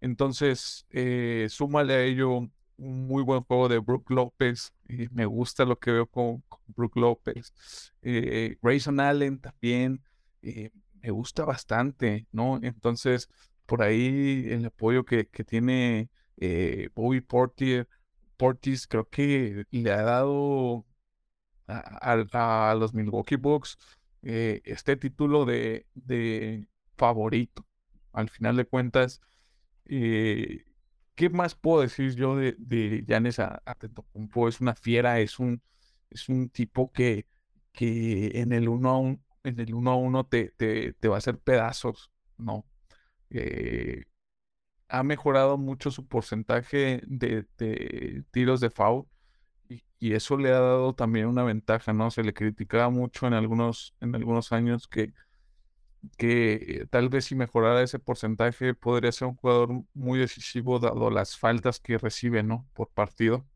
Entonces, 0.00 0.86
eh, 0.90 1.46
súmale 1.50 1.92
a 1.92 2.02
ello 2.02 2.48
un 2.80 3.06
muy 3.06 3.22
buen 3.22 3.42
juego 3.42 3.68
de 3.68 3.78
Brook 3.78 4.10
López. 4.10 4.72
y 4.88 5.08
me 5.10 5.26
gusta 5.26 5.64
lo 5.64 5.78
que 5.78 5.92
veo 5.92 6.06
con, 6.06 6.44
Brook 6.68 6.96
López. 6.96 7.52
Eh, 8.02 8.56
Grayson 8.62 9.00
Allen 9.00 9.40
también. 9.40 10.02
eh, 10.42 10.70
me 11.02 11.10
gusta 11.10 11.44
bastante, 11.44 12.26
¿no? 12.32 12.60
Entonces, 12.62 13.28
por 13.66 13.82
ahí 13.82 14.46
el 14.48 14.66
apoyo 14.66 15.04
que, 15.04 15.28
que 15.28 15.44
tiene 15.44 16.10
eh, 16.38 16.90
Bobby 16.94 17.20
Portier, 17.20 17.88
Portis, 18.36 18.86
creo 18.86 19.08
que 19.08 19.64
le 19.70 19.92
ha 19.92 20.02
dado 20.02 20.86
a, 21.66 22.74
los 22.78 22.94
Milwaukee 22.94 23.36
Bucks 23.36 23.78
eh, 24.22 24.62
este 24.64 24.96
título 24.96 25.44
de, 25.44 25.86
de, 25.94 26.68
favorito. 26.96 27.66
Al 28.12 28.28
final 28.28 28.56
de 28.56 28.64
cuentas, 28.66 29.20
eh, 29.86 30.64
¿qué 31.20 31.28
más 31.28 31.54
puedo 31.54 31.82
decir 31.82 32.14
yo 32.14 32.34
de, 32.34 32.56
de 32.58 33.04
Giannis 33.06 33.38
Antetokounmpo? 33.38 34.48
Es 34.48 34.62
una 34.62 34.74
fiera, 34.74 35.20
es 35.20 35.38
un, 35.38 35.60
es 36.08 36.30
un 36.30 36.48
tipo 36.48 36.90
que, 36.92 37.26
que 37.72 38.40
en 38.40 38.54
el 38.54 38.70
uno 38.70 38.88
a 38.88 38.98
uno, 38.98 39.20
en 39.44 39.60
el 39.60 39.74
uno 39.74 39.90
a 39.90 39.96
uno 39.96 40.24
te, 40.24 40.48
te, 40.56 40.94
te 40.94 41.08
va 41.08 41.16
a 41.16 41.18
hacer 41.18 41.38
pedazos, 41.38 42.10
¿no? 42.38 42.64
Eh, 43.28 44.04
ha 44.88 45.02
mejorado 45.02 45.58
mucho 45.58 45.90
su 45.90 46.06
porcentaje 46.06 47.02
de, 47.06 47.46
de 47.58 48.24
tiros 48.30 48.60
de 48.60 48.70
foul 48.70 49.06
y, 49.68 50.14
eso 50.14 50.38
le 50.38 50.48
ha 50.48 50.60
dado 50.60 50.94
también 50.94 51.26
una 51.26 51.44
ventaja, 51.44 51.92
¿no? 51.92 52.10
Se 52.10 52.22
le 52.24 52.32
criticaba 52.32 52.88
mucho 52.88 53.26
en 53.26 53.34
algunos, 53.34 53.94
en 54.00 54.14
algunos 54.14 54.52
años 54.52 54.88
que, 54.88 55.12
que 56.16 56.86
tal 56.90 57.08
vez 57.08 57.26
si 57.26 57.34
mejorara 57.34 57.82
ese 57.82 57.98
porcentaje 57.98 58.74
podría 58.74 59.12
ser 59.12 59.28
un 59.28 59.36
jugador 59.36 59.84
muy 59.94 60.18
decisivo 60.18 60.78
dado 60.78 61.10
las 61.10 61.36
faltas 61.36 61.80
que 61.80 61.98
recibe, 61.98 62.42
¿no? 62.42 62.68
Por 62.74 62.88
partido. 62.90 63.46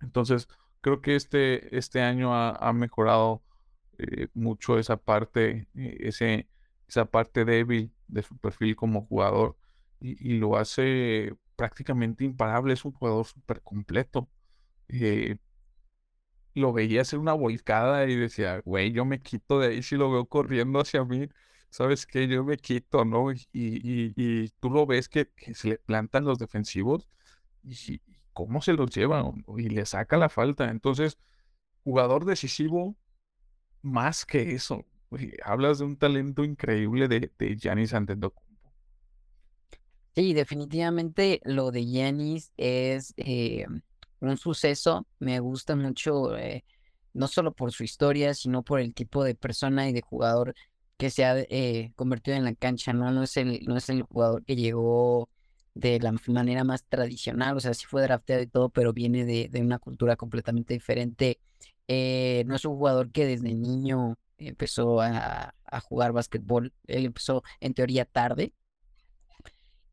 Entonces, 0.00 0.48
creo 0.80 1.00
que 1.02 1.16
este, 1.16 1.76
este 1.76 2.00
año 2.02 2.34
ha, 2.34 2.72
mejorado 2.72 3.42
eh, 3.98 4.28
mucho 4.34 4.78
esa 4.78 4.96
parte, 4.96 5.68
eh, 5.74 5.96
ese, 6.00 6.48
esa 6.88 7.06
parte 7.06 7.44
débil 7.44 7.92
de 8.08 8.22
su 8.22 8.36
perfil 8.38 8.76
como 8.76 9.06
jugador 9.06 9.56
y, 10.00 10.38
lo 10.38 10.56
hace 10.56 11.34
prácticamente 11.56 12.24
imparable. 12.24 12.74
Es 12.74 12.84
un 12.84 12.92
jugador 12.92 13.26
súper 13.26 13.62
completo. 13.62 14.28
Eh, 14.88 15.38
lo 16.54 16.72
veía 16.72 17.02
hacer 17.02 17.18
una 17.18 17.32
volcada 17.34 18.06
y 18.06 18.16
decía, 18.16 18.60
güey, 18.64 18.92
yo 18.92 19.04
me 19.04 19.20
quito 19.22 19.60
de 19.60 19.68
ahí 19.68 19.82
si 19.82 19.96
lo 19.96 20.10
veo 20.10 20.26
corriendo 20.26 20.80
hacia 20.80 21.04
mí. 21.04 21.28
¿Sabes 21.70 22.06
qué? 22.06 22.26
Yo 22.28 22.44
me 22.44 22.56
quito, 22.56 23.04
¿no? 23.04 23.32
Y, 23.32 23.46
y, 23.52 24.48
tú 24.60 24.70
lo 24.70 24.86
ves 24.86 25.08
que, 25.08 25.30
se 25.54 25.68
le 25.68 25.78
plantan 25.78 26.24
los 26.24 26.38
defensivos 26.38 27.08
y, 27.62 28.00
cómo 28.32 28.62
se 28.62 28.72
los 28.72 28.90
lleva 28.90 29.24
y 29.56 29.68
le 29.68 29.84
saca 29.84 30.16
la 30.16 30.28
falta. 30.28 30.70
Entonces, 30.70 31.18
jugador 31.84 32.24
decisivo, 32.24 32.96
más 33.82 34.24
que 34.24 34.54
eso. 34.54 34.86
hablas 35.44 35.78
de 35.78 35.84
un 35.84 35.96
talento 35.96 36.44
increíble 36.44 37.08
de, 37.08 37.32
de 37.38 37.56
Giannis 37.56 37.94
Antetokounmpo. 37.94 38.48
Sí, 40.18 40.34
definitivamente 40.34 41.40
lo 41.44 41.70
de 41.70 41.88
Yanis 41.88 42.52
es 42.56 43.14
eh, 43.18 43.66
un 44.18 44.36
suceso. 44.36 45.06
Me 45.20 45.38
gusta 45.38 45.76
mucho, 45.76 46.36
eh, 46.36 46.64
no 47.12 47.28
solo 47.28 47.52
por 47.52 47.70
su 47.70 47.84
historia, 47.84 48.34
sino 48.34 48.64
por 48.64 48.80
el 48.80 48.94
tipo 48.94 49.22
de 49.22 49.36
persona 49.36 49.88
y 49.88 49.92
de 49.92 50.00
jugador 50.00 50.54
que 50.98 51.10
se 51.10 51.24
ha 51.24 51.38
eh, 51.40 51.92
convertido 51.96 52.36
en 52.36 52.44
la 52.44 52.54
cancha, 52.54 52.92
¿no? 52.92 53.10
No 53.12 53.22
es 53.24 53.36
el, 53.38 53.64
no 53.66 53.76
es 53.76 53.88
el 53.90 54.02
jugador 54.02 54.44
que 54.44 54.56
llegó 54.56 55.30
de 55.74 56.00
la 56.00 56.12
manera 56.28 56.64
más 56.64 56.84
tradicional, 56.84 57.56
o 57.56 57.60
sea, 57.60 57.74
sí 57.74 57.86
fue 57.86 58.02
drafteado 58.02 58.42
y 58.42 58.48
todo, 58.48 58.68
pero 58.70 58.92
viene 58.92 59.24
de, 59.24 59.48
de 59.48 59.60
una 59.62 59.78
cultura 59.78 60.16
completamente 60.16 60.74
diferente. 60.74 61.40
no 61.88 62.56
es 62.56 62.64
un 62.64 62.76
jugador 62.76 63.12
que 63.12 63.26
desde 63.26 63.54
niño 63.54 64.18
empezó 64.38 65.00
a, 65.00 65.54
a 65.64 65.80
jugar 65.80 66.12
básquetbol, 66.12 66.72
él 66.86 67.06
empezó 67.06 67.42
en 67.60 67.74
teoría 67.74 68.04
tarde, 68.04 68.52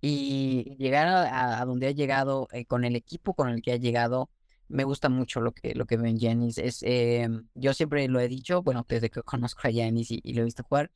y 0.08 0.76
llegar 0.78 1.08
a, 1.08 1.66
donde 1.66 1.88
ha 1.88 1.92
llegado 1.92 2.48
eh, 2.52 2.66
con 2.66 2.84
el 2.86 2.96
equipo 2.96 3.34
con 3.34 3.50
el 3.50 3.62
que 3.64 3.72
ha 3.72 3.78
llegado, 3.78 4.30
me 4.68 4.84
gusta 4.84 5.10
mucho 5.10 5.42
lo 5.42 5.52
que, 5.54 5.76
lo 5.76 5.86
que 5.86 5.98
ven 5.98 6.20
Janis. 6.20 6.58
Es, 6.58 6.84
em, 6.84 7.48
yo 7.56 7.74
siempre 7.74 8.08
lo 8.08 8.20
he 8.20 8.28
dicho, 8.28 8.62
bueno, 8.64 8.86
desde 8.88 9.10
que 9.10 9.22
conozco 9.24 9.68
a 9.68 9.72
Janis 9.72 10.12
y, 10.12 10.34
lo 10.34 10.42
he 10.42 10.46
visto 10.46 10.64
jugar, 10.64 10.92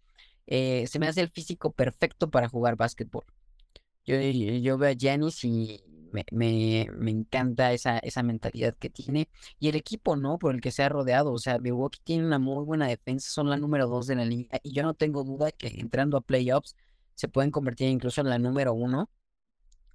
eh, 0.47 0.88
se 0.88 0.99
me 0.99 1.07
hace 1.07 1.22
el 1.22 1.30
físico 1.30 1.72
perfecto 1.72 2.30
para 2.30 2.49
jugar 2.49 2.76
básquetbol. 2.76 3.26
Yo, 4.05 4.20
yo 4.20 4.78
veo 4.78 4.91
a 4.91 4.95
Janis 4.99 5.43
y 5.43 5.84
me, 6.11 6.26
me, 6.32 6.88
me, 6.97 7.11
encanta 7.11 7.74
esa, 7.74 7.99
esa 7.99 8.24
mentalidad 8.24 8.76
que 8.78 8.89
tiene. 8.89 9.30
Y 9.59 9.70
el 9.70 9.76
equipo, 9.76 10.15
¿no? 10.15 10.38
Por 10.39 10.55
el 10.55 10.61
que 10.61 10.72
se 10.72 10.84
ha 10.84 10.89
rodeado. 10.89 11.32
O 11.32 11.38
sea, 11.38 11.59
Milwaukee 11.59 11.99
tiene 12.03 12.26
una 12.26 12.39
muy 12.39 12.65
buena 12.65 12.88
defensa, 12.88 13.30
son 13.30 13.49
la 13.49 13.57
número 13.57 13.88
dos 13.88 14.07
de 14.07 14.15
la 14.15 14.26
liga. 14.26 14.59
Y 14.63 14.74
yo 14.74 14.84
no 14.84 14.93
tengo 14.93 15.24
duda 15.24 15.51
que 15.51 15.67
entrando 15.67 16.17
a 16.17 16.22
playoffs 16.22 16.76
se 17.15 17.28
pueden 17.28 17.51
convertir 17.51 17.89
incluso 17.89 18.22
en 18.22 18.30
la 18.30 18.39
número 18.39 18.74
uno. 18.74 19.09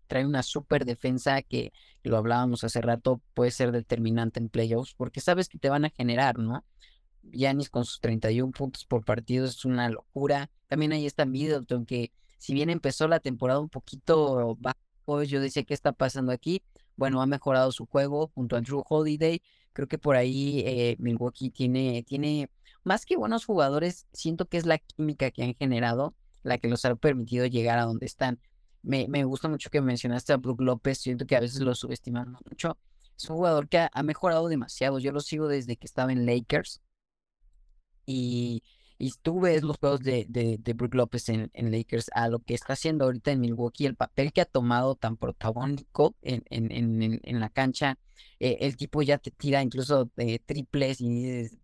Trae 0.07 0.27
una 0.27 0.43
super 0.43 0.85
defensa 0.85 1.43
que, 1.43 1.73
lo 2.03 2.19
hablábamos 2.19 2.65
hace 2.65 2.83
rato, 2.83 3.23
puede 3.33 3.51
ser 3.51 3.73
determinante 3.73 4.39
en 4.39 4.51
playoffs, 4.51 4.95
porque 4.95 5.21
sabes 5.21 5.49
que 5.49 5.59
te 5.59 5.71
van 5.71 5.87
a 5.87 5.91
generar, 5.91 6.39
¿no? 6.39 6.65
Yanis 7.23 7.71
con 7.71 7.87
sus 7.87 8.01
31 8.01 8.53
puntos 8.53 8.85
por 8.85 9.05
partido 9.05 9.47
es 9.47 9.65
una 9.65 9.89
locura. 9.89 10.51
También 10.69 10.93
ahí 10.93 11.07
está 11.07 11.25
Middleton, 11.25 11.87
que 11.87 12.13
si 12.37 12.53
bien 12.53 12.69
empezó 12.69 13.09
la 13.09 13.21
temporada 13.21 13.61
un 13.61 13.71
poquito 13.71 14.57
bajo, 14.61 15.23
yo 15.23 15.41
decía, 15.41 15.65
¿qué 15.65 15.73
está 15.73 15.93
pasando 15.93 16.33
aquí? 16.33 16.63
Bueno, 16.97 17.23
ha 17.23 17.27
mejorado 17.27 17.73
su 17.73 17.87
juego 17.87 18.31
junto 18.35 18.57
a 18.57 18.61
Drew 18.61 18.85
Holiday. 18.87 19.41
Creo 19.73 19.89
que 19.89 19.99
por 19.99 20.17
ahí 20.17 20.63
eh, 20.67 20.97
Milwaukee 20.99 21.51
tiene, 21.51 22.03
tiene 22.07 22.51
más 22.85 23.07
que 23.07 23.17
buenos 23.17 23.47
jugadores, 23.47 24.07
siento 24.13 24.45
que 24.47 24.59
es 24.59 24.67
la 24.67 24.79
química 24.79 25.31
que 25.31 25.43
han 25.43 25.55
generado 25.55 26.15
la 26.45 26.59
que 26.59 26.69
los 26.69 26.85
ha 26.85 26.95
permitido 26.95 27.47
llegar 27.47 27.79
a 27.79 27.85
donde 27.85 28.07
están. 28.07 28.39
Me, 28.85 29.09
me 29.09 29.25
gusta 29.25 29.49
mucho 29.49 29.71
que 29.71 29.81
mencionaste 29.81 30.33
a 30.33 30.37
Brook 30.37 30.61
López, 30.61 30.99
siento 30.99 31.27
que 31.27 31.37
a 31.37 31.41
veces 31.41 31.61
lo 31.61 31.75
subestimamos 31.75 32.41
mucho. 32.49 32.79
Es 33.17 33.31
un 33.31 33.37
jugador 33.37 33.69
que 33.69 33.79
ha, 33.91 34.03
mejorado 34.03 34.49
demasiado. 34.49 34.99
Yo 34.99 35.13
lo 35.13 35.21
sigo 35.21 35.49
desde 35.49 35.77
que 35.77 35.87
estaba 35.87 36.13
en 36.13 36.27
Lakers. 36.27 36.83
Y, 38.07 38.63
y 38.99 39.13
tú 39.23 39.41
ves 39.41 39.63
los 39.63 39.79
juegos 39.79 40.01
de, 40.01 40.27
de, 40.29 40.73
Brook 40.75 40.95
López 40.95 41.29
en, 41.29 41.51
en, 41.55 41.71
Lakers 41.71 42.11
a 42.15 42.29
lo 42.29 42.41
que 42.41 42.55
está 42.55 42.75
haciendo 42.75 43.05
ahorita 43.05 43.33
en 43.33 43.41
Milwaukee, 43.41 43.87
el 43.87 43.97
papel 43.97 44.33
que 44.33 44.43
ha 44.43 44.45
tomado 44.45 44.95
tan 44.95 45.17
protagónico 45.17 46.15
en, 46.23 46.43
en, 46.51 46.71
en, 46.71 47.21
en 47.23 47.41
la 47.41 47.49
cancha. 47.49 47.99
Eh, 48.41 48.59
el 48.61 48.77
tipo 48.77 49.01
ya 49.03 49.19
te 49.19 49.31
tira 49.31 49.63
incluso 49.63 50.11
triples 50.45 51.01
y 51.01 51.09
dices, 51.09 51.59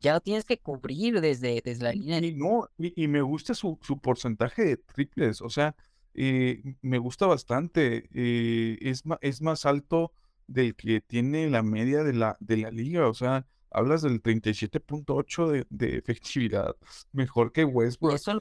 ya 0.00 0.14
lo 0.14 0.20
tienes 0.20 0.44
que 0.44 0.58
cubrir 0.58 1.20
desde, 1.20 1.60
desde 1.64 1.82
la 1.82 1.92
línea. 1.92 2.18
Y, 2.18 2.34
no, 2.34 2.68
y, 2.78 3.08
me 3.08 3.22
gusta 3.22 3.54
su, 3.54 3.78
su, 3.82 3.98
porcentaje 3.98 4.64
de 4.64 4.76
triples, 4.76 5.40
o 5.40 5.48
sea, 5.48 5.74
eh, 6.22 6.76
me 6.82 6.98
gusta 6.98 7.26
bastante. 7.26 8.08
es, 8.12 9.02
es 9.20 9.42
más 9.42 9.64
alto 9.66 10.12
del 10.46 10.74
que 10.74 11.00
tiene 11.00 11.48
la 11.48 11.62
media 11.62 12.02
de 12.02 12.12
la, 12.12 12.36
de 12.40 12.56
la 12.58 12.70
liga, 12.70 13.08
o 13.08 13.14
sea, 13.14 13.46
hablas 13.70 14.02
del 14.02 14.22
37.8 14.22 15.48
de, 15.48 15.66
de 15.70 15.96
efectividad, 15.96 16.76
mejor 17.12 17.52
que 17.52 17.64
Westbrook. 17.64 18.14
Eso... 18.14 18.40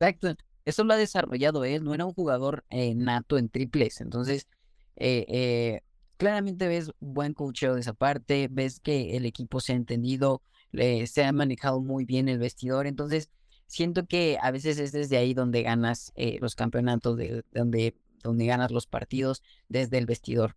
Exacto, 0.01 0.35
eso 0.65 0.85
lo 0.85 0.95
ha 0.95 0.97
desarrollado 0.97 1.65
él, 1.65 1.85
no 1.85 1.95
era 1.95 2.07
un 2.07 2.15
jugador 2.15 2.65
nato 2.97 3.37
en 3.37 3.51
triples, 3.51 4.01
entonces 4.01 4.49
eh, 4.97 5.27
eh, 5.29 5.83
claramente 6.17 6.69
ves 6.69 6.91
buen 7.01 7.35
coacheo 7.35 7.75
de 7.75 7.83
esa 7.83 7.93
parte, 7.93 8.49
ves 8.51 8.81
que 8.81 9.17
el 9.17 9.27
equipo 9.27 9.61
se 9.61 9.75
ha 9.75 9.77
entendido, 9.77 10.43
se 10.73 11.25
ha 11.25 11.33
manejado 11.33 11.81
muy 11.83 12.05
bien 12.07 12.29
el 12.29 12.39
vestidor, 12.39 12.87
entonces 12.87 13.31
siento 13.71 14.07
que 14.07 14.39
a 14.43 14.51
veces 14.51 14.79
es 14.79 14.93
desde 14.93 15.17
ahí 15.17 15.35
donde 15.35 15.63
ganas 15.63 16.13
eh, 16.17 16.39
los 16.41 16.55
campeonatos, 16.55 17.17
de, 17.17 17.45
donde, 17.53 17.97
donde 18.23 18.47
ganas 18.47 18.71
los 18.71 18.87
partidos, 18.87 19.43
desde 19.69 19.99
el 19.99 20.07
vestidor. 20.07 20.57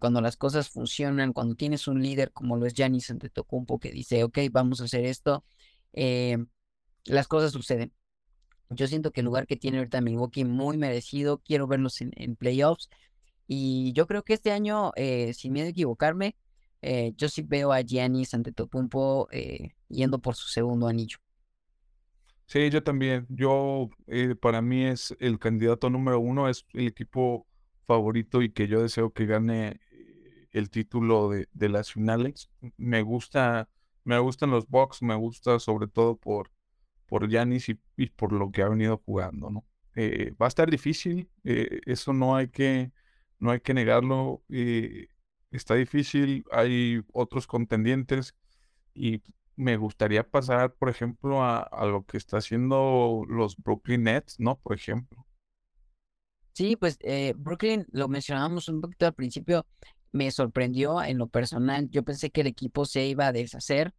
cuando 0.00 0.20
las 0.20 0.36
cosas 0.36 0.70
funcionan, 0.70 1.32
cuando 1.32 1.54
tienes 1.56 1.88
un 1.88 2.02
líder 2.02 2.32
como 2.32 2.56
lo 2.56 2.66
es 2.66 2.74
Giannis 2.74 3.10
Antetokounmpo 3.10 3.78
que 3.80 3.90
dice, 3.90 4.24
ok, 4.24 4.38
vamos 4.52 4.80
a 4.80 4.84
hacer 4.84 5.04
esto, 5.04 5.44
las 5.92 7.28
cosas 7.28 7.52
suceden. 7.52 7.92
Yo 8.70 8.86
siento 8.88 9.12
que 9.12 9.20
el 9.20 9.26
lugar 9.26 9.46
que 9.46 9.56
tiene 9.56 9.78
ahorita 9.78 10.00
Milwaukee 10.00 10.44
muy 10.44 10.76
merecido, 10.76 11.38
quiero 11.38 11.66
verlos 11.66 12.00
en, 12.00 12.12
en 12.16 12.36
playoffs. 12.36 12.88
Y 13.46 13.92
yo 13.92 14.06
creo 14.06 14.22
que 14.22 14.34
este 14.34 14.52
año, 14.52 14.92
eh, 14.96 15.32
sin 15.34 15.52
miedo 15.52 15.66
a 15.66 15.70
equivocarme, 15.70 16.36
eh, 16.82 17.12
yo 17.16 17.28
sí 17.28 17.42
veo 17.42 17.72
a 17.72 17.80
Giannis 17.82 18.34
Antetokounmpo 18.34 19.28
eh, 19.32 19.74
yendo 19.88 20.18
por 20.18 20.34
su 20.34 20.48
segundo 20.48 20.86
anillo. 20.86 21.18
Sí, 22.46 22.70
yo 22.70 22.82
también. 22.82 23.26
Yo, 23.28 23.90
eh, 24.06 24.34
para 24.34 24.62
mí 24.62 24.84
es 24.84 25.14
el 25.18 25.38
candidato 25.38 25.90
número 25.90 26.20
uno, 26.20 26.48
es 26.48 26.66
el 26.72 26.88
equipo 26.88 27.46
favorito 27.86 28.42
y 28.42 28.50
que 28.50 28.68
yo 28.68 28.82
deseo 28.82 29.12
que 29.12 29.26
gane 29.26 29.80
el 30.52 30.70
título 30.70 31.30
de, 31.30 31.48
de 31.52 31.68
las 31.68 31.92
finales. 31.92 32.50
Me 32.76 33.02
gusta, 33.02 33.68
me 34.04 34.18
gustan 34.18 34.50
los 34.50 34.68
Bucks, 34.68 35.02
me 35.02 35.14
gusta 35.16 35.58
sobre 35.58 35.88
todo 35.88 36.16
por, 36.16 36.50
por 37.06 37.28
Giannis 37.28 37.68
y, 37.68 38.06
por 38.10 38.32
lo 38.32 38.50
que 38.50 38.62
ha 38.62 38.68
venido 38.68 39.02
jugando, 39.04 39.50
¿no? 39.50 39.64
va 40.40 40.46
a 40.46 40.48
estar 40.48 40.68
difícil, 40.68 41.30
eso 41.44 42.12
no 42.12 42.34
hay 42.34 42.48
que 42.48 42.90
no 43.38 43.52
hay 43.52 43.60
que 43.60 43.74
negarlo. 43.74 44.42
está 45.50 45.74
difícil, 45.74 46.44
hay 46.50 47.00
otros 47.12 47.46
contendientes 47.46 48.34
y 48.94 49.22
me 49.56 49.76
gustaría 49.76 50.28
pasar, 50.28 50.74
por 50.74 50.88
ejemplo, 50.88 51.42
a, 51.42 51.60
a 51.60 51.86
lo 51.86 52.04
que 52.04 52.16
está 52.16 52.38
haciendo 52.38 53.24
los 53.28 53.56
Brooklyn 53.56 54.04
Nets, 54.04 54.38
¿no? 54.38 54.56
Por 54.56 54.76
ejemplo. 54.76 55.24
Sí, 56.54 56.76
pues 56.76 56.98
eh, 57.00 57.34
Brooklyn, 57.36 57.84
lo 57.90 58.06
mencionábamos 58.08 58.68
un 58.68 58.80
poquito 58.80 59.06
al 59.06 59.14
principio, 59.14 59.66
me 60.12 60.30
sorprendió 60.30 61.02
en 61.02 61.18
lo 61.18 61.26
personal. 61.26 61.90
Yo 61.90 62.04
pensé 62.04 62.30
que 62.30 62.42
el 62.42 62.46
equipo 62.46 62.86
se 62.86 63.06
iba 63.06 63.26
a 63.26 63.32
deshacer, 63.32 63.92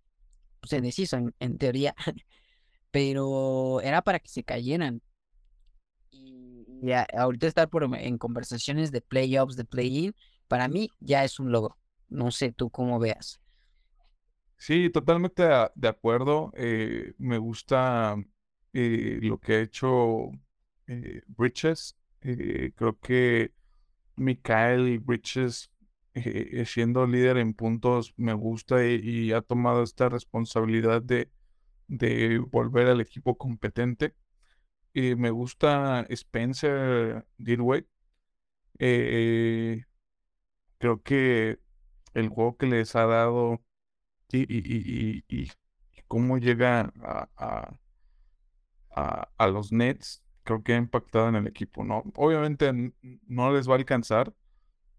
se 0.63 0.79
deshizo 0.79 1.17
en, 1.39 1.57
teoría, 1.57 1.93
pero 2.91 3.81
era 3.81 4.01
para 4.01 4.19
que 4.19 4.29
se 4.29 4.43
cayeran. 4.43 5.01
Y, 6.11 6.91
ahorita 7.13 7.47
estar 7.47 7.69
por, 7.69 7.83
en 7.97 8.17
conversaciones 8.17 8.91
de 8.91 9.01
playoffs, 9.01 9.57
de 9.57 9.65
play-in, 9.65 10.15
para 10.47 10.69
mí 10.69 10.89
ya 10.99 11.25
es 11.25 11.39
un 11.39 11.51
logro. 11.51 11.77
No 12.07 12.31
sé 12.31 12.53
tú 12.53 12.69
cómo 12.69 12.99
veas. 12.99 13.41
Sí, 14.65 14.89
totalmente 14.89 15.43
de, 15.75 15.87
acuerdo. 15.87 16.51
eh, 16.55 17.13
me 17.19 17.37
gusta 17.37 18.15
eh, 18.73 19.19
lo 19.21 19.39
que 19.39 19.53
ha 19.55 19.61
hecho 19.61 20.31
eh, 20.87 21.21
Bridges. 21.27 21.95
creo 22.19 22.99
que 22.99 23.53
Mikael 24.15 24.99
Bridges, 24.99 25.71
eh, 26.15 26.65
siendo 26.67 27.07
líder 27.07 27.37
en 27.37 27.53
puntos, 27.53 28.13
me 28.17 28.33
gusta 28.33 28.85
y, 28.87 29.31
ha 29.33 29.41
tomado 29.41 29.83
esta 29.83 30.09
responsabilidad 30.09 31.01
de, 31.03 31.29
de 31.87 32.39
volver 32.39 32.87
al 32.87 33.01
equipo 33.01 33.37
competente. 33.37 34.15
Eh, 34.95 35.15
me 35.15 35.31
gusta 35.31 36.05
Spencer 36.09 37.25
eh, 38.79 39.85
creo 40.79 41.01
que 41.03 41.59
el 42.13 42.29
juego 42.29 42.57
que 42.57 42.67
les 42.67 42.95
ha 42.95 43.05
dado 43.07 43.64
y, 44.31 44.39
y, 44.43 45.23
y, 45.23 45.25
y, 45.29 45.43
y- 45.43 45.51
cómo 46.07 46.37
llega 46.37 46.91
a, 47.03 47.29
a, 47.37 49.29
a, 49.37 49.47
los 49.47 49.71
Nets, 49.71 50.23
creo 50.43 50.63
que 50.63 50.73
ha 50.73 50.77
impactado 50.77 51.29
en 51.29 51.35
el 51.35 51.47
equipo, 51.47 51.83
¿no? 51.83 52.03
Obviamente 52.15 52.71
no 53.27 53.51
les 53.53 53.67
va 53.69 53.73
a 53.73 53.77
alcanzar 53.77 54.33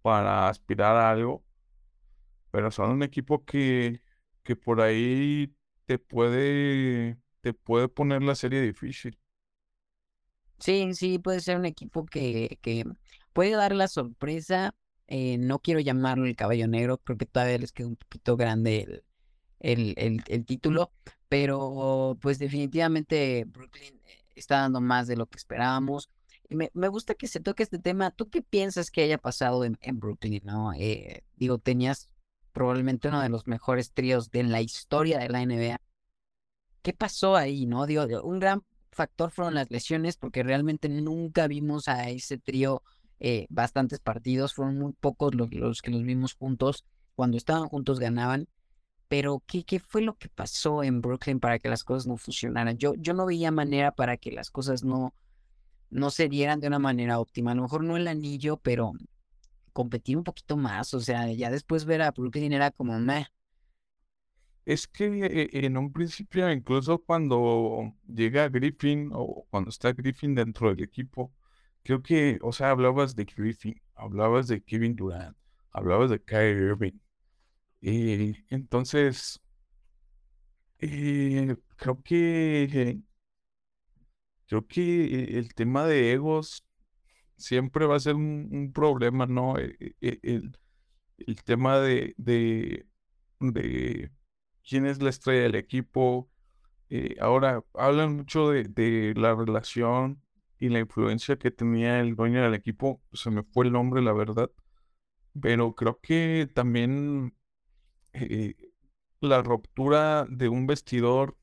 para 0.02 0.48
aspirar 0.48 0.96
a 0.96 1.10
algo, 1.10 1.44
pero 2.50 2.70
son 2.70 2.90
un 2.90 3.02
equipo 3.02 3.44
que, 3.44 4.02
que 4.42 4.56
por 4.56 4.80
ahí 4.80 5.54
te 5.86 5.98
puede, 5.98 7.18
te 7.40 7.52
puede 7.54 7.88
poner 7.88 8.22
la 8.22 8.34
serie 8.34 8.60
difícil. 8.62 9.18
Sí, 10.58 10.94
sí, 10.94 11.18
puede 11.18 11.40
ser 11.40 11.58
un 11.58 11.66
equipo 11.66 12.06
que, 12.06 12.58
que 12.62 12.84
puede 13.32 13.50
dar 13.52 13.74
la 13.74 13.88
sorpresa. 13.88 14.74
eh, 15.06 15.38
no 15.38 15.58
quiero 15.60 15.80
llamarlo 15.80 16.26
el 16.26 16.34
caballo 16.36 16.66
negro, 16.66 16.98
creo 16.98 17.18
que 17.18 17.26
todavía 17.26 17.58
les 17.58 17.72
queda 17.72 17.88
un 17.88 17.96
poquito 17.96 18.36
grande 18.36 18.80
el, 18.82 19.04
el, 19.66 19.94
el, 19.96 20.22
el 20.28 20.44
título, 20.44 20.92
pero 21.28 22.16
pues 22.20 22.38
definitivamente 22.38 23.44
Brooklyn 23.46 24.00
eh, 24.06 24.24
está 24.36 24.60
dando 24.60 24.80
más 24.80 25.08
de 25.08 25.16
lo 25.16 25.26
que 25.26 25.38
esperábamos. 25.38 26.08
Me, 26.48 26.70
me 26.72 26.86
gusta 26.86 27.14
que 27.14 27.26
se 27.26 27.40
toque 27.40 27.64
este 27.64 27.80
tema. 27.80 28.12
¿Tú 28.12 28.30
qué 28.30 28.42
piensas 28.42 28.92
que 28.92 29.02
haya 29.02 29.18
pasado 29.18 29.64
en, 29.64 29.76
en 29.80 29.98
Brooklyn, 29.98 30.40
no? 30.44 30.72
Eh, 30.74 31.24
digo, 31.34 31.58
tenías 31.58 32.08
probablemente 32.52 33.08
uno 33.08 33.20
de 33.20 33.28
los 33.28 33.48
mejores 33.48 33.92
tríos 33.92 34.30
de 34.30 34.44
la 34.44 34.60
historia 34.60 35.18
de 35.18 35.28
la 35.28 35.44
NBA. 35.44 35.80
¿Qué 36.82 36.92
pasó 36.92 37.34
ahí, 37.34 37.66
no? 37.66 37.86
Digo, 37.86 38.04
un 38.22 38.38
gran 38.38 38.62
factor 38.92 39.32
fueron 39.32 39.54
las 39.54 39.68
lesiones, 39.72 40.16
porque 40.16 40.44
realmente 40.44 40.88
nunca 40.88 41.48
vimos 41.48 41.88
a 41.88 42.08
ese 42.08 42.38
trío 42.38 42.84
eh, 43.18 43.46
bastantes 43.50 43.98
partidos, 43.98 44.54
fueron 44.54 44.78
muy 44.78 44.92
pocos 44.92 45.34
los, 45.34 45.52
los 45.52 45.82
que 45.82 45.90
los 45.90 46.04
vimos 46.04 46.34
juntos. 46.34 46.84
Cuando 47.16 47.36
estaban 47.36 47.66
juntos 47.68 47.98
ganaban. 47.98 48.46
Pero, 49.08 49.42
¿qué, 49.46 49.64
qué 49.64 49.80
fue 49.80 50.02
lo 50.02 50.16
que 50.18 50.28
pasó 50.28 50.82
en 50.82 51.00
Brooklyn 51.00 51.40
para 51.40 51.58
que 51.58 51.68
las 51.68 51.84
cosas 51.84 52.06
no 52.06 52.16
funcionaran? 52.16 52.76
Yo, 52.78 52.94
yo 52.96 53.14
no 53.14 53.26
veía 53.26 53.50
manera 53.50 53.92
para 53.92 54.16
que 54.16 54.32
las 54.32 54.50
cosas 54.50 54.84
no, 54.84 55.14
no 55.90 56.10
se 56.10 56.28
dieran 56.28 56.60
de 56.60 56.68
una 56.68 56.78
manera 56.78 57.20
óptima. 57.20 57.52
A 57.52 57.54
lo 57.54 57.62
mejor 57.62 57.84
no 57.84 57.96
el 57.96 58.08
anillo, 58.08 58.56
pero 58.58 58.92
competir 59.72 60.16
un 60.16 60.24
poquito 60.24 60.56
más. 60.56 60.94
O 60.94 61.00
sea, 61.00 61.30
ya 61.32 61.50
después 61.50 61.84
ver 61.84 62.02
a 62.02 62.10
Brooklyn 62.10 62.52
era 62.52 62.70
como, 62.70 62.98
meh. 62.98 63.26
Es 64.64 64.86
que 64.88 65.06
eh, 65.24 65.50
en 65.64 65.76
un 65.76 65.92
principio, 65.92 66.50
incluso 66.50 66.98
cuando 66.98 67.94
llega 68.06 68.48
Griffin 68.48 69.10
o 69.12 69.46
cuando 69.50 69.70
está 69.70 69.92
Griffin 69.92 70.34
dentro 70.34 70.70
del 70.70 70.82
equipo, 70.82 71.32
creo 71.84 72.02
que, 72.02 72.38
o 72.42 72.52
sea, 72.52 72.70
hablabas 72.70 73.14
de 73.14 73.24
Griffin, 73.24 73.80
hablabas 73.94 74.48
de 74.48 74.62
Kevin 74.62 74.96
Durant, 74.96 75.36
hablabas 75.70 76.10
de 76.10 76.20
Kyrie 76.20 76.66
Irving. 76.70 76.98
Y 77.86 78.34
entonces, 78.50 79.40
eh, 80.80 81.56
creo 81.76 82.02
que, 82.02 83.00
creo 84.46 84.66
que 84.66 85.04
eh, 85.04 85.38
el 85.38 85.54
tema 85.54 85.84
de 85.86 86.12
egos 86.12 86.64
siempre 87.36 87.86
va 87.86 87.96
a 87.96 88.00
ser 88.00 88.16
un, 88.16 88.72
problema, 88.74 89.26
¿no? 89.26 89.58
Eh, 89.58 89.76
eh, 89.80 89.96
eh, 90.02 90.20
El, 90.22 90.58
el 91.18 91.44
tema 91.44 91.78
de, 91.80 92.14
de, 92.18 92.86
de 93.40 94.12
quién 94.68 94.86
es 94.86 95.02
la 95.02 95.10
estrella 95.10 95.44
del 95.44 95.56
equipo. 95.56 96.30
Eh, 96.90 97.16
ahora 97.20 97.64
hablan 97.74 98.16
mucho 98.16 98.50
de, 98.50 98.64
de 98.64 99.14
la 99.16 99.34
relación 99.34 100.22
y 100.58 100.70
la 100.70 100.80
influencia 100.80 101.38
que 101.38 101.50
tenía 101.52 102.00
el 102.00 102.16
dueño 102.16 102.42
del 102.42 102.54
equipo. 102.54 103.02
Se 103.12 103.30
me 103.30 103.44
fue 103.44 103.66
el 103.66 103.72
nombre, 103.72 104.02
la 104.02 104.12
verdad. 104.12 104.50
Pero 105.40 105.74
creo 105.74 106.00
que 106.00 106.48
también 106.54 107.34
eh, 108.20 108.56
la 109.20 109.42
ruptura 109.42 110.26
de 110.28 110.48
un 110.48 110.66
vestidor 110.66 111.36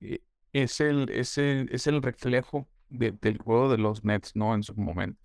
eh, 0.00 0.20
es 0.52 0.80
el, 0.80 1.10
es 1.10 1.38
el, 1.38 1.68
es 1.72 1.86
el 1.86 2.02
reflejo 2.02 2.68
de- 2.88 3.12
del 3.12 3.38
juego 3.38 3.70
de 3.70 3.78
los 3.78 4.04
Nets, 4.04 4.34
¿no? 4.36 4.54
En 4.54 4.62
su 4.62 4.74
momento. 4.74 5.20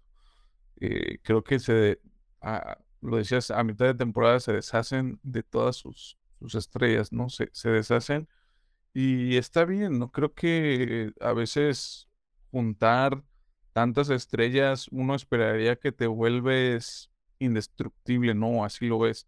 Eh, 0.82 1.20
creo 1.24 1.44
que 1.44 1.60
se, 1.60 2.02
ah, 2.42 2.78
lo 3.02 3.18
decías, 3.18 3.52
a 3.52 3.64
mitad 3.66 3.86
de 3.88 3.96
temporada 3.96 4.40
se 4.40 4.54
deshacen 4.54 5.20
de 5.24 5.44
todas 5.44 5.78
sus, 5.78 6.18
sus 6.40 6.56
estrellas, 6.56 7.12
¿no? 7.14 7.30
Se, 7.30 7.50
se 7.54 7.70
deshacen 7.72 8.28
y 8.94 9.38
está 9.38 9.66
bien, 9.66 10.00
¿no? 10.00 10.12
Creo 10.12 10.34
que 10.34 11.14
a 11.22 11.34
veces 11.34 12.10
juntar 12.52 13.24
tantas 13.74 14.10
estrellas, 14.10 14.88
uno 14.92 15.16
esperaría 15.16 15.78
que 15.78 15.92
te 15.92 16.08
vuelves 16.08 17.12
indestructible, 17.40 18.34
¿no? 18.36 18.66
Así 18.66 18.88
lo 18.88 19.00
ves. 19.00 19.28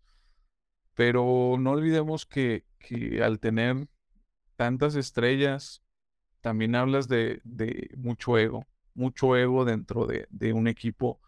Pero 0.96 1.56
no 1.60 1.72
olvidemos 1.72 2.26
que, 2.26 2.66
que 2.80 3.24
al 3.24 3.40
tener 3.40 3.88
tantas 4.56 4.96
estrellas, 4.96 5.82
también 6.42 6.76
hablas 6.76 7.08
de, 7.08 7.42
de 7.44 7.90
mucho 7.98 8.38
ego, 8.38 8.68
mucho 8.94 9.36
ego 9.36 9.66
dentro 9.66 10.06
de, 10.06 10.28
de 10.30 10.54
un 10.54 10.68
equipo. 10.68 11.20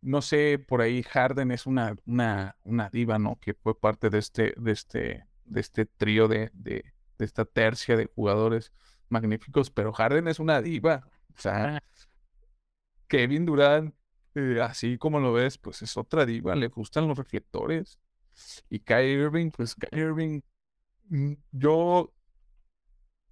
No 0.00 0.22
sé, 0.22 0.58
por 0.58 0.80
ahí 0.80 1.02
Harden 1.02 1.50
es 1.50 1.66
una, 1.66 1.96
una, 2.06 2.56
una 2.64 2.90
diva, 2.90 3.18
¿no? 3.18 3.38
Que 3.40 3.54
fue 3.54 3.78
parte 3.78 4.10
de 4.10 4.18
este, 4.18 4.54
de 4.56 4.72
este, 4.72 5.26
de 5.44 5.60
este 5.60 5.86
trío 5.86 6.28
de, 6.28 6.50
de, 6.52 6.92
de 7.18 7.24
esta 7.24 7.44
tercia 7.44 7.96
de 7.96 8.06
jugadores 8.06 8.72
magníficos, 9.08 9.70
pero 9.70 9.92
Harden 9.92 10.28
es 10.28 10.38
una 10.38 10.60
diva. 10.62 11.08
O 11.36 11.38
sea, 11.38 11.82
Kevin 13.08 13.46
Durant, 13.46 13.94
eh, 14.34 14.60
así 14.62 14.98
como 14.98 15.20
lo 15.20 15.32
ves, 15.32 15.58
pues 15.58 15.82
es 15.82 15.96
otra 15.96 16.26
diva, 16.26 16.54
le 16.54 16.68
gustan 16.68 17.08
los 17.08 17.18
reflectores. 17.18 17.98
Y 18.68 18.80
Kyrie 18.80 19.14
Irving, 19.24 19.50
pues 19.50 19.74
Kyrie 19.74 20.06
Irving, 20.06 20.40
mm, 21.08 21.34
yo 21.52 22.12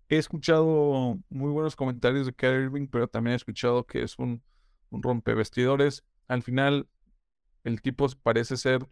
he 0.08 0.18
escuchado 0.18 1.18
muy 1.28 1.50
buenos 1.50 1.76
comentarios 1.76 2.26
de 2.26 2.34
Kyrie 2.34 2.64
Irving, 2.64 2.86
pero 2.88 3.08
también 3.08 3.32
he 3.32 3.36
escuchado 3.36 3.84
que 3.86 4.02
es 4.02 4.18
un, 4.18 4.42
un 4.90 5.02
rompevestidores. 5.02 6.04
Al 6.28 6.42
final, 6.42 6.88
el 7.64 7.82
tipo 7.82 8.06
parece 8.22 8.56
ser 8.56 8.86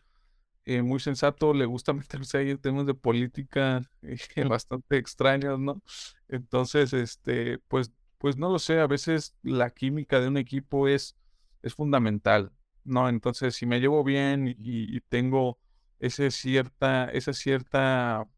eh, 0.64 0.82
muy 0.82 1.00
sensato, 1.00 1.54
le 1.54 1.66
gusta 1.66 1.92
meterse 1.92 2.38
ahí 2.38 2.50
en 2.50 2.58
temas 2.58 2.86
de 2.86 2.94
política 2.94 3.82
eh, 4.02 4.16
bastante 4.48 4.96
extraños, 4.98 5.58
¿no? 5.58 5.82
Entonces, 6.28 6.92
este, 6.92 7.58
pues, 7.68 7.92
pues 8.18 8.36
no 8.36 8.50
lo 8.50 8.58
sé, 8.58 8.80
a 8.80 8.86
veces 8.86 9.34
la 9.42 9.70
química 9.70 10.20
de 10.20 10.28
un 10.28 10.36
equipo 10.36 10.88
es, 10.88 11.16
es 11.62 11.74
fundamental, 11.74 12.52
¿no? 12.84 13.08
Entonces, 13.08 13.54
si 13.56 13.66
me 13.66 13.80
llevo 13.80 14.04
bien 14.04 14.48
y, 14.48 14.56
y 14.96 15.00
tengo 15.08 15.58
ese 16.02 16.30
cierta, 16.32 17.06
esa 17.10 17.34
cierta, 17.34 18.28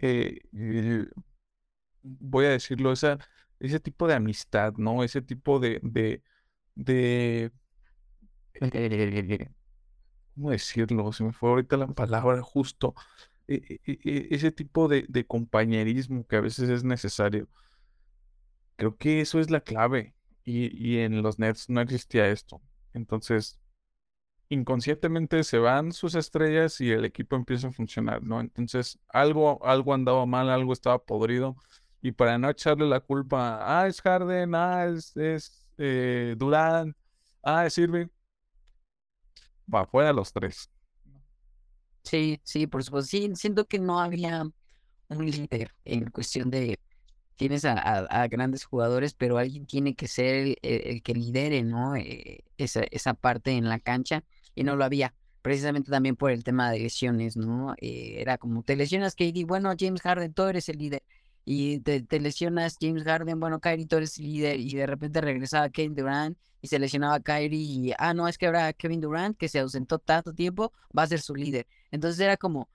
eh, 0.00 0.40
eh, 0.54 1.06
voy 2.02 2.46
a 2.46 2.50
decirlo, 2.50 2.92
ese 3.60 3.80
tipo 3.80 4.06
de 4.08 4.14
amistad, 4.14 4.74
¿no? 4.76 5.04
Ese 5.04 5.22
tipo 5.22 5.58
de, 5.60 5.80
de, 5.82 6.22
de, 6.76 7.52
¿cómo 10.34 10.50
decirlo? 10.50 11.12
Se 11.12 11.24
me 11.24 11.32
fue 11.32 11.50
ahorita 11.50 11.76
la 11.76 11.86
palabra 11.88 12.42
justo. 12.42 12.94
E- 13.48 13.80
e- 13.86 13.98
e- 14.04 14.28
ese 14.32 14.52
tipo 14.52 14.88
de, 14.88 15.06
de 15.08 15.26
compañerismo 15.26 16.26
que 16.26 16.36
a 16.36 16.40
veces 16.40 16.68
es 16.70 16.84
necesario. 16.84 17.48
Creo 18.76 18.96
que 18.96 19.20
eso 19.20 19.40
es 19.40 19.50
la 19.50 19.60
clave. 19.60 20.14
Y, 20.44 20.70
y 20.76 20.98
en 21.00 21.22
los 21.22 21.38
Nets 21.38 21.68
no 21.68 21.80
existía 21.80 22.28
esto. 22.28 22.60
Entonces, 22.94 23.59
inconscientemente 24.50 25.44
se 25.44 25.58
van 25.58 25.92
sus 25.92 26.14
estrellas 26.16 26.80
y 26.80 26.90
el 26.90 27.04
equipo 27.04 27.36
empieza 27.36 27.68
a 27.68 27.72
funcionar, 27.72 28.22
¿no? 28.22 28.40
Entonces, 28.40 28.98
algo, 29.08 29.64
algo 29.64 29.94
andaba 29.94 30.26
mal, 30.26 30.50
algo 30.50 30.72
estaba 30.72 30.98
podrido. 30.98 31.56
Y 32.02 32.12
para 32.12 32.36
no 32.36 32.50
echarle 32.50 32.86
la 32.86 33.00
culpa, 33.00 33.60
ah, 33.62 33.86
es 33.86 34.00
Harden, 34.02 34.54
ah, 34.54 34.86
es, 34.86 35.16
es 35.16 35.66
eh, 35.78 36.34
Durant, 36.36 36.96
ah, 37.42 37.64
es 37.66 37.78
Irving, 37.78 38.08
va 39.72 39.86
fuera 39.86 40.12
los 40.12 40.32
tres. 40.32 40.68
Sí, 42.02 42.40
sí, 42.42 42.66
por 42.66 42.82
supuesto. 42.82 43.08
Sí, 43.08 43.30
siento 43.34 43.66
que 43.66 43.78
no 43.78 44.00
había 44.00 44.42
un 45.08 45.30
líder 45.30 45.74
en 45.84 46.10
cuestión 46.10 46.50
de 46.50 46.78
tienes 47.36 47.64
a, 47.64 48.26
grandes 48.28 48.64
jugadores, 48.64 49.14
pero 49.14 49.38
alguien 49.38 49.64
tiene 49.66 49.94
que 49.94 50.08
ser 50.08 50.58
el, 50.60 51.02
que 51.02 51.14
lidere, 51.14 51.62
¿no? 51.62 51.96
Eh, 51.96 52.44
esa, 52.58 52.82
esa 52.90 53.14
parte 53.14 53.52
en 53.52 53.68
la 53.68 53.78
cancha 53.78 54.24
y 54.54 54.64
no 54.64 54.76
lo 54.76 54.84
había, 54.84 55.14
precisamente 55.42 55.90
también 55.90 56.16
por 56.16 56.30
el 56.30 56.44
tema 56.44 56.70
de 56.70 56.80
lesiones, 56.80 57.36
¿no? 57.36 57.74
Eh, 57.80 58.16
era 58.18 58.38
como, 58.38 58.62
te 58.62 58.76
lesionas 58.76 59.14
KD, 59.14 59.44
bueno, 59.46 59.72
James 59.78 60.02
Harden, 60.02 60.32
tú 60.32 60.44
eres 60.44 60.68
el 60.68 60.78
líder. 60.78 61.02
Y 61.44 61.80
te, 61.80 62.20
lesionas 62.20 62.76
James 62.80 63.02
Harden, 63.04 63.40
bueno, 63.40 63.60
Kyrie, 63.60 63.86
tú 63.86 63.96
eres 63.96 64.18
el 64.18 64.24
líder. 64.24 64.60
Y 64.60 64.74
de 64.74 64.86
repente 64.86 65.20
regresaba 65.20 65.68
Kevin 65.70 65.94
Durant 65.94 66.38
y 66.62 66.68
se 66.68 66.78
lesionaba 66.78 67.20
Kyrie 67.20 67.58
y, 67.58 67.92
ah, 67.98 68.14
no, 68.14 68.28
es 68.28 68.38
que 68.38 68.46
ahora 68.46 68.72
Kevin 68.72 69.00
Durant, 69.00 69.36
que 69.36 69.48
se 69.48 69.58
ausentó 69.58 69.98
tanto 69.98 70.34
tiempo, 70.34 70.72
va 70.96 71.04
a 71.04 71.06
ser 71.06 71.20
su 71.20 71.34
líder. 71.34 71.66
Entonces 71.90 72.20
era 72.20 72.36
como, 72.36 72.68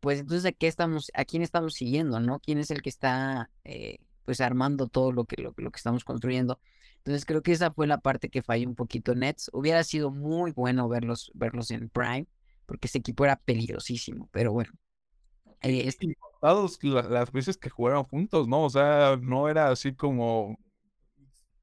pues 0.00 0.20
entonces, 0.20 0.46
¿a, 0.46 0.52
qué 0.52 0.68
estamos, 0.68 1.10
a 1.14 1.24
quién 1.24 1.42
estamos 1.42 1.74
siguiendo, 1.74 2.20
no? 2.20 2.40
¿Quién 2.40 2.58
es 2.58 2.70
el 2.70 2.82
que 2.82 2.90
está, 2.90 3.50
eh, 3.64 3.98
pues, 4.24 4.40
armando 4.40 4.88
todo 4.88 5.12
lo 5.12 5.24
que, 5.24 5.40
lo, 5.42 5.54
lo 5.56 5.70
que 5.70 5.76
estamos 5.78 6.04
construyendo? 6.04 6.60
Entonces 7.02 7.26
creo 7.26 7.42
que 7.42 7.50
esa 7.50 7.72
fue 7.72 7.88
la 7.88 7.98
parte 7.98 8.28
que 8.28 8.42
falló 8.42 8.68
un 8.68 8.76
poquito 8.76 9.16
Nets. 9.16 9.50
Hubiera 9.52 9.82
sido 9.82 10.12
muy 10.12 10.52
bueno 10.52 10.88
verlos, 10.88 11.32
verlos 11.34 11.72
en 11.72 11.88
Prime, 11.88 12.28
porque 12.64 12.86
ese 12.86 12.98
equipo 12.98 13.24
era 13.24 13.36
peligrosísimo, 13.36 14.28
pero 14.30 14.52
bueno. 14.52 14.70
Eh, 15.62 15.88
este... 15.88 16.16
las 16.40 17.32
veces 17.32 17.56
que 17.56 17.70
jugaron 17.70 18.04
juntos, 18.04 18.46
¿no? 18.46 18.64
O 18.64 18.70
sea, 18.70 19.18
no 19.20 19.48
era 19.48 19.70
así 19.70 19.96
como 19.96 20.56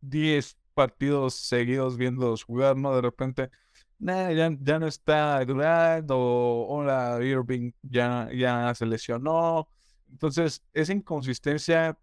10 0.02 0.58
partidos 0.74 1.36
seguidos 1.36 1.96
viéndolos 1.96 2.44
jugar, 2.44 2.76
¿no? 2.76 2.94
De 2.94 3.02
repente, 3.02 3.50
ya, 3.98 4.30
ya 4.60 4.78
no 4.78 4.88
está 4.88 5.44
Durant 5.46 6.10
o 6.12 6.66
hola 6.68 7.20
Irving 7.22 7.72
ya, 7.82 8.30
ya 8.34 8.76
se 8.76 8.86
lesionó. 8.86 9.70
Entonces, 10.10 10.62
esa 10.74 10.92
inconsistencia 10.92 11.98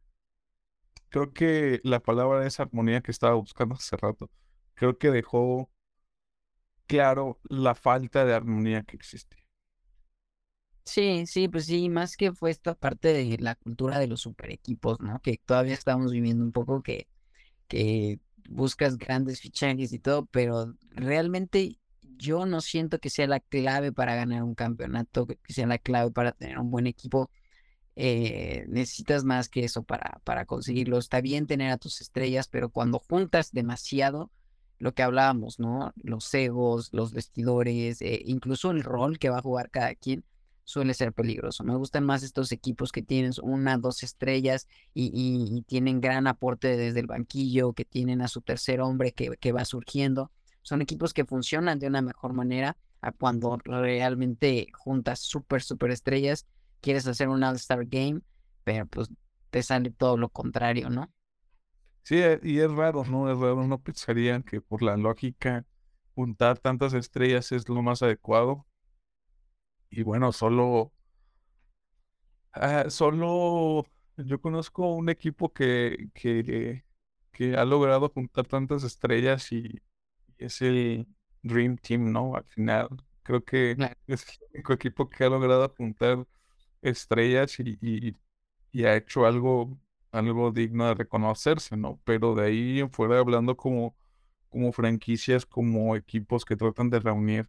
creo 1.11 1.33
que 1.33 1.81
la 1.85 2.01
palabra 2.01 2.47
es 2.47 2.61
armonía 2.61 3.01
que 3.03 3.11
estaba 3.11 3.35
buscando 3.35 3.75
hace 3.77 3.97
rato. 3.97 4.31
Creo 4.75 4.99
que 4.99 5.11
dejó 5.11 5.71
claro 6.87 7.39
la 7.49 7.75
falta 7.77 8.25
de 8.25 8.35
armonía 8.35 8.83
que 8.83 8.97
existe. 8.97 9.37
Sí, 10.85 11.27
sí, 11.27 11.49
pues 11.49 11.67
sí, 11.67 11.89
más 11.89 12.17
que 12.17 12.33
fue 12.33 12.51
esta 12.51 12.75
parte 12.75 13.09
de 13.13 13.37
la 13.41 13.57
cultura 13.57 13.99
de 13.99 14.07
los 14.07 14.21
super 14.21 14.51
equipos, 14.53 15.01
¿no? 15.01 15.21
Que 15.21 15.37
todavía 15.45 15.75
estamos 15.75 16.13
viviendo 16.13 16.45
un 16.45 16.53
poco 16.53 16.81
que, 16.83 17.09
que 17.69 18.21
buscas 18.49 18.99
grandes 18.99 19.41
fichajes 19.41 19.93
y 19.93 19.99
todo, 20.01 20.27
pero 20.27 20.75
realmente 20.91 21.79
yo 22.19 22.47
no 22.47 22.61
siento 22.63 22.99
que 23.01 23.11
sea 23.11 23.27
la 23.29 23.41
clave 23.41 23.93
para 23.93 24.17
ganar 24.17 24.45
un 24.45 24.55
campeonato, 24.55 25.27
que 25.27 25.39
sea 25.53 25.67
la 25.67 25.79
clave 25.79 26.11
para 26.13 26.33
tener 26.33 26.59
un 26.59 26.71
buen 26.71 26.87
equipo. 26.87 27.31
Eh, 27.97 28.67
necesitas 28.69 29.25
más 29.25 29.49
que 29.49 29.65
eso 29.65 29.83
para, 29.83 30.21
para 30.25 30.45
conseguirlo. 30.45 30.99
Está 30.99 31.21
bien 31.21 31.47
tener 31.47 31.73
a 31.73 31.79
tus 31.79 32.01
estrellas, 32.01 32.47
pero 32.49 32.69
cuando 32.69 32.99
juntas 32.99 33.53
demasiado, 33.53 34.31
lo 34.79 34.93
que 34.93 35.03
hablábamos, 35.03 35.59
¿no? 35.59 35.93
Los 36.03 36.33
egos, 36.35 36.91
los 36.93 37.13
vestidores, 37.13 38.03
eh, 38.03 38.23
incluso 38.27 38.71
el 38.71 38.83
rol 38.83 39.19
que 39.19 39.31
va 39.31 39.39
a 39.39 39.43
jugar 39.43 39.71
cada 39.71 39.95
quien, 39.95 40.25
suele 40.65 40.95
ser 40.95 41.13
peligroso. 41.13 41.65
Me 41.65 41.77
gustan 41.77 42.05
más 42.05 42.23
estos 42.23 42.53
equipos 42.53 42.93
que 42.93 43.03
tienen 43.03 43.33
una, 43.43 43.79
dos 43.79 44.03
estrellas 44.03 44.67
y, 44.93 45.63
tienen 45.67 46.01
gran 46.01 46.27
aporte 46.27 46.77
desde 46.77 47.01
el 47.01 47.07
banquillo, 47.07 47.73
que 47.73 47.85
tienen 47.85 48.21
a 48.21 48.29
su 48.29 48.43
tercer 48.43 48.81
hombre 48.81 49.13
que, 49.13 49.37
que 49.39 49.53
va 49.53 49.65
surgiendo. 49.65 50.31
Son 50.63 50.83
equipos 50.83 51.15
que 51.15 51.25
funcionan 51.25 51.79
de 51.79 51.87
una 51.87 52.03
mejor 52.03 52.33
manera 52.33 52.77
a 53.01 53.13
cuando 53.13 53.57
realmente 53.59 54.67
juntas 54.75 55.21
súper, 55.21 55.63
súper 55.63 55.93
estrellas 55.93 56.47
quieres 56.81 57.07
hacer 57.07 57.29
un 57.29 57.43
All-Star 57.43 57.85
Game, 57.87 58.21
pero 58.65 58.87
pues 58.87 59.09
te 59.51 59.63
sale 59.63 59.91
todo 59.91 60.17
lo 60.17 60.29
contrario, 60.29 60.91
¿no? 60.91 61.13
Sí, 62.03 62.17
eh, 62.19 62.41
y 62.43 62.61
es 62.61 62.71
raro, 62.71 63.05
¿no? 63.05 63.31
Es 63.31 63.39
raro, 63.39 63.67
no 63.67 63.81
pensarían 63.81 64.43
que 64.43 64.61
por 64.61 64.83
la 64.83 64.97
lógica 64.97 65.65
juntar 66.15 66.59
tantas 66.59 66.95
estrellas 66.95 67.53
es 67.53 67.69
lo 67.69 67.83
más 67.83 68.03
adecuado. 68.03 68.67
Y 69.91 70.03
bueno, 70.03 70.33
solo, 70.33 70.93
ah, 72.53 72.87
solo 72.91 73.85
yo 74.17 74.41
conozco 74.41 74.95
un 74.95 75.09
equipo 75.09 75.53
que, 75.53 76.09
que, 76.15 76.85
que 77.33 77.57
ha 77.57 77.65
logrado 77.65 78.09
juntar 78.11 78.47
tantas 78.47 78.85
estrellas 78.85 79.53
y, 79.53 79.81
es 80.39 80.63
el 80.63 81.07
Dream 81.43 81.77
Team, 81.79 82.13
¿no? 82.13 82.37
Al 82.37 82.45
final, 82.45 82.89
creo 83.23 83.45
que 83.45 83.73
es 84.07 84.27
el 84.29 84.49
único 84.55 84.73
equipo 84.75 85.09
que 85.09 85.25
ha 85.25 85.29
logrado 85.29 85.73
juntar 85.77 86.27
estrellas 86.89 87.59
y, 87.61 88.17
ha 88.85 88.97
hecho 88.97 89.27
algo, 89.27 89.79
algo 90.13 90.53
digno 90.53 90.87
de 90.89 90.95
reconocerse, 90.95 91.77
¿no? 91.77 92.01
Pero 92.05 92.35
de 92.35 92.47
ahí 92.47 92.81
en 92.81 92.91
fuera 92.91 93.19
hablando 93.19 93.57
como, 93.57 93.97
como 94.51 94.73
franquicias, 94.73 95.47
como 95.47 95.97
equipos 95.97 96.45
que 96.45 96.57
tratan 96.57 96.91
de 96.91 97.01
reunir, 97.01 97.49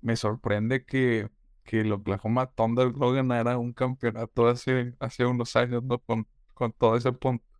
me 0.00 0.16
sorprende 0.16 0.84
que, 0.84 1.30
que 1.64 1.80
el 1.80 1.92
Oklahoma 1.92 2.46
Thunder 2.46 2.94
no 2.96 3.12
ganara 3.12 3.58
un 3.58 3.72
campeonato 3.72 4.48
hace, 4.48 4.94
hace 5.00 5.26
unos 5.26 5.56
años, 5.56 5.82
¿no? 5.84 5.98
Con, 5.98 6.26
con 6.54 6.72
todo 6.72 6.96
ese 6.96 7.12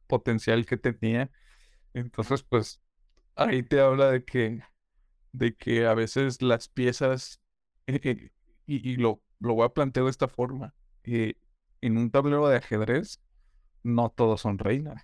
potencial 0.07 0.67
que 0.67 0.77
tenía. 0.77 1.31
Entonces, 1.95 2.43
pues, 2.43 2.81
ahí 3.37 3.63
te 3.63 3.81
habla 3.81 4.11
de 4.11 4.25
que, 4.25 4.63
de 5.33 5.55
que 5.57 5.87
a 5.87 5.95
veces 5.95 6.43
las 6.43 6.69
piezas, 6.69 7.41
y, 7.87 8.31
y, 8.67 8.97
lo, 8.97 9.23
lo 9.41 9.55
voy 9.55 9.67
a 9.67 9.71
plantear 9.71 10.05
de 10.05 10.11
esta 10.11 10.29
forma. 10.29 10.75
Eh, 11.05 11.35
en 11.81 11.97
un 11.97 12.11
tablero 12.11 12.49
de 12.49 12.57
ajedrez, 12.57 13.21
no 13.83 14.11
todos 14.11 14.41
son 14.41 14.59
reinas. 14.59 15.03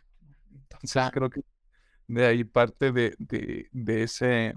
Entonces 0.53 1.11
creo 1.12 1.30
que 1.30 1.43
de 2.07 2.26
ahí 2.26 2.45
parte 2.45 2.93
de, 2.93 3.14
de, 3.18 4.03
ese, 4.03 4.55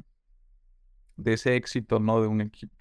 de 1.15 1.33
ese 1.33 1.55
éxito, 1.55 1.99
¿no? 1.99 2.21
De 2.21 2.27
un 2.27 2.41
equipo. 2.41 2.75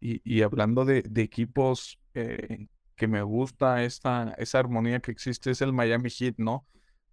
Y, 0.00 0.40
hablando 0.40 0.86
de, 0.86 1.04
equipos 1.16 2.00
eh, 2.14 2.68
que 2.96 3.06
me 3.06 3.22
gusta 3.22 3.84
esta, 3.84 4.34
esa 4.38 4.58
armonía 4.58 5.00
que 5.00 5.10
existe, 5.10 5.50
es 5.50 5.60
el 5.60 5.74
Miami 5.74 6.08
Heat, 6.08 6.36
¿no? 6.38 6.66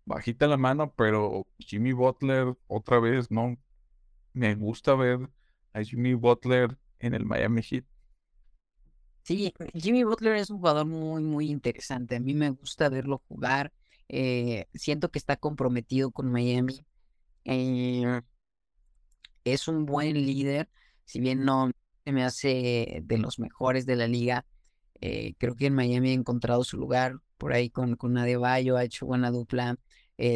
Bajita 0.06 0.48
la 0.48 0.56
mano, 0.56 0.94
pero 0.94 1.46
Jimmy 1.60 1.92
Butler, 1.92 2.56
otra 2.68 3.00
vez, 3.00 3.30
¿no? 3.30 3.58
Me 4.32 4.56
gusta 4.56 4.96
ver 4.96 5.30
a 5.74 5.84
Jimmy 5.84 6.14
Butler 6.14 6.78
en 7.00 7.14
el 7.14 7.26
Miami 7.26 7.62
Heat. 7.62 7.84
Sí, 9.28 9.54
Jimmy 9.74 10.06
Butler 10.06 10.38
es 10.38 10.50
un 10.50 10.60
jugador 10.60 10.86
muy, 10.86 11.22
muy 11.22 11.52
interesante. 11.52 12.16
A 12.16 12.20
mí 12.22 12.34
me 12.34 12.50
gusta 12.52 12.88
verlo 12.88 13.22
jugar. 13.28 13.74
Eh, 14.08 14.68
siento 14.74 15.12
que 15.12 15.20
está 15.20 15.36
comprometido 15.36 16.12
con 16.12 16.32
Miami. 16.32 16.86
Eh, 17.46 18.22
es 19.44 19.68
un 19.68 19.86
buen 19.86 20.14
líder, 20.14 20.70
si 21.04 21.20
bien 21.20 21.44
no 21.44 21.72
se 22.06 22.12
me 22.14 22.24
hace 22.24 23.02
de 23.04 23.18
los 23.18 23.38
mejores 23.38 23.86
de 23.86 23.98
la 23.98 24.08
liga. 24.08 24.46
Eh, 25.02 25.36
creo 25.38 25.56
que 25.56 25.66
en 25.68 25.76
Miami 25.76 26.12
ha 26.12 26.14
encontrado 26.14 26.64
su 26.64 26.78
lugar 26.78 27.18
por 27.38 27.52
ahí 27.52 27.70
con, 27.70 27.98
con 27.98 28.18
Adebayo, 28.18 28.78
ha 28.78 28.86
hecho 28.86 29.06
buena 29.08 29.30
dupla. 29.32 29.78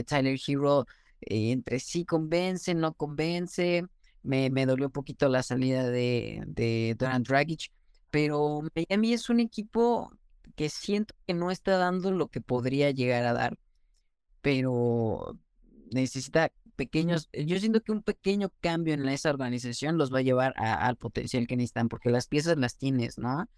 Tyler 0.06 0.38
Hero 0.46 0.86
entre 1.22 1.80
sí 1.80 2.04
convence, 2.06 2.74
no 2.76 2.94
convence. 2.94 3.86
Me, 4.22 4.50
me 4.50 4.66
dolió 4.66 4.88
un 4.88 4.92
poquito 4.92 5.30
la 5.30 5.44
salida 5.44 5.90
de, 5.90 6.44
de 6.46 6.96
Durant 7.00 7.26
Dragic 7.26 7.72
pero 8.12 8.62
Miami 8.76 9.14
es 9.14 9.30
un 9.30 9.40
equipo 9.40 10.12
que 10.56 10.70
siento 10.70 11.16
que 11.26 11.34
no 11.34 11.50
está 11.50 11.78
dando 11.78 12.12
lo 12.12 12.28
que 12.28 12.42
podría 12.42 12.92
llegar 12.92 13.26
a 13.26 13.34
dar, 13.34 13.58
pero 14.42 15.38
necesita 15.92 16.52
pequeños, 16.76 17.30
yo 17.32 17.60
siento 17.60 17.82
que 17.82 17.92
un 17.92 18.04
pequeño 18.04 18.52
cambio 18.60 18.94
en 18.94 19.08
esa 19.08 19.30
organización 19.30 19.98
los 19.98 20.14
va 20.14 20.20
a 20.20 20.24
llevar 20.24 20.54
al 20.58 20.96
potencial 20.98 21.48
que 21.48 21.56
necesitan, 21.56 21.90
porque 21.90 22.10
las 22.10 22.28
piezas 22.28 22.58
las 22.58 22.78
tienes, 22.78 23.18
¿no? 23.18 23.50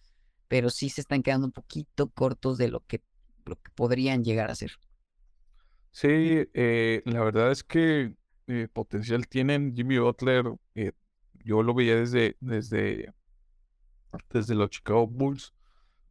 Pero 0.47 0.69
sí 0.69 0.89
se 0.89 1.01
están 1.01 1.23
quedando 1.23 1.47
un 1.47 1.53
poquito 1.53 2.09
cortos 2.09 2.57
de 2.57 2.67
lo 2.67 2.81
que, 2.81 3.01
lo 3.45 3.55
que 3.55 3.71
podrían 3.75 4.23
llegar 4.23 4.51
a 4.51 4.55
ser. 4.55 4.71
Sí, 5.91 6.47
eh, 6.53 7.01
la 7.05 7.23
verdad 7.23 7.51
es 7.51 7.63
que 7.63 8.15
eh, 8.47 8.67
potencial 8.71 9.27
tienen 9.27 9.75
Jimmy 9.75 9.99
Butler. 9.99 10.45
Eh, 10.75 10.91
yo 11.45 11.63
lo 11.63 11.73
veía 11.73 11.95
desde, 11.95 12.35
desde 12.39 13.13
desde 14.29 14.55
los 14.55 14.69
Chicago 14.69 15.07
Bulls, 15.07 15.53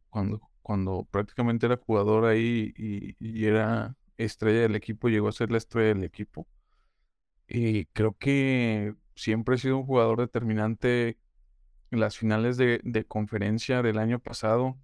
cuando, 0.09 0.41
cuando 0.61 1.07
prácticamente 1.11 1.65
era 1.65 1.77
jugador 1.77 2.25
ahí 2.25 2.73
y, 2.77 3.45
era 3.45 3.95
estrella 4.17 4.61
del 4.61 4.75
equipo, 4.75 5.09
llegó 5.09 5.27
a 5.27 5.31
ser 5.31 5.51
la 5.51 5.57
estrella 5.57 5.89
del 5.89 6.03
equipo. 6.03 6.47
Y 7.47 7.85
creo 7.87 8.17
que 8.17 8.95
siempre 9.15 9.55
ha 9.55 9.57
sido 9.57 9.77
un 9.77 9.85
jugador 9.85 10.19
determinante 10.19 11.17
las 11.91 12.17
finales 12.17 12.57
de, 12.57 12.81
de 12.83 13.05
conferencia 13.05 13.81
del 13.81 13.97
año 13.99 14.19
pasado. 14.19 14.77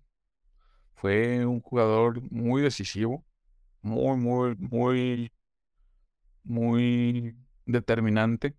Fue 0.93 1.45
un 1.45 1.61
jugador 1.61 2.21
muy 2.31 2.61
decisivo, 2.61 3.25
muy, 3.81 4.17
muy, 4.17 4.55
muy, 4.57 5.31
muy 6.43 7.35
determinante 7.65 8.55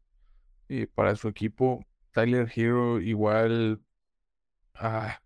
eh, 0.68 0.86
para 0.86 1.16
su 1.16 1.28
equipo. 1.28 1.84
Tyler 2.12 2.50
Hero 2.54 3.00
igual 3.00 3.80
ah, 4.74 5.20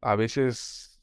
a 0.00 0.16
veces 0.16 1.00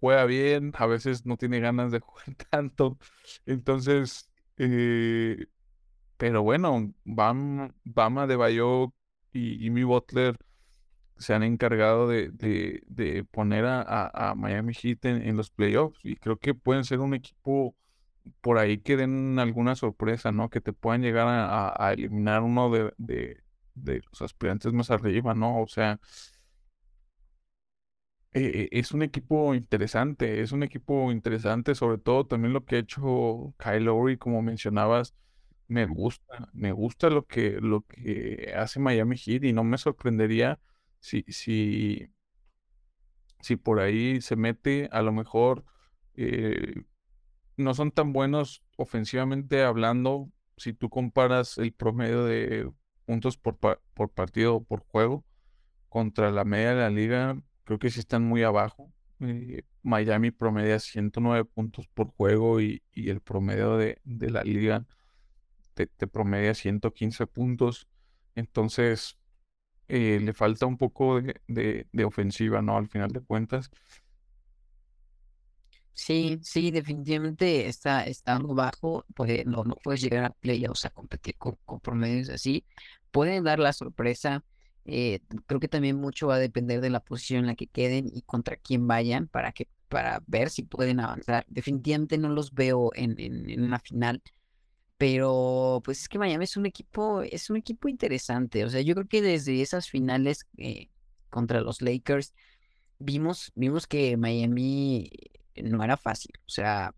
juega 0.00 0.24
bien, 0.26 0.72
a 0.76 0.86
veces 0.86 1.26
no 1.26 1.36
tiene 1.36 1.60
ganas 1.60 1.92
de 1.92 2.00
jugar 2.00 2.34
tanto. 2.50 2.98
Entonces, 3.46 4.30
eh, 4.58 5.46
pero 6.16 6.42
bueno, 6.42 6.92
Bam, 7.04 7.72
Bama 7.84 8.26
de 8.26 8.36
Bayo 8.36 8.92
y 9.32 9.58
Jimmy 9.58 9.84
Butler 9.84 10.36
se 11.18 11.34
han 11.34 11.42
encargado 11.42 12.08
de, 12.08 12.30
de, 12.32 13.24
poner 13.30 13.64
a, 13.66 14.34
Miami 14.36 14.74
Heat 14.74 15.04
en, 15.04 15.36
los 15.36 15.50
playoffs 15.50 16.04
y 16.04 16.16
creo 16.16 16.36
que 16.38 16.54
pueden 16.54 16.84
ser 16.84 17.00
un 17.00 17.14
equipo 17.14 17.76
por 18.40 18.58
ahí 18.58 18.78
que 18.78 18.96
den 18.96 19.38
alguna 19.38 19.74
sorpresa, 19.76 20.32
¿no? 20.32 20.50
Que 20.50 20.60
te 20.60 20.72
puedan 20.72 21.02
llegar 21.02 21.26
a, 21.28 21.92
eliminar 21.92 22.42
uno 22.42 22.70
de, 22.70 22.92
de, 22.98 24.02
los 24.10 24.22
aspirantes 24.22 24.72
más 24.72 24.90
arriba, 24.90 25.34
¿no? 25.34 25.60
O 25.60 25.66
sea, 25.68 26.00
eh, 28.34 28.68
es 28.72 28.92
un 28.92 29.02
equipo 29.02 29.54
interesante, 29.54 30.40
es 30.40 30.52
un 30.52 30.62
equipo 30.62 31.12
interesante, 31.12 31.74
sobre 31.74 31.98
todo 31.98 32.26
también 32.26 32.52
lo 32.52 32.64
que 32.64 32.76
ha 32.76 32.78
hecho 32.80 33.54
Kyle 33.58 33.84
Lowry, 33.84 34.16
como 34.16 34.42
mencionabas, 34.42 35.14
me 35.68 35.86
gusta, 35.86 36.48
me 36.52 36.72
gusta 36.72 37.10
lo 37.10 37.26
que, 37.26 37.60
lo 37.60 37.82
que 37.82 38.52
hace 38.56 38.80
Miami 38.80 39.16
Heat 39.16 39.44
y 39.44 39.52
no 39.52 39.64
me 39.64 39.78
sorprendería 39.78 40.60
si, 41.00 41.24
si, 41.28 42.08
si 43.40 43.56
por 43.56 43.80
ahí 43.80 44.20
se 44.20 44.36
mete, 44.36 44.88
a 44.92 45.02
lo 45.02 45.12
mejor 45.12 45.64
eh, 46.14 46.74
no 47.56 47.74
son 47.74 47.90
tan 47.90 48.12
buenos 48.12 48.62
ofensivamente 48.76 49.62
hablando 49.62 50.30
si 50.56 50.72
tú 50.72 50.90
comparas 50.90 51.58
el 51.58 51.72
promedio 51.72 52.24
de 52.24 52.70
puntos 53.04 53.36
por, 53.36 53.58
por 53.58 54.10
partido 54.10 54.56
o 54.56 54.64
por 54.64 54.80
juego 54.80 55.24
contra 55.88 56.30
la 56.30 56.44
media 56.44 56.70
de 56.70 56.76
la 56.76 56.90
liga, 56.90 57.42
creo 57.64 57.78
que 57.78 57.90
sí 57.90 58.00
están 58.00 58.24
muy 58.24 58.42
abajo. 58.42 58.92
Eh, 59.20 59.62
Miami 59.82 60.30
promedia 60.30 60.78
109 60.78 61.44
puntos 61.44 61.86
por 61.88 62.08
juego 62.08 62.60
y, 62.60 62.82
el 62.94 63.20
promedio 63.20 63.76
de, 63.76 64.00
la 64.04 64.42
liga 64.42 64.84
te, 65.74 65.86
promedia 66.06 66.54
115 66.54 67.26
puntos. 67.26 67.88
Entonces, 68.34 69.18
eh, 69.88 70.20
le 70.22 70.32
falta 70.32 70.66
un 70.66 70.76
poco 70.76 71.20
de, 71.20 71.86
de, 71.92 72.04
ofensiva, 72.04 72.62
¿no? 72.62 72.76
Al 72.76 72.88
final 72.88 73.10
de 73.10 73.20
cuentas. 73.20 73.70
Sí, 75.94 76.38
sí, 76.42 76.70
definitivamente 76.70 77.68
está, 77.68 78.04
está 78.06 78.38
bajo, 78.38 79.04
pues 79.14 79.44
no, 79.46 79.62
no 79.64 79.76
puedes 79.76 80.00
llegar 80.00 80.24
a 80.24 80.30
playoffs 80.30 80.86
a 80.86 80.90
competir 80.90 81.36
con, 81.36 81.58
con 81.64 81.80
promedios 81.80 82.30
así. 82.30 82.64
Pueden 83.10 83.44
dar 83.44 83.58
la 83.58 83.74
sorpresa, 83.74 84.42
eh, 84.84 85.20
creo 85.46 85.60
que 85.60 85.68
también 85.68 85.96
mucho 85.96 86.26
va 86.26 86.36
a 86.36 86.38
depender 86.38 86.80
de 86.80 86.90
la 86.90 87.00
posición 87.00 87.40
en 87.40 87.46
la 87.46 87.54
que 87.54 87.68
queden 87.68 88.10
y 88.12 88.22
contra 88.22 88.56
quién 88.56 88.86
vayan 88.86 89.28
para 89.28 89.52
que 89.52 89.68
para 89.88 90.22
ver 90.26 90.48
si 90.50 90.62
pueden 90.62 91.00
avanzar. 91.00 91.44
Definitivamente 91.48 92.16
no 92.16 92.30
los 92.30 92.54
veo 92.54 92.90
en, 92.94 93.14
en, 93.20 93.62
una 93.62 93.78
final, 93.78 94.22
pero 94.96 95.82
pues 95.84 96.00
es 96.00 96.08
que 96.08 96.18
Miami 96.18 96.44
es 96.44 96.56
un 96.56 96.66
equipo, 96.66 97.22
es 97.22 97.50
un 97.50 97.58
equipo 97.58 97.88
interesante. 97.88 98.64
O 98.64 98.70
sea, 98.70 98.80
yo 98.80 98.94
creo 98.94 99.06
que 99.06 99.20
desde 99.20 99.60
esas 99.60 99.90
finales 99.90 100.46
eh, 100.56 100.88
contra 101.28 101.60
los 101.60 101.82
Lakers 101.82 102.32
vimos, 102.98 103.52
vimos 103.54 103.86
que 103.86 104.16
Miami 104.16 105.10
no 105.56 105.84
era 105.84 105.98
fácil. 105.98 106.32
O 106.46 106.50
sea, 106.50 106.94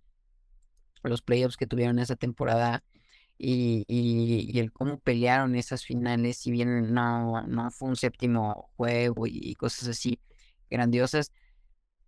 los 1.02 1.22
playoffs 1.22 1.56
que 1.56 1.66
tuvieron 1.66 1.98
esa 1.98 2.16
temporada 2.16 2.84
y, 3.38 3.84
y, 3.88 4.58
el 4.58 4.72
cómo 4.72 4.98
pelearon 4.98 5.54
esas 5.56 5.84
finales, 5.84 6.38
si 6.38 6.50
bien 6.50 6.92
no, 6.94 7.42
no 7.46 7.70
fue 7.70 7.88
un 7.88 7.96
séptimo 7.96 8.70
juego 8.76 9.26
y, 9.26 9.54
cosas 9.56 9.88
así 9.88 10.20
grandiosas, 10.70 11.32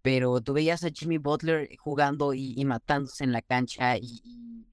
pero 0.02 0.40
tú 0.40 0.52
veías 0.54 0.84
a 0.84 0.90
Jimmy 0.90 1.18
Butler 1.18 1.68
jugando 1.78 2.34
y, 2.34 2.64
matándose 2.64 3.24
en 3.24 3.32
la 3.32 3.42
cancha 3.42 3.96
y, 3.98 4.66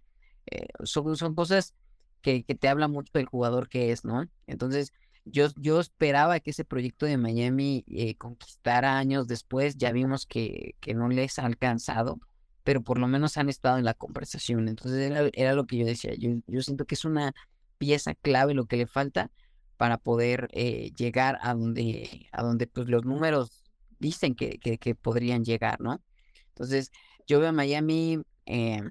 eh, 0.51 0.67
son, 0.83 1.15
son 1.17 1.35
cosas 1.35 1.73
que, 2.21 2.43
que 2.43 2.55
te 2.55 2.69
hablan 2.69 2.91
mucho 2.91 3.11
del 3.13 3.25
jugador 3.25 3.69
que 3.69 3.91
es, 3.91 4.05
¿no? 4.05 4.27
Entonces, 4.47 4.93
yo, 5.25 5.47
yo 5.57 5.79
esperaba 5.79 6.39
que 6.39 6.51
ese 6.51 6.65
proyecto 6.65 7.05
de 7.05 7.17
Miami 7.17 7.85
eh, 7.87 8.15
conquistara 8.15 8.97
años 8.97 9.27
después, 9.27 9.77
ya 9.77 9.91
vimos 9.91 10.25
que, 10.25 10.75
que 10.79 10.93
no 10.93 11.09
les 11.09 11.39
ha 11.39 11.45
alcanzado, 11.45 12.19
pero 12.63 12.81
por 12.83 12.99
lo 12.99 13.07
menos 13.07 13.37
han 13.37 13.49
estado 13.49 13.77
en 13.77 13.85
la 13.85 13.93
conversación. 13.93 14.67
Entonces 14.67 15.11
era, 15.33 15.53
lo 15.53 15.65
que 15.65 15.77
yo 15.77 15.85
decía, 15.85 16.13
yo, 16.17 16.31
yo, 16.47 16.61
siento 16.61 16.85
que 16.85 16.95
es 16.95 17.05
una 17.05 17.33
pieza 17.77 18.15
clave 18.15 18.53
lo 18.53 18.65
que 18.65 18.77
le 18.77 18.87
falta 18.87 19.31
para 19.77 19.97
poder 19.97 20.47
eh, 20.53 20.91
llegar 20.95 21.39
a 21.41 21.53
donde, 21.53 22.27
a 22.31 22.43
donde 22.43 22.67
pues, 22.67 22.87
los 22.87 23.05
números 23.05 23.63
dicen 23.99 24.35
que, 24.35 24.59
que, 24.59 24.95
podrían 24.95 25.43
llegar, 25.43 25.81
¿no? 25.81 26.01
Entonces 26.49 26.91
yo 27.27 27.39
veo 27.39 27.49
a 27.49 27.53
Miami 27.53 28.21
eh, 28.45 28.81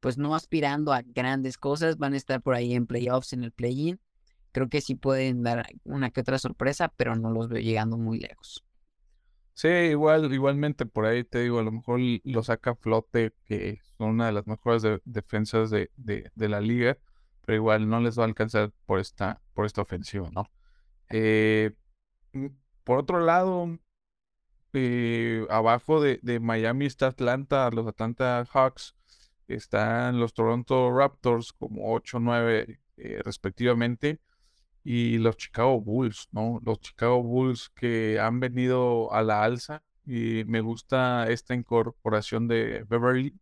pues 0.00 0.18
no 0.18 0.34
aspirando 0.34 0.92
a 0.92 1.02
grandes 1.02 1.58
cosas, 1.58 1.98
van 1.98 2.14
a 2.14 2.16
estar 2.16 2.40
por 2.42 2.54
ahí 2.54 2.74
en 2.74 2.86
playoffs, 2.86 3.32
en 3.32 3.44
el 3.44 3.52
play-in 3.52 4.00
creo 4.52 4.68
que 4.68 4.80
sí 4.80 4.94
pueden 4.94 5.42
dar 5.42 5.66
una 5.84 6.10
que 6.10 6.20
otra 6.20 6.38
sorpresa, 6.38 6.92
pero 6.96 7.16
no 7.16 7.30
los 7.30 7.48
veo 7.48 7.60
llegando 7.60 7.96
muy 7.96 8.18
lejos. 8.18 8.64
Sí, 9.54 9.68
igual, 9.68 10.32
igualmente 10.32 10.86
por 10.86 11.04
ahí 11.06 11.24
te 11.24 11.40
digo, 11.40 11.58
a 11.58 11.62
lo 11.62 11.72
mejor 11.72 12.00
lo 12.24 12.42
saca 12.42 12.74
flote, 12.74 13.34
que 13.44 13.80
son 13.98 14.10
una 14.10 14.26
de 14.26 14.32
las 14.32 14.46
mejores 14.46 14.82
defensas 15.04 15.70
de, 15.70 15.90
la 16.36 16.60
liga, 16.60 16.98
pero 17.44 17.56
igual 17.56 17.88
no 17.88 18.00
les 18.00 18.18
va 18.18 18.22
a 18.22 18.26
alcanzar 18.26 18.72
por 18.86 19.00
esta, 19.00 19.40
por 19.54 19.66
esta 19.66 19.82
ofensiva, 19.82 20.30
¿no? 20.32 20.50
Eh, 21.10 21.72
mm, 22.32 22.46
por 22.84 22.98
otro 22.98 23.20
lado, 23.20 23.78
eh, 24.72 25.46
abajo 25.50 26.00
de, 26.00 26.40
Miami 26.40 26.86
está 26.86 27.08
Atlanta, 27.08 27.70
los 27.70 27.86
Atlanta 27.86 28.44
Hawks, 28.52 28.94
están 29.48 30.20
los 30.20 30.32
Toronto 30.34 30.90
Raptors 30.96 31.52
como 31.52 31.94
8-9 31.94 32.80
eh, 32.96 33.20
respectivamente 33.24 34.20
y 34.84 35.18
los 35.18 35.36
Chicago 35.36 35.80
Bulls, 35.80 36.28
¿no? 36.32 36.60
Los 36.64 36.80
Chicago 36.80 37.22
Bulls 37.22 37.70
que 37.70 38.18
han 38.20 38.40
venido 38.40 39.12
a 39.12 39.22
la 39.22 39.44
alza 39.44 39.82
y 40.06 40.44
me 40.46 40.60
gusta 40.60 41.28
esta 41.30 41.54
incorporación 41.54 42.48
de 42.48 42.84
Beverly. 42.88 43.38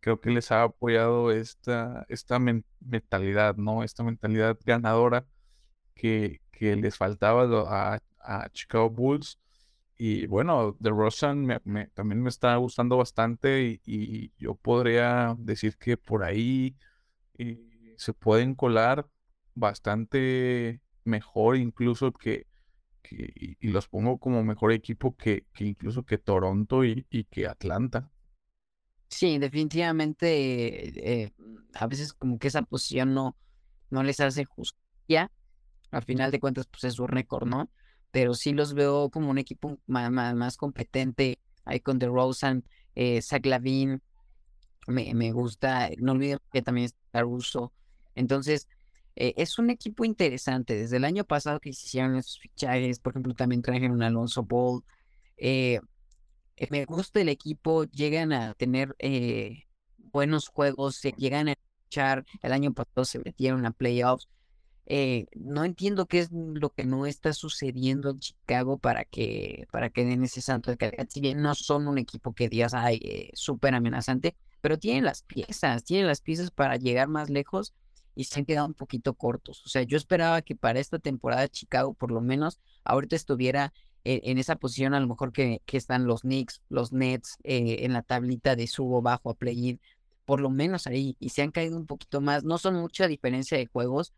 Creo 0.00 0.20
que 0.20 0.30
les 0.30 0.52
ha 0.52 0.64
apoyado 0.64 1.30
esta, 1.32 2.04
esta 2.08 2.38
mentalidad, 2.38 3.56
¿no? 3.56 3.82
Esta 3.82 4.04
mentalidad 4.04 4.58
ganadora 4.64 5.26
que, 5.94 6.42
que 6.52 6.76
les 6.76 6.96
faltaba 6.96 7.44
a, 7.68 8.00
a 8.20 8.50
Chicago 8.50 8.90
Bulls. 8.90 9.38
Y 9.96 10.26
bueno, 10.26 10.76
The 10.82 10.90
Rosan 10.90 11.46
me, 11.46 11.60
también 11.94 12.22
me 12.22 12.28
está 12.28 12.56
gustando 12.56 12.96
bastante 12.96 13.80
y, 13.84 14.32
yo 14.38 14.54
podría 14.56 15.36
decir 15.38 15.76
que 15.78 15.96
por 15.96 16.24
ahí 16.24 16.76
eh, 17.38 17.94
se 17.96 18.12
pueden 18.12 18.54
colar 18.54 19.06
bastante 19.54 20.80
mejor 21.04 21.56
incluso 21.56 22.12
que, 22.12 22.46
y, 23.10 23.68
los 23.68 23.88
pongo 23.88 24.18
como 24.18 24.42
mejor 24.42 24.72
equipo 24.72 25.16
que, 25.16 25.46
que 25.52 25.64
incluso 25.64 26.04
que 26.04 26.18
Toronto 26.18 26.84
y, 26.84 27.04
que 27.30 27.46
Atlanta. 27.46 28.10
Sí, 29.08 29.38
definitivamente 29.38 31.22
eh, 31.22 31.32
a 31.74 31.86
veces 31.86 32.12
como 32.12 32.38
que 32.38 32.48
esa 32.48 32.62
posición 32.62 33.14
no, 33.14 33.36
no 33.90 34.02
les 34.02 34.20
hace 34.20 34.44
justicia. 34.44 35.30
Al 35.90 36.02
final 36.02 36.32
de 36.32 36.40
cuentas, 36.40 36.66
pues 36.66 36.84
es 36.84 36.94
su 36.94 37.06
récord, 37.06 37.46
¿no? 37.46 37.70
Pero 38.10 38.34
sí 38.34 38.52
los 38.52 38.74
veo 38.74 39.10
como 39.10 39.30
un 39.30 39.38
equipo 39.38 39.78
más, 39.86 40.10
más, 40.10 40.56
competente. 40.56 41.38
Ahí 41.64 41.80
con 41.80 41.98
DeRozan, 41.98 42.64
eh, 42.94 43.22
Zach 43.22 43.46
Lavin, 43.46 44.02
me, 44.88 45.14
me 45.14 45.30
gusta. 45.30 45.90
No 45.98 46.12
olviden 46.12 46.38
que 46.52 46.62
también 46.62 46.86
está 46.86 47.22
Russo. 47.22 47.72
Entonces, 48.16 48.68
eh, 49.16 49.34
es 49.36 49.58
un 49.58 49.70
equipo 49.70 50.04
interesante. 50.04 50.74
Desde 50.74 50.96
el 50.96 51.04
año 51.04 51.24
pasado 51.24 51.60
que 51.60 51.72
se 51.72 51.86
hicieron 51.86 52.16
esos 52.16 52.38
fichajes, 52.38 52.98
por 52.98 53.12
ejemplo, 53.12 53.34
también 53.34 53.62
trajeron 53.62 53.92
un 53.92 54.02
Alonso 54.02 54.42
Ball. 54.44 54.82
Eh, 55.36 55.80
eh, 56.56 56.68
me 56.70 56.84
gusta 56.84 57.20
el 57.20 57.28
equipo, 57.28 57.84
llegan 57.84 58.32
a 58.32 58.54
tener 58.54 58.96
buenos 59.98 60.48
juegos, 60.48 61.00
llegan 61.16 61.48
a 61.48 61.54
echar. 61.86 62.24
El 62.42 62.52
año 62.52 62.72
pasado 62.72 63.04
se 63.04 63.18
metieron 63.20 63.66
a 63.66 63.72
playoffs. 63.72 64.28
no 65.36 65.64
entiendo 65.64 66.06
qué 66.06 66.20
es 66.20 66.30
lo 66.32 66.70
que 66.70 66.84
no 66.84 67.06
está 67.06 67.32
sucediendo 67.32 68.10
en 68.10 68.18
Chicago 68.20 68.78
para 68.78 69.04
que, 69.04 69.66
para 69.72 69.90
que 69.90 70.04
den 70.04 70.24
ese 70.24 70.40
santo 70.42 70.70
de 70.70 70.76
calidad. 70.76 71.06
Si 71.08 71.20
bien 71.20 71.42
no 71.42 71.54
son 71.54 71.88
un 71.88 71.98
equipo 71.98 72.34
que 72.34 72.48
digas, 72.48 72.74
ay, 72.74 73.30
súper 73.34 73.74
amenazante, 73.74 74.36
pero 74.60 74.78
tienen 74.78 75.04
las 75.04 75.22
piezas, 75.22 75.84
tienen 75.84 76.06
las 76.08 76.20
piezas 76.20 76.50
para 76.50 76.76
llegar 76.76 77.08
más 77.08 77.30
lejos 77.30 77.74
y 78.14 78.24
se 78.24 78.40
han 78.40 78.46
quedado 78.46 78.66
un 78.66 78.74
poquito 78.74 79.14
cortos. 79.14 79.62
O 79.64 79.68
sea, 79.68 79.82
yo 79.82 79.96
esperaba 79.96 80.42
que 80.42 80.56
para 80.56 80.80
esta 80.80 80.98
temporada 80.98 81.48
Chicago 81.48 81.94
por 81.94 82.10
lo 82.10 82.20
menos 82.20 82.60
ahorita 82.84 83.16
estuviera 83.16 83.72
en, 84.04 84.38
esa 84.38 84.56
posición 84.56 84.94
a 84.94 85.00
lo 85.00 85.06
mejor 85.06 85.32
que, 85.32 85.62
que 85.64 85.78
están 85.78 86.06
los 86.06 86.22
Knicks, 86.22 86.62
los 86.68 86.92
Nets 86.92 87.38
eh, 87.42 87.78
en 87.80 87.94
la 87.94 88.02
tablita 88.02 88.54
de 88.54 88.66
subo 88.66 89.00
bajo 89.00 89.30
a 89.30 89.34
play-in, 89.34 89.80
por 90.26 90.40
lo 90.40 90.50
menos 90.50 90.86
ahí, 90.86 91.16
y 91.18 91.30
se 91.30 91.42
han 91.42 91.50
caído 91.50 91.76
un 91.76 91.86
poquito 91.86 92.20
más. 92.20 92.44
No 92.44 92.58
son 92.58 92.74
mucha 92.74 93.08
diferencia 93.08 93.56
de 93.56 93.66
juegos, 93.66 94.12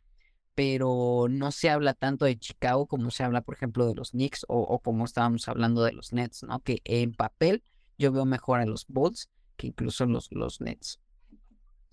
pero 0.55 1.27
no 1.31 1.53
se 1.53 1.71
habla 1.71 1.95
tanto 1.95 2.25
de 2.25 2.39
Chicago 2.39 2.87
como 2.87 3.11
se 3.11 3.23
habla, 3.23 3.43
por 3.43 3.55
ejemplo, 3.55 3.87
de 3.87 3.95
los 3.95 4.11
Knicks 4.11 4.45
o, 4.49 4.59
o 4.59 4.81
como 4.81 5.05
estábamos 5.05 5.49
hablando 5.49 5.85
de 5.85 5.93
los 5.93 6.13
Nets, 6.13 6.43
¿no? 6.43 6.61
Que 6.61 6.81
en 6.85 7.13
papel 7.13 7.63
yo 7.99 8.11
veo 8.11 8.25
mejor 8.25 8.61
a 8.61 8.67
los 8.67 8.87
Bulls 8.89 9.29
que 9.57 9.69
incluso 9.69 10.07
los, 10.07 10.31
los 10.33 10.61
Nets. 10.61 11.01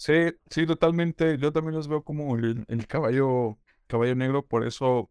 Sí, 0.03 0.13
sí, 0.49 0.65
totalmente. 0.65 1.37
Yo 1.37 1.53
también 1.53 1.75
los 1.75 1.87
veo 1.87 2.03
como 2.03 2.35
el, 2.35 2.65
caballo, 2.87 3.57
caballo 3.87 4.15
negro, 4.15 4.45
por 4.45 4.67
eso 4.67 5.09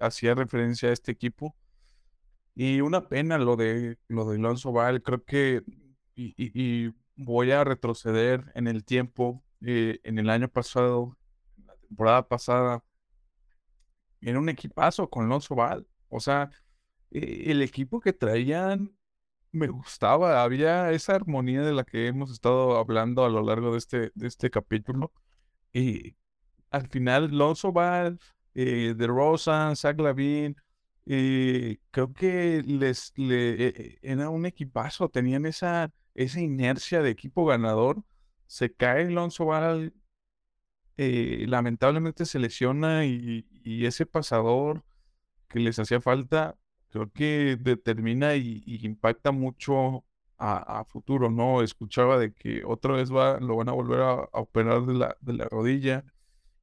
hacía 0.00 0.34
referencia 0.34 0.88
a 0.88 0.92
este 0.92 1.12
equipo. 1.12 1.54
Y 2.56 2.80
una 2.80 3.08
pena 3.08 3.38
lo 3.38 3.54
de 3.54 3.98
lo 4.08 4.28
de 4.28 4.36
Alonso 4.36 4.72
Val, 4.72 5.02
creo 5.02 5.24
que 5.24 5.62
y, 6.16 6.92
voy 7.14 7.52
a 7.52 7.62
retroceder 7.62 8.50
en 8.56 8.66
el 8.66 8.84
tiempo. 8.84 9.44
Eh, 9.64 10.00
en 10.02 10.18
el 10.18 10.28
año 10.28 10.48
pasado, 10.48 11.16
la 11.64 11.76
temporada 11.76 12.26
pasada, 12.26 12.84
era 14.20 14.40
un 14.40 14.48
equipazo 14.48 15.08
con 15.08 15.26
Alonso 15.26 15.54
Val. 15.54 15.86
O 16.08 16.18
sea, 16.18 16.50
eh, 17.12 17.44
el 17.46 17.62
equipo 17.62 18.00
que 18.00 18.12
traían 18.12 18.92
me 19.52 19.68
gustaba, 19.68 20.42
había 20.42 20.92
esa 20.92 21.14
armonía 21.14 21.62
de 21.62 21.72
la 21.72 21.84
que 21.84 22.06
hemos 22.06 22.30
estado 22.30 22.76
hablando 22.78 23.24
a 23.24 23.28
lo 23.28 23.42
largo 23.42 23.72
de 23.72 23.78
este, 23.78 24.12
de 24.14 24.26
este 24.28 24.50
capítulo. 24.50 25.12
Y 25.72 26.16
al 26.70 26.88
final, 26.88 27.30
Lonzo 27.30 27.72
Ball, 27.72 28.18
eh, 28.54 28.94
de 28.96 29.06
Rosan, 29.06 29.76
Zach 29.76 29.98
Lavin, 30.00 30.56
eh, 31.06 31.78
creo 31.90 32.12
que 32.12 32.62
les 32.64 33.12
le, 33.16 33.66
eh, 33.68 33.98
era 34.02 34.30
un 34.30 34.46
equipazo, 34.46 35.08
tenían 35.08 35.46
esa, 35.46 35.92
esa 36.14 36.40
inercia 36.40 37.02
de 37.02 37.10
equipo 37.10 37.44
ganador. 37.46 38.04
Se 38.46 38.72
cae 38.72 39.10
Lonzo 39.10 39.46
Ball, 39.46 39.94
lamentablemente 40.96 42.26
se 42.26 42.38
lesiona 42.38 43.06
y, 43.06 43.46
y 43.64 43.86
ese 43.86 44.04
pasador 44.06 44.84
que 45.48 45.58
les 45.60 45.78
hacía 45.78 46.00
falta 46.00 46.56
creo 46.90 47.10
que 47.12 47.56
determina 47.60 48.36
y, 48.36 48.62
impacta 48.82 49.32
mucho 49.32 50.04
a, 50.38 50.84
futuro, 50.86 51.30
¿no? 51.30 51.62
Escuchaba 51.62 52.18
de 52.18 52.32
que 52.32 52.64
otra 52.64 52.94
vez 52.94 53.12
va, 53.12 53.38
lo 53.40 53.56
van 53.56 53.68
a 53.68 53.72
volver 53.72 54.00
a, 54.00 54.14
operar 54.32 54.86
de 54.86 54.94
la, 54.94 55.16
de 55.20 55.34
la 55.34 55.46
rodilla 55.48 56.04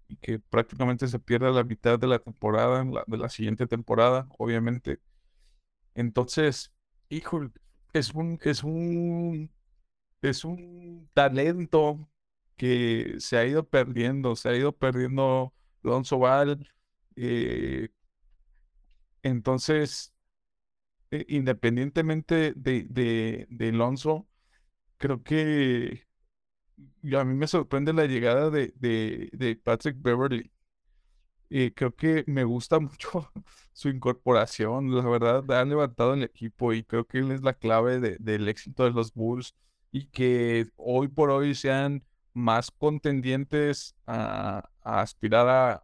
y 0.07 0.17
que 0.17 0.39
prácticamente 0.39 1.07
se 1.07 1.19
pierde 1.19 1.51
la 1.51 1.63
mitad 1.63 1.99
de 1.99 2.07
la 2.07 2.19
temporada, 2.19 2.83
de 3.07 3.17
la 3.17 3.29
siguiente 3.29 3.67
temporada, 3.67 4.27
obviamente. 4.37 4.99
Entonces, 5.95 6.73
hijo, 7.09 7.49
es 7.93 8.13
un, 8.13 8.39
es 8.43 8.63
un, 8.63 9.51
es 10.21 10.45
un 10.45 11.09
talento 11.13 12.09
que 12.57 13.15
se 13.19 13.37
ha 13.37 13.45
ido 13.45 13.63
perdiendo, 13.67 14.35
se 14.35 14.49
ha 14.49 14.55
ido 14.55 14.71
perdiendo 14.73 15.53
Alonso 15.83 16.19
Val. 16.19 16.69
Eh, 17.15 17.89
entonces, 19.23 20.13
eh, 21.11 21.25
independientemente 21.29 22.53
de, 22.55 22.83
de, 22.89 23.47
de, 23.49 23.69
Alonso, 23.69 24.27
creo 24.97 25.23
que 25.23 26.05
a 27.17 27.23
mí 27.23 27.33
me 27.35 27.47
sorprende 27.47 27.93
la 27.93 28.05
llegada 28.05 28.49
de, 28.49 28.73
de, 28.77 29.55
Patrick 29.63 29.97
Beverly. 30.01 30.51
y 31.49 31.71
creo 31.71 31.95
que 31.95 32.23
me 32.27 32.43
gusta 32.43 32.79
mucho 32.79 33.31
su 33.73 33.89
incorporación, 33.89 34.95
la 34.95 35.07
verdad, 35.07 35.49
ha 35.51 35.65
levantado 35.65 36.13
el 36.13 36.23
equipo 36.23 36.73
y 36.73 36.83
creo 36.83 37.05
que 37.05 37.19
él 37.19 37.31
es 37.31 37.41
la 37.43 37.53
clave 37.53 37.99
del 37.99 38.47
éxito 38.49 38.83
de 38.83 38.91
los 38.91 39.13
Bulls 39.13 39.55
y 39.91 40.07
que 40.07 40.67
hoy 40.75 41.07
por 41.07 41.29
hoy 41.29 41.55
sean 41.55 42.03
más 42.33 42.71
contendientes 42.71 43.95
a, 44.05 44.69
aspirar 44.83 45.47
a, 45.47 45.83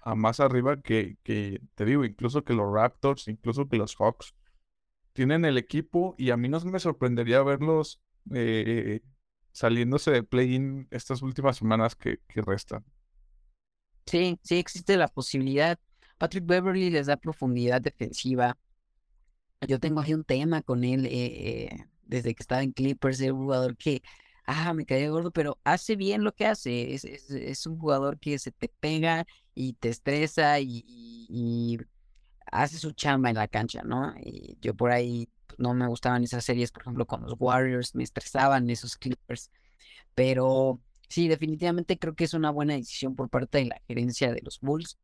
a, 0.00 0.14
más 0.14 0.40
arriba 0.40 0.80
que, 0.80 1.18
que, 1.22 1.60
te 1.74 1.84
digo, 1.84 2.04
incluso 2.04 2.44
que 2.44 2.54
los 2.54 2.72
Raptors, 2.72 3.28
incluso 3.28 3.68
que 3.68 3.76
los 3.76 3.96
Hawks 3.96 4.34
tienen 5.14 5.44
el 5.44 5.56
equipo 5.56 6.14
y 6.18 6.30
a 6.30 6.36
mí 6.36 6.48
no 6.48 6.60
me 6.60 6.78
sorprendería 6.78 7.42
verlos 7.42 8.00
eh, 8.34 9.00
saliéndose 9.52 10.10
de 10.10 10.22
play-in 10.22 10.88
estas 10.90 11.22
últimas 11.22 11.56
semanas 11.56 11.94
que, 11.94 12.18
restan. 12.34 12.84
Sí, 14.06 14.38
sí 14.42 14.56
existe 14.56 14.96
la 14.96 15.08
posibilidad. 15.08 15.78
Patrick 16.18 16.44
Beverly 16.44 16.90
les 16.90 17.06
da 17.06 17.16
profundidad 17.16 17.80
defensiva. 17.80 18.58
Yo 19.66 19.78
tengo 19.78 20.00
aquí 20.00 20.12
un 20.12 20.24
tema 20.24 20.62
con 20.62 20.84
él 20.84 21.06
eh, 21.06 21.10
eh, 21.12 21.86
desde 22.02 22.34
que 22.34 22.42
estaba 22.42 22.62
en 22.62 22.72
Clippers, 22.72 23.20
es 23.20 23.30
un 23.30 23.38
jugador 23.38 23.76
que, 23.76 24.02
ah, 24.46 24.74
me 24.74 24.84
caía 24.84 25.08
gordo, 25.08 25.30
pero 25.30 25.58
hace 25.64 25.96
bien 25.96 26.24
lo 26.24 26.32
que 26.34 26.46
hace. 26.46 26.92
Es, 26.92 27.04
es, 27.04 27.66
un 27.66 27.78
jugador 27.78 28.18
que 28.18 28.38
se 28.38 28.50
te 28.50 28.68
pega 28.80 29.26
y 29.54 29.74
te 29.74 29.88
estresa 29.88 30.58
y 30.60 31.78
hace 32.54 32.78
su 32.78 32.92
chamba 32.92 33.30
en 33.30 33.36
la 33.36 33.48
cancha, 33.48 33.82
¿no? 33.82 34.14
Y 34.20 34.56
yo 34.60 34.74
por 34.74 34.92
ahí 34.92 35.28
pues, 35.46 35.58
no 35.58 35.74
me 35.74 35.88
gustaban 35.88 36.22
esas 36.22 36.44
series, 36.44 36.70
por 36.70 36.82
ejemplo, 36.82 37.06
con 37.06 37.22
los 37.22 37.34
Warriors, 37.38 37.94
me 37.94 38.04
estresaban 38.04 38.70
esos 38.70 38.96
Clippers, 38.96 39.50
pero 40.14 40.80
sí, 41.08 41.26
definitivamente 41.28 41.98
creo 41.98 42.14
que 42.14 42.24
es 42.24 42.34
una 42.34 42.50
buena 42.50 42.74
decisión 42.74 43.16
por 43.16 43.28
parte 43.28 43.58
de 43.58 43.64
la 43.66 43.82
gerencia 43.88 44.32
de 44.32 44.40
los 44.42 44.60
Bulls. 44.60 44.98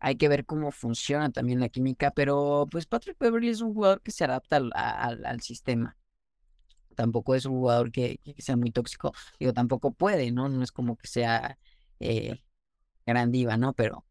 Hay 0.00 0.16
que 0.16 0.28
ver 0.28 0.44
cómo 0.44 0.72
funciona 0.72 1.30
también 1.30 1.60
la 1.60 1.68
química, 1.68 2.10
pero 2.10 2.66
pues 2.70 2.86
Patrick 2.86 3.16
Beverly 3.18 3.50
es 3.50 3.60
un 3.60 3.72
jugador 3.72 4.02
que 4.02 4.10
se 4.10 4.24
adapta 4.24 4.56
al, 4.56 5.40
sistema. 5.40 5.96
Tampoco 6.96 7.34
es 7.34 7.46
un 7.46 7.54
jugador 7.54 7.92
que, 7.92 8.20
sea 8.38 8.56
muy 8.56 8.72
tóxico. 8.72 9.12
Digo, 9.38 9.52
tampoco 9.52 9.92
puede, 9.92 10.32
¿no? 10.32 10.48
No 10.48 10.62
es 10.62 10.72
como 10.72 10.96
que 10.96 11.06
sea 11.06 11.58
eh, 12.00 12.42
gran 13.06 13.30
diva, 13.30 13.56
¿no? 13.56 13.72
Pero 13.74 14.04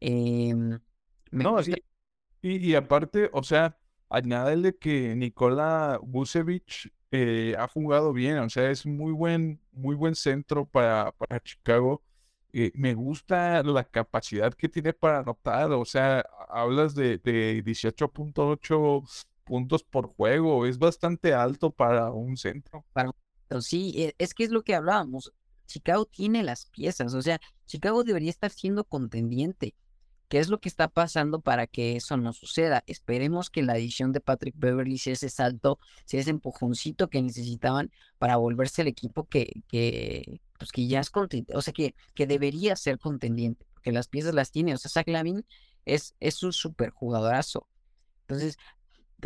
eh, 0.00 0.54
me 0.54 1.44
no, 1.44 1.52
gusta... 1.52 1.76
Y, 2.42 2.74
aparte, 2.74 3.30
o 3.32 3.42
sea, 3.42 3.76
añádele 4.08 4.76
que 4.76 5.14
Nikola 5.16 5.98
Vucevic 6.02 6.92
eh, 7.10 7.56
ha 7.58 7.66
jugado 7.66 8.12
bien, 8.12 8.38
o 8.38 8.50
sea, 8.50 8.70
es 8.70 8.86
muy 8.86 9.12
buen, 9.12 9.60
muy 9.72 9.96
buen 9.96 10.14
centro 10.14 10.64
para, 10.66 11.12
para 11.12 11.40
Chicago. 11.40 12.02
Eh, 12.52 12.72
me 12.74 12.94
gusta 12.94 13.62
la 13.62 13.84
capacidad 13.84 14.54
que 14.54 14.68
tiene 14.68 14.92
para 14.92 15.18
anotar, 15.18 15.72
o 15.72 15.84
sea, 15.84 16.24
hablas 16.48 16.94
de, 16.94 17.18
de 17.18 17.62
18.8 17.64 19.26
puntos 19.44 19.84
por 19.84 20.08
juego, 20.14 20.66
es 20.66 20.78
bastante 20.78 21.34
alto 21.34 21.70
para 21.70 22.10
un 22.10 22.36
centro. 22.36 22.84
Para, 22.92 23.10
sí, 23.60 23.92
e, 23.96 24.14
es 24.18 24.34
que 24.34 24.44
es 24.44 24.50
lo 24.50 24.62
que 24.62 24.74
hablábamos. 24.74 25.32
Chicago 25.66 26.06
tiene 26.06 26.42
las 26.42 26.66
piezas, 26.66 27.14
o 27.14 27.22
sea, 27.22 27.40
Chicago 27.66 28.04
debería 28.04 28.30
estar 28.30 28.50
siendo 28.50 28.84
contendiente. 28.84 29.74
¿Qué 30.28 30.38
es 30.38 30.48
lo 30.48 30.58
que 30.58 30.68
está 30.68 30.88
pasando 30.88 31.40
para 31.40 31.66
que 31.66 31.96
eso 31.96 32.16
no 32.16 32.32
suceda? 32.32 32.82
Esperemos 32.86 33.48
que 33.48 33.62
la 33.62 33.76
edición 33.76 34.12
de 34.12 34.20
Patrick 34.20 34.54
Beverly 34.58 34.98
sea 34.98 35.12
ese 35.12 35.28
salto, 35.28 35.78
sea 36.04 36.20
ese 36.20 36.30
empujoncito 36.30 37.08
que 37.08 37.22
necesitaban 37.22 37.92
para 38.18 38.36
volverse 38.36 38.82
el 38.82 38.88
equipo 38.88 39.24
que, 39.24 39.62
que, 39.68 40.40
pues 40.58 40.72
que 40.72 40.88
ya 40.88 41.00
es 41.00 41.10
contendiente, 41.10 41.56
o 41.56 41.62
sea, 41.62 41.72
que, 41.72 41.94
que 42.14 42.26
debería 42.26 42.74
ser 42.74 42.98
contendiente, 42.98 43.66
porque 43.74 43.92
las 43.92 44.08
piezas 44.08 44.34
las 44.34 44.50
tiene. 44.50 44.74
O 44.74 44.78
sea, 44.78 44.90
Zach 44.90 45.08
Lavin 45.08 45.44
es, 45.84 46.16
es 46.18 46.42
un 46.42 46.52
super 46.52 46.90
jugadorazo. 46.90 47.68
Entonces, 48.22 48.58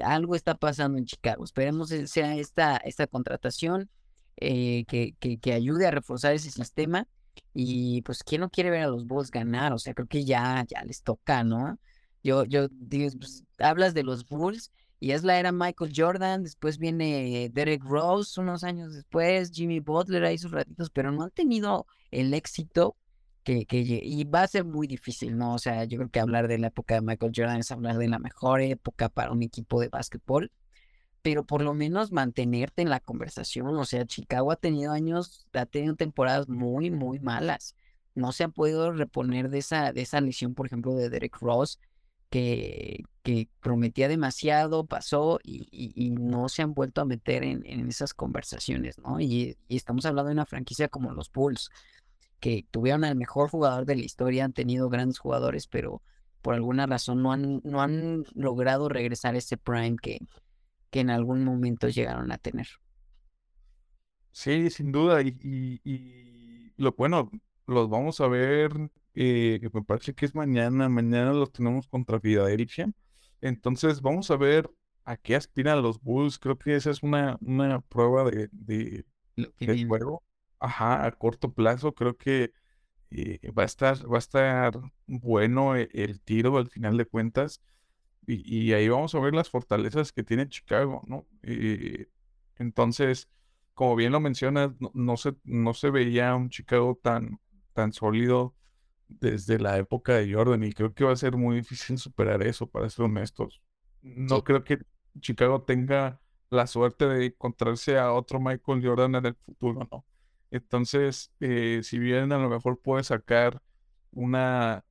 algo 0.04 0.34
está 0.34 0.54
pasando 0.54 0.98
en 0.98 1.06
Chicago. 1.06 1.44
Esperemos 1.44 1.88
que 1.90 2.06
sea 2.06 2.36
esta, 2.36 2.76
esta 2.76 3.06
contratación 3.06 3.88
eh, 4.36 4.84
que, 4.86 5.14
que, 5.18 5.38
que 5.38 5.52
ayude 5.54 5.86
a 5.86 5.90
reforzar 5.90 6.34
ese 6.34 6.50
sistema 6.50 7.08
y 7.54 8.02
pues, 8.02 8.22
¿quién 8.22 8.42
no 8.42 8.50
quiere 8.50 8.70
ver 8.70 8.82
a 8.82 8.88
los 8.88 9.06
Bulls 9.06 9.30
ganar? 9.30 9.72
O 9.72 9.78
sea, 9.78 9.94
creo 9.94 10.06
que 10.06 10.24
ya, 10.24 10.64
ya 10.68 10.84
les 10.84 11.02
toca, 11.02 11.44
¿no? 11.44 11.78
Yo, 12.22 12.44
yo 12.44 12.68
digo, 12.70 13.10
pues, 13.18 13.44
hablas 13.58 13.94
de 13.94 14.02
los 14.02 14.26
Bulls 14.28 14.72
y 14.98 15.12
es 15.12 15.24
la 15.24 15.38
era 15.38 15.52
Michael 15.52 15.92
Jordan, 15.96 16.42
después 16.44 16.78
viene 16.78 17.50
Derek 17.52 17.82
Rose 17.84 18.40
unos 18.40 18.64
años 18.64 18.92
después, 18.94 19.50
Jimmy 19.52 19.80
Butler 19.80 20.24
ahí 20.24 20.36
sus 20.38 20.50
ratitos, 20.52 20.90
pero 20.90 21.10
no 21.10 21.24
han 21.24 21.30
tenido 21.30 21.86
el 22.10 22.34
éxito 22.34 22.96
que, 23.42 23.64
que, 23.64 23.78
y 23.80 24.24
va 24.24 24.42
a 24.42 24.46
ser 24.48 24.64
muy 24.64 24.86
difícil, 24.86 25.36
¿no? 25.38 25.54
O 25.54 25.58
sea, 25.58 25.84
yo 25.84 25.96
creo 25.98 26.10
que 26.10 26.20
hablar 26.20 26.48
de 26.48 26.58
la 26.58 26.68
época 26.68 26.94
de 26.94 27.00
Michael 27.00 27.32
Jordan 27.34 27.58
es 27.58 27.70
hablar 27.70 27.96
de 27.96 28.08
la 28.08 28.18
mejor 28.18 28.60
época 28.60 29.08
para 29.08 29.32
un 29.32 29.42
equipo 29.42 29.80
de 29.80 29.88
básquetbol 29.88 30.52
pero 31.22 31.44
por 31.44 31.62
lo 31.62 31.74
menos 31.74 32.12
mantenerte 32.12 32.82
en 32.82 32.90
la 32.90 33.00
conversación. 33.00 33.76
O 33.76 33.84
sea, 33.84 34.06
Chicago 34.06 34.52
ha 34.52 34.56
tenido 34.56 34.92
años, 34.92 35.46
ha 35.52 35.66
tenido 35.66 35.96
temporadas 35.96 36.48
muy, 36.48 36.90
muy 36.90 37.20
malas. 37.20 37.76
No 38.14 38.32
se 38.32 38.44
han 38.44 38.52
podido 38.52 38.92
reponer 38.92 39.50
de 39.50 39.58
esa, 39.58 39.92
de 39.92 40.02
esa 40.02 40.20
lesión, 40.20 40.54
por 40.54 40.66
ejemplo, 40.66 40.94
de 40.94 41.10
Derek 41.10 41.36
Ross, 41.40 41.78
que, 42.30 43.02
que 43.22 43.48
prometía 43.60 44.08
demasiado, 44.08 44.86
pasó 44.86 45.40
y, 45.42 45.68
y, 45.72 46.10
no 46.10 46.48
se 46.48 46.62
han 46.62 46.74
vuelto 46.74 47.00
a 47.00 47.04
meter 47.04 47.42
en, 47.44 47.64
en 47.66 47.88
esas 47.88 48.14
conversaciones, 48.14 48.98
¿no? 48.98 49.20
Y, 49.20 49.56
y, 49.68 49.76
estamos 49.76 50.06
hablando 50.06 50.28
de 50.28 50.34
una 50.34 50.46
franquicia 50.46 50.88
como 50.88 51.12
los 51.12 51.30
Bulls. 51.32 51.70
que 52.40 52.66
tuvieron 52.70 53.04
al 53.04 53.16
mejor 53.16 53.50
jugador 53.50 53.84
de 53.84 53.96
la 53.96 54.04
historia, 54.04 54.44
han 54.44 54.52
tenido 54.52 54.88
grandes 54.88 55.18
jugadores, 55.18 55.66
pero 55.66 56.02
por 56.42 56.54
alguna 56.54 56.86
razón 56.86 57.22
no 57.22 57.32
han, 57.32 57.60
no 57.64 57.82
han 57.82 58.24
logrado 58.34 58.88
regresar 58.88 59.36
ese 59.36 59.56
prime 59.56 59.96
que, 60.00 60.20
que 60.90 61.00
en 61.00 61.10
algún 61.10 61.44
momento 61.44 61.88
llegaron 61.88 62.32
a 62.32 62.38
tener. 62.38 62.68
Sí, 64.32 64.70
sin 64.70 64.92
duda. 64.92 65.22
Y, 65.22 65.80
y, 65.84 66.72
lo 66.76 66.92
bueno, 66.92 67.30
los 67.66 67.88
vamos 67.88 68.20
a 68.20 68.28
ver, 68.28 68.72
eh, 69.14 69.60
me 69.72 69.82
parece 69.82 70.14
que 70.14 70.26
es 70.26 70.34
mañana. 70.34 70.88
Mañana 70.88 71.32
los 71.32 71.52
tenemos 71.52 71.86
contra 71.88 72.20
Philadelphia. 72.20 72.90
Entonces 73.40 74.00
vamos 74.00 74.30
a 74.30 74.36
ver 74.36 74.70
a 75.04 75.16
qué 75.16 75.36
aspiran 75.36 75.82
los 75.82 76.00
Bulls. 76.00 76.38
Creo 76.38 76.58
que 76.58 76.76
esa 76.76 76.90
es 76.90 77.02
una, 77.02 77.38
una 77.40 77.80
prueba 77.80 78.30
de, 78.30 78.48
de, 78.52 79.04
juego. 79.86 80.22
Ajá, 80.58 81.06
a 81.06 81.12
corto 81.12 81.52
plazo. 81.52 81.94
Creo 81.94 82.16
que 82.16 82.52
eh, 83.10 83.40
va 83.52 83.62
a 83.64 83.66
estar, 83.66 83.96
va 84.10 84.16
a 84.16 84.18
estar 84.18 84.78
bueno 85.06 85.76
e, 85.76 85.88
el, 85.92 86.20
tiro 86.20 86.56
al 86.58 86.68
final 86.68 86.96
de 86.96 87.06
cuentas. 87.06 87.60
Y, 88.26 88.72
ahí 88.72 88.88
vamos 88.88 89.14
a 89.14 89.20
ver 89.20 89.34
las 89.34 89.50
fortalezas 89.50 90.12
que 90.12 90.22
tiene 90.22 90.48
Chicago, 90.48 91.02
¿no? 91.06 91.26
Eh, 91.42 92.06
entonces, 92.58 93.28
como 93.74 93.96
bien 93.96 94.12
lo 94.12 94.20
mencionas, 94.20 94.70
no, 94.94 95.16
se, 95.16 95.34
no 95.42 95.74
se 95.74 95.90
veía 95.90 96.34
un 96.36 96.48
Chicago 96.48 96.98
tan, 97.02 97.40
tan 97.72 97.92
sólido 97.92 98.54
desde 99.08 99.58
la 99.58 99.78
época 99.78 100.14
de 100.14 100.32
Jordan 100.32 100.62
y 100.62 100.72
creo 100.72 100.94
que 100.94 101.04
va 101.04 101.12
a 101.12 101.16
ser 101.16 101.36
muy 101.36 101.56
difícil 101.56 101.98
superar 101.98 102.42
eso, 102.42 102.68
para 102.68 102.88
ser 102.88 103.06
honestos. 103.06 103.60
No 104.02 104.44
creo 104.44 104.62
que 104.62 104.78
Chicago 105.18 105.62
tenga 105.62 106.20
la 106.50 106.66
suerte 106.66 107.06
de 107.06 107.26
encontrarse 107.26 107.98
a 107.98 108.12
otro 108.12 108.40
Michael 108.40 108.84
Jordan 108.84 109.14
en 109.16 109.26
el 109.26 109.34
futuro, 109.34 109.88
¿no? 109.90 110.04
Entonces, 110.50 111.32
eh, 111.40 111.80
si 111.82 111.98
bien 111.98 112.32
a 112.32 112.38
lo 112.38 112.48
mejor 112.48 112.80
puede 112.80 113.04
sacar 113.04 113.62
una, 114.12 114.84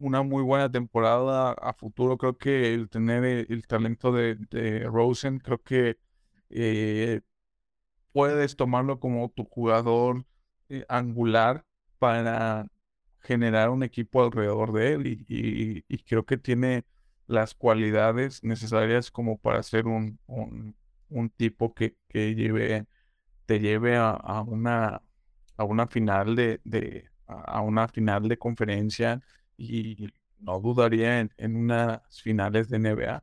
una 0.00 0.22
muy 0.22 0.42
buena 0.42 0.70
temporada 0.70 1.52
a 1.52 1.74
futuro, 1.74 2.18
creo 2.18 2.36
que 2.38 2.74
el 2.74 2.88
tener 2.88 3.24
el, 3.24 3.66
talento 3.66 4.12
de, 4.12 4.36
Rosen, 4.86 5.38
creo 5.38 5.62
que 5.62 5.98
eh, 6.50 7.20
puedes 8.12 8.56
tomarlo 8.56 8.98
como 9.00 9.28
tu 9.30 9.44
jugador 9.44 10.24
eh, 10.68 10.84
angular 10.88 11.64
para 11.98 12.66
generar 13.20 13.70
un 13.70 13.82
equipo 13.82 14.22
alrededor 14.24 14.72
de 14.72 14.92
él 14.94 15.06
y, 15.28 15.98
creo 16.04 16.24
que 16.24 16.38
tiene 16.38 16.84
las 17.26 17.54
cualidades 17.54 18.42
necesarias 18.42 19.10
como 19.10 19.38
para 19.38 19.62
ser 19.62 19.86
un, 19.86 20.18
tipo 21.36 21.74
que, 21.74 21.96
lleve 22.12 22.86
te 23.46 23.60
lleve 23.60 23.96
a, 23.96 24.44
una, 24.46 25.02
a 25.56 25.64
una 25.64 25.86
final 25.88 26.36
de, 26.36 27.10
a 27.26 27.60
una 27.60 27.88
final 27.88 28.28
de 28.28 28.38
conferencia 28.38 29.20
y 29.60 30.08
no 30.38 30.58
dudaría 30.60 31.20
en, 31.20 31.30
en 31.36 31.56
unas 31.56 32.00
finales 32.22 32.68
de 32.70 32.78
NBA. 32.78 33.22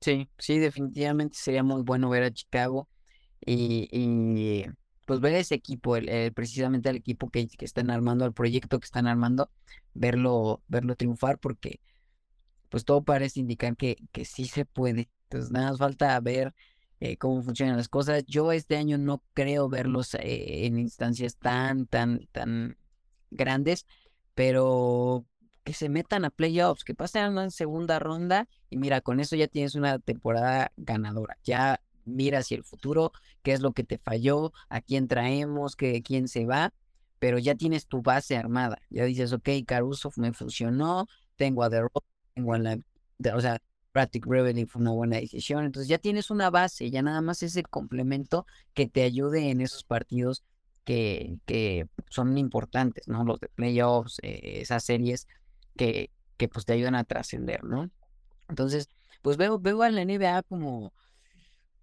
Sí, 0.00 0.28
sí, 0.36 0.58
definitivamente 0.58 1.36
sería 1.38 1.62
muy 1.62 1.82
bueno 1.82 2.10
ver 2.10 2.24
a 2.24 2.32
Chicago 2.32 2.88
y, 3.40 3.88
y 3.92 4.66
pues 5.06 5.20
ver 5.20 5.34
ese 5.34 5.54
equipo, 5.54 5.96
el, 5.96 6.32
precisamente 6.32 6.88
el 6.88 6.96
equipo 6.96 7.30
que, 7.30 7.46
que, 7.46 7.64
están 7.64 7.90
armando, 7.90 8.24
el 8.24 8.32
proyecto 8.32 8.80
que 8.80 8.86
están 8.86 9.06
armando, 9.06 9.48
verlo, 9.94 10.62
verlo 10.66 10.96
triunfar, 10.96 11.38
porque 11.38 11.80
pues 12.68 12.84
todo 12.84 13.04
parece 13.04 13.40
indicar 13.40 13.76
que, 13.76 13.96
que 14.10 14.24
sí 14.24 14.46
se 14.46 14.64
puede. 14.64 15.08
Entonces 15.24 15.52
nada 15.52 15.70
más 15.70 15.78
falta 15.78 16.18
ver 16.20 16.52
eh, 17.00 17.16
cómo 17.16 17.42
funcionan 17.42 17.76
las 17.76 17.88
cosas. 17.88 18.24
Yo 18.26 18.50
este 18.50 18.76
año 18.76 18.98
no 18.98 19.22
creo 19.34 19.68
verlos 19.68 20.14
eh, 20.14 20.66
en 20.66 20.78
instancias 20.78 21.36
tan, 21.36 21.86
tan, 21.86 22.26
tan 22.32 22.76
grandes, 23.30 23.86
pero 24.34 25.26
que 25.64 25.72
se 25.74 25.88
metan 25.88 26.24
a 26.24 26.30
playoffs, 26.30 26.84
que 26.84 26.94
pasen 26.94 27.22
a 27.22 27.30
una 27.30 27.50
segunda 27.50 27.98
ronda 27.98 28.48
y 28.70 28.76
mira, 28.76 29.00
con 29.00 29.20
eso 29.20 29.36
ya 29.36 29.46
tienes 29.48 29.74
una 29.74 29.98
temporada 29.98 30.72
ganadora. 30.76 31.38
Ya 31.44 31.80
mira 32.04 32.38
hacia 32.38 32.56
el 32.56 32.64
futuro, 32.64 33.12
qué 33.42 33.52
es 33.52 33.60
lo 33.60 33.72
que 33.72 33.84
te 33.84 33.98
falló, 33.98 34.52
a 34.68 34.80
quién 34.80 35.08
traemos, 35.08 35.76
qué, 35.76 36.02
quién 36.02 36.28
se 36.28 36.46
va, 36.46 36.72
pero 37.18 37.38
ya 37.38 37.54
tienes 37.54 37.86
tu 37.86 38.02
base 38.02 38.36
armada. 38.36 38.80
Ya 38.90 39.04
dices, 39.04 39.32
ok, 39.32 39.48
Caruso 39.66 40.10
me 40.16 40.32
funcionó, 40.32 41.06
tengo 41.36 41.62
a 41.62 41.70
The 41.70 41.82
Rock, 41.82 42.04
tengo 42.34 42.54
a 42.54 42.58
la, 42.58 42.78
o 43.34 43.40
sea, 43.40 43.60
Patrick 43.92 44.26
Beverly 44.26 44.66
fue 44.66 44.82
una 44.82 44.90
buena 44.92 45.18
decisión. 45.18 45.64
Entonces 45.64 45.88
ya 45.88 45.98
tienes 45.98 46.30
una 46.30 46.50
base, 46.50 46.90
ya 46.90 47.02
nada 47.02 47.20
más 47.20 47.42
ese 47.42 47.62
complemento 47.62 48.46
que 48.74 48.88
te 48.88 49.02
ayude 49.02 49.50
en 49.50 49.60
esos 49.60 49.84
partidos 49.84 50.42
que, 50.84 51.38
que 51.46 51.86
son 52.10 52.36
importantes, 52.38 53.08
¿no? 53.08 53.24
Los 53.24 53.40
de 53.40 53.48
playoffs, 53.48 54.18
eh, 54.22 54.60
esas 54.60 54.84
series 54.84 55.26
que, 55.76 56.10
que 56.36 56.48
pues 56.48 56.64
te 56.64 56.74
ayudan 56.74 56.94
a 56.94 57.04
trascender, 57.04 57.64
¿no? 57.64 57.90
Entonces, 58.48 58.88
pues 59.22 59.36
veo, 59.36 59.58
veo 59.58 59.82
a 59.82 59.90
la 59.90 60.04
NBA 60.04 60.42
como, 60.42 60.92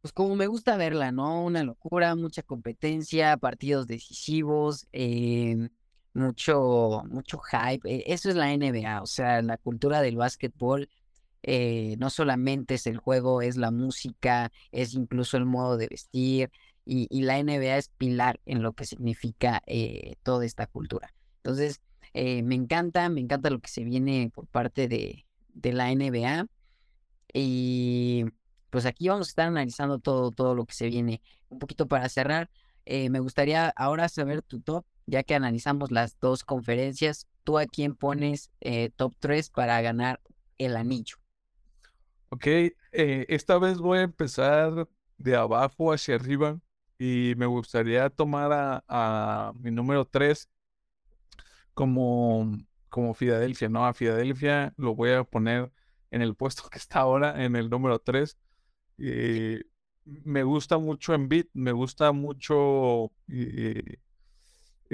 pues 0.02 0.14
como 0.14 0.36
me 0.36 0.48
gusta 0.48 0.78
verla, 0.78 1.12
¿no? 1.12 1.44
Una 1.44 1.64
locura, 1.64 2.16
mucha 2.16 2.44
competencia, 2.44 3.38
partidos 3.38 3.88
decisivos, 3.88 4.88
eh, 4.94 5.70
mucho, 6.14 7.04
mucho 7.10 7.40
hype. 7.40 7.90
Eh, 7.90 8.04
eso 8.08 8.30
es 8.30 8.36
la 8.36 8.52
NBA, 8.54 9.02
o 9.02 9.06
sea, 9.08 9.42
la 9.42 9.58
cultura 9.58 10.02
del 10.02 10.18
básquetbol 10.18 10.90
eh, 11.44 11.96
no 12.00 12.10
solamente 12.10 12.76
es 12.76 12.88
el 12.88 12.98
juego, 12.98 13.42
es 13.42 13.56
la 13.58 13.72
música, 13.72 14.52
es 14.72 14.94
incluso 14.94 15.38
el 15.38 15.46
modo 15.46 15.78
de 15.78 15.88
vestir 15.88 16.52
y, 16.92 17.22
la 17.22 17.42
NBA 17.42 17.78
es 17.78 17.90
pilar 17.90 18.40
en 18.46 18.64
lo 18.64 18.74
que 18.74 18.86
significa 18.86 19.62
eh, 19.68 20.16
toda 20.24 20.46
esta 20.46 20.66
cultura. 20.66 21.14
Entonces, 21.38 21.82
eh, 22.14 22.42
me 22.42 22.56
encanta, 22.56 23.08
me 23.10 23.22
encanta 23.22 23.50
lo 23.50 23.60
que 23.60 23.70
se 23.70 23.84
viene 23.84 24.32
por 24.34 24.48
parte 24.48 24.88
de, 24.88 25.26
de, 25.50 25.74
la 25.74 25.94
NBA 25.94 26.48
y 27.34 28.26
pues 28.72 28.86
aquí 28.88 29.08
vamos 29.08 29.28
a 29.28 29.32
estar 29.32 29.48
analizando 29.48 30.00
todo, 30.00 30.32
todo 30.32 30.56
lo 30.56 30.66
que 30.66 30.74
se 30.74 30.88
viene. 30.88 31.22
Un 31.50 31.60
poquito 31.60 31.88
para 31.88 32.10
cerrar, 32.10 32.50
me 32.86 33.20
gustaría 33.20 33.70
ahora 33.70 34.10
saber 34.10 34.42
tu 34.42 34.62
top, 34.62 34.84
ya 35.06 35.22
que 35.22 35.36
analizamos 35.36 35.92
las 35.92 36.20
dos 36.20 36.44
conferencias. 36.44 37.28
¿Tú 37.44 37.60
a 37.60 37.68
quién 37.68 37.96
pones 37.96 38.50
top 38.96 39.14
3 39.20 39.50
para 39.52 39.80
ganar 39.82 40.20
el 40.58 40.76
anillo? 40.76 41.18
Ok, 42.30 42.46
eh, 42.46 42.76
esta 42.92 43.58
vez 43.58 43.80
voy 43.80 44.00
a 44.00 44.04
empezar 44.04 44.88
de 45.18 45.36
abajo 45.36 45.92
hacia 45.92 46.16
arriba 46.16 46.60
y 47.00 47.34
me 47.38 47.46
gustaría 47.48 48.10
tomar 48.10 48.84
a, 48.88 49.54
mi 49.60 49.72
número 49.72 50.06
3 50.06 50.50
como, 51.74 52.58
como 52.90 53.14
Filadelfia, 53.14 53.70
¿no? 53.70 53.86
A 53.86 53.94
Filadelfia 53.94 54.74
lo 54.78 54.96
voy 54.96 55.12
a 55.12 55.24
poner 55.24 55.72
en 56.12 56.22
el 56.22 56.36
puesto 56.36 56.70
que 56.70 56.78
está 56.78 57.00
ahora, 57.00 57.44
en 57.44 57.56
el 57.56 57.70
número 57.70 58.00
3. 58.00 58.38
Eh, 59.00 59.64
me 60.06 60.44
gusta 60.44 60.78
mucho 60.78 61.14
Embiid, 61.14 61.46
me 61.54 61.72
gusta 61.72 62.12
mucho 62.12 63.12
eh, 63.30 63.98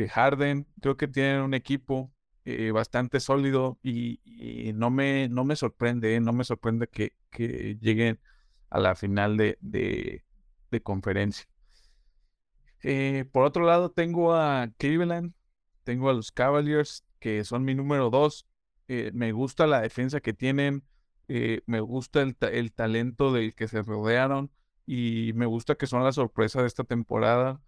Harden, 0.09 0.67
creo 0.81 0.97
que 0.97 1.07
tienen 1.07 1.41
un 1.41 1.53
equipo 1.53 2.11
eh, 2.45 2.71
bastante 2.71 3.19
sólido 3.19 3.79
y, 3.81 4.19
no, 4.75 4.91
me, 4.91 5.27
no 5.29 5.43
me 5.45 5.55
sorprende, 5.55 6.19
no 6.19 6.33
me 6.33 6.43
sorprende 6.43 6.87
que, 6.87 7.13
que 7.31 7.77
lleguen 7.81 8.19
a 8.69 8.79
la 8.79 8.95
final 8.95 9.37
de, 9.37 9.57
de, 9.61 10.23
conferencia. 10.83 11.45
Eh, 12.87 13.25
por 13.31 13.45
otro 13.45 13.65
lado, 13.65 13.89
tengo 13.89 14.35
a 14.35 14.69
Cleveland, 14.77 15.33
tengo 15.83 16.07
a 16.07 16.13
los 16.13 16.31
Cavaliers, 16.31 17.03
que 17.19 17.43
son 17.43 17.63
mi 17.65 17.73
número 17.73 18.11
dos. 18.11 18.45
Eh, 18.87 19.09
me 19.15 19.31
gusta 19.31 19.65
la 19.65 19.81
defensa 19.81 20.21
que 20.21 20.33
tienen, 20.33 20.83
me 21.27 21.79
gusta 21.79 22.21
el, 22.21 22.37
el, 22.41 22.71
talento 22.73 23.33
del 23.33 23.55
que 23.55 23.67
se 23.67 23.81
rodearon 23.81 24.51
y 24.85 25.31
me 25.33 25.47
gusta 25.47 25.73
que 25.73 25.87
son 25.87 26.03
la 26.03 26.11
sorpresa 26.11 26.61
de 26.61 26.67
esta 26.67 26.83
temporada. 26.83 27.59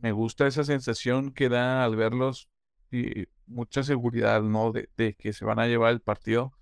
me 0.00 0.12
gusta 0.12 0.46
esa 0.46 0.62
sensación 0.62 1.32
que 1.32 1.48
da 1.48 1.84
al 1.84 1.96
verlos 1.96 2.48
y 2.92 3.26
mucha 3.46 3.82
seguridad, 3.82 4.42
¿no? 4.42 4.70
De, 4.72 5.16
que 5.16 5.32
se 5.32 5.44
van 5.44 5.58
a 5.58 5.66
llevar 5.66 5.92
el 5.92 6.00
partido. 6.00 6.52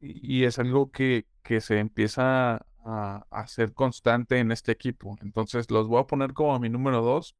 Y, 0.00 0.44
es 0.44 0.58
algo 0.58 0.90
que, 0.90 1.26
que 1.44 1.60
se 1.60 1.78
empieza 1.78 2.66
a, 2.88 3.26
hacer 3.30 3.74
constante 3.74 4.38
en 4.38 4.50
este 4.52 4.72
equipo. 4.72 5.16
Entonces 5.22 5.70
los 5.70 5.88
voy 5.88 6.00
a 6.00 6.06
poner 6.06 6.32
como 6.32 6.58
mi 6.58 6.68
número 6.68 7.02
dos. 7.02 7.36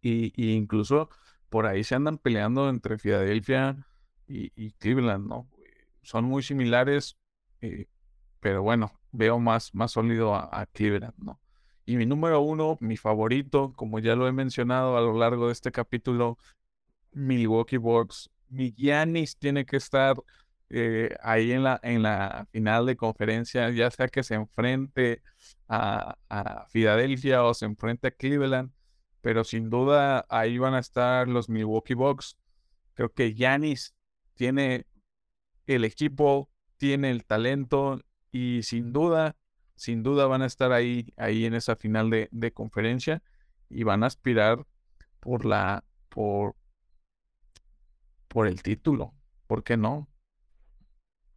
Y, 0.00 0.32
incluso 0.56 1.08
por 1.48 1.66
ahí 1.66 1.84
se 1.84 1.94
andan 1.94 2.18
peleando 2.18 2.68
entre 2.68 2.98
Filadelfia 2.98 3.86
y, 4.26 4.72
Cleveland, 4.72 5.28
¿no? 5.28 5.48
Son 6.02 6.24
muy 6.24 6.42
similares, 6.42 7.18
eh, 7.60 7.86
pero 8.40 8.62
bueno, 8.62 8.92
veo 9.12 9.38
más, 9.38 9.74
más 9.74 9.92
sólido 9.92 10.34
a, 10.34 10.48
a 10.60 10.66
Cleveland, 10.66 11.14
¿no? 11.18 11.40
Y 11.84 11.96
mi 11.96 12.06
número 12.06 12.40
uno, 12.40 12.78
mi 12.80 12.96
favorito, 12.96 13.72
como 13.76 13.98
ya 13.98 14.16
lo 14.16 14.26
he 14.26 14.32
mencionado 14.32 14.96
a 14.96 15.00
lo 15.00 15.16
largo 15.18 15.46
de 15.46 15.52
este 15.52 15.70
capítulo, 15.70 16.38
Milwaukee 17.12 17.76
Bucks. 17.76 18.30
Mi 18.48 18.72
Giannis 18.72 19.36
tiene 19.36 19.66
que 19.66 19.76
estar 19.76 20.16
eh, 20.72 21.16
ahí 21.22 21.52
en 21.52 21.64
la, 21.64 21.80
en 21.82 22.02
la 22.02 22.46
final 22.52 22.86
de 22.86 22.96
conferencia, 22.96 23.70
ya 23.70 23.90
sea 23.90 24.08
que 24.08 24.22
se 24.24 24.34
enfrente 24.34 25.22
a, 25.68 26.16
a 26.28 26.66
Filadelfia 26.68 27.44
o 27.44 27.54
se 27.54 27.66
enfrente 27.66 28.08
a 28.08 28.10
Cleveland. 28.12 28.72
pero 29.20 29.44
sin 29.44 29.70
duda 29.70 30.26
ahí 30.28 30.58
van 30.58 30.74
a 30.74 30.80
estar 30.80 31.28
los 31.28 31.48
Milwaukee 31.48 31.94
Bucks. 31.94 32.36
Creo 32.94 33.12
que 33.12 33.34
Yanis 33.34 33.94
tiene 34.34 34.86
el 35.66 35.84
equipo, 35.84 36.50
tiene 36.76 37.10
el 37.10 37.24
talento 37.24 38.00
y 38.32 38.62
sin 38.64 38.92
duda, 38.92 39.36
sin 39.76 40.02
duda 40.02 40.26
van 40.26 40.42
a 40.42 40.46
estar 40.46 40.72
ahí, 40.72 41.12
ahí 41.16 41.46
en 41.46 41.54
esa 41.54 41.76
final 41.76 42.10
de, 42.10 42.28
de 42.32 42.52
conferencia 42.52 43.22
y 43.70 43.84
van 43.84 44.02
a 44.04 44.08
aspirar 44.08 44.66
por 45.20 45.44
la, 45.46 45.84
por, 46.08 46.56
por 48.28 48.46
el 48.46 48.62
título. 48.62 49.14
¿Por 49.46 49.62
qué 49.64 49.76
no? 49.76 50.08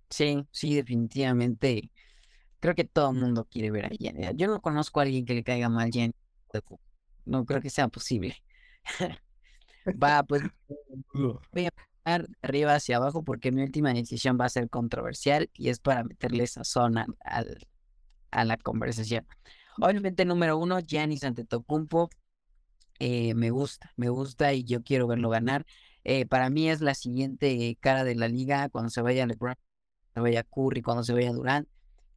Sí, 0.10 0.46
sí, 0.52 0.76
definitivamente. 0.76 1.92
Creo 2.60 2.76
que 2.76 2.86
todo 2.86 3.12
el 3.12 3.18
mundo 3.18 3.46
quiere 3.50 3.72
ver 3.72 3.86
a 3.88 3.90
Jenny. 3.90 4.28
Yo 4.36 4.48
no 4.48 4.62
conozco 4.62 5.00
a 5.00 5.04
alguien 5.04 5.26
que 5.26 5.36
le 5.36 5.44
caiga 5.46 5.70
mal 5.70 5.92
Jenny. 5.92 6.14
No 7.26 7.46
creo 7.46 7.62
que 7.62 7.70
sea 7.70 7.88
posible. 7.88 8.36
va, 10.04 10.24
pues 10.24 10.44
voy 11.52 11.66
a 11.68 11.72
pasar 11.72 12.28
de 12.28 12.36
arriba 12.42 12.76
hacia 12.76 12.98
abajo 12.98 13.24
porque 13.24 13.52
mi 13.52 13.64
última 13.64 13.94
decisión 13.94 14.38
va 14.40 14.46
a 14.46 14.50
ser 14.50 14.70
controversial 14.70 15.50
y 15.54 15.70
es 15.70 15.80
para 15.80 16.04
meterle 16.04 16.44
esa 16.44 16.64
zona 16.64 17.06
al, 17.22 17.68
a 18.32 18.46
la 18.46 18.58
conversación. 18.58 19.28
Obviamente, 19.82 20.26
número 20.26 20.58
uno, 20.58 20.80
Giannis 20.82 21.24
Antetokounmpo. 21.24 22.10
Eh, 23.00 23.36
me 23.36 23.52
gusta, 23.52 23.92
me 23.98 24.10
gusta 24.10 24.54
y 24.54 24.64
yo 24.66 24.84
quiero 24.84 25.08
verlo 25.08 25.30
ganar. 25.30 25.66
Eh, 26.04 26.26
para 26.28 26.50
mí 26.50 26.70
es 26.70 26.82
la 26.82 26.96
siguiente 26.96 27.78
cara 27.82 28.04
de 28.06 28.16
la 28.16 28.28
liga 28.30 28.70
cuando 28.70 28.90
se 28.92 29.02
vaya 29.02 29.26
LeBron, 29.28 29.56
se 30.16 30.22
vaya 30.22 30.44
Curry, 30.44 30.82
cuando 30.82 31.04
se 31.04 31.14
vaya 31.14 31.34
Durant. 31.34 31.68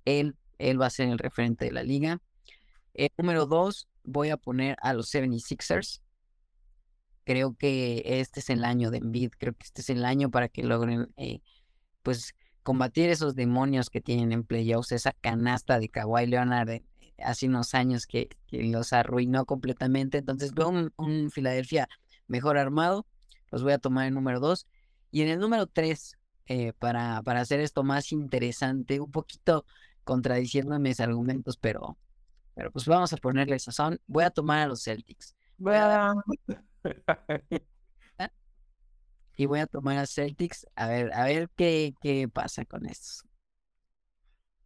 Él, 0.04 0.36
él 0.58 0.80
va 0.80 0.86
a 0.86 0.90
ser 0.90 1.08
el 1.08 1.18
referente 1.18 1.64
de 1.64 1.72
la 1.72 1.82
liga. 1.82 2.22
Eh, 2.94 3.10
número 3.18 3.46
dos, 3.46 3.88
voy 4.04 4.30
a 4.30 4.36
poner 4.36 4.76
a 4.80 4.94
los 4.94 5.12
76ers. 5.12 6.00
Creo 7.24 7.56
que 7.56 8.02
este 8.06 8.40
es 8.40 8.50
el 8.50 8.64
año 8.64 8.90
de 8.90 8.98
Embiid, 8.98 9.32
creo 9.36 9.52
que 9.52 9.64
este 9.64 9.82
es 9.82 9.90
el 9.90 10.04
año 10.04 10.30
para 10.30 10.48
que 10.48 10.62
logren 10.62 11.12
eh, 11.16 11.40
pues 12.02 12.34
combatir 12.62 13.10
esos 13.10 13.34
demonios 13.34 13.90
que 13.90 14.00
tienen 14.00 14.32
en 14.32 14.44
playoffs, 14.44 14.92
esa 14.92 15.12
canasta 15.12 15.78
de 15.78 15.88
Kawhi 15.88 16.26
Leonard 16.26 16.70
eh, 16.70 16.84
hace 17.18 17.46
unos 17.46 17.74
años 17.74 18.06
que, 18.06 18.28
los 18.50 18.92
arruinó 18.92 19.44
completamente. 19.44 20.18
Entonces 20.18 20.54
veo 20.54 20.68
un, 20.68 20.92
un 20.96 21.30
Filadelfia 21.30 21.88
mejor 22.28 22.58
armado, 22.58 23.06
los 23.50 23.62
voy 23.62 23.72
a 23.72 23.78
tomar 23.78 24.06
en 24.06 24.14
número 24.14 24.38
dos. 24.38 24.66
Y 25.10 25.22
en 25.22 25.28
el 25.28 25.38
número 25.40 25.66
tres, 25.66 26.17
eh, 26.48 26.72
para, 26.78 27.22
para 27.22 27.40
hacer 27.40 27.60
esto 27.60 27.84
más 27.84 28.12
interesante, 28.12 29.00
un 29.00 29.10
poquito 29.10 29.64
contradiciendo 30.04 30.78
mis 30.78 31.00
argumentos, 31.00 31.56
pero 31.56 31.96
pero 32.58 32.70
pues 32.72 32.86
vamos 32.86 33.12
a 33.12 33.16
ponerle 33.18 33.56
sazón. 33.60 34.00
Voy 34.08 34.24
a 34.24 34.30
tomar 34.30 34.62
a 34.62 34.66
los 34.66 34.82
Celtics. 34.82 35.36
y 39.36 39.46
voy 39.46 39.60
a 39.60 39.68
tomar 39.68 39.98
a 39.98 40.06
Celtics. 40.08 40.66
A 40.74 40.88
ver, 40.88 41.12
a 41.12 41.26
ver 41.26 41.48
qué, 41.54 41.94
qué 42.00 42.26
pasa 42.26 42.64
con 42.64 42.84
estos. 42.86 43.22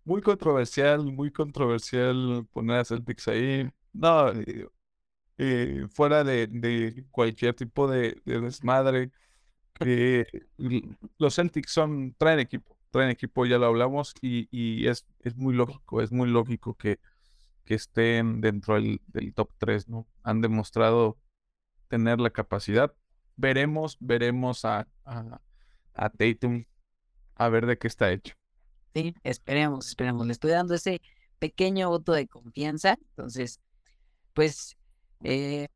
Muy 0.05 0.23
controversial, 0.23 1.05
muy 1.05 1.31
controversial 1.31 2.49
poner 2.51 2.79
a 2.79 2.85
Celtics 2.87 3.29
ahí. 3.29 3.71
No, 3.93 4.31
eh, 4.31 4.67
eh, 5.37 5.87
fuera 5.93 6.25
de, 6.25 6.47
de, 6.47 7.05
cualquier 7.11 7.55
tipo 7.55 7.89
de, 7.89 8.23
desmadre. 8.25 9.13
Eh, 9.85 10.27
los 11.19 11.35
Celtics 11.35 11.73
son, 11.73 12.15
traen 12.19 12.41
equipo, 12.41 12.77
traen 12.91 13.11
equipo, 13.11 13.47
ya 13.47 13.59
lo 13.59 13.67
hablamos, 13.67 14.15
y, 14.21 14.49
y 14.51 14.87
es, 14.89 15.07
es 15.21 15.37
muy 15.37 15.55
lógico, 15.55 16.01
es 16.01 16.13
muy 16.13 16.29
lógico 16.29 16.75
que, 16.75 16.99
que 17.65 17.75
estén 17.75 18.41
dentro 18.41 18.75
del, 18.75 19.01
top 19.35 19.51
3, 19.59 19.89
¿no? 19.89 20.07
Han 20.23 20.41
demostrado 20.41 21.19
tener 21.89 22.21
la 22.21 22.31
capacidad. 22.31 22.95
Veremos, 23.37 23.97
veremos 24.01 24.65
a, 24.65 24.89
a, 25.05 25.41
a 25.95 26.11
Tatum 26.11 26.65
a 27.35 27.49
ver 27.49 27.67
de 27.67 27.79
qué 27.79 27.89
está 27.89 28.11
hecho. 28.11 28.35
Sí, 28.95 29.15
esperemos, 29.23 29.89
esperemos. 29.89 30.27
Le 30.27 30.33
estoy 30.33 30.51
dando 30.51 30.75
ese 30.75 31.01
pequeño 31.39 31.89
voto 31.89 32.13
de 32.13 32.29
confianza. 32.29 32.99
Entonces, 33.11 33.61
pues, 34.35 34.77
eh, 35.25 35.69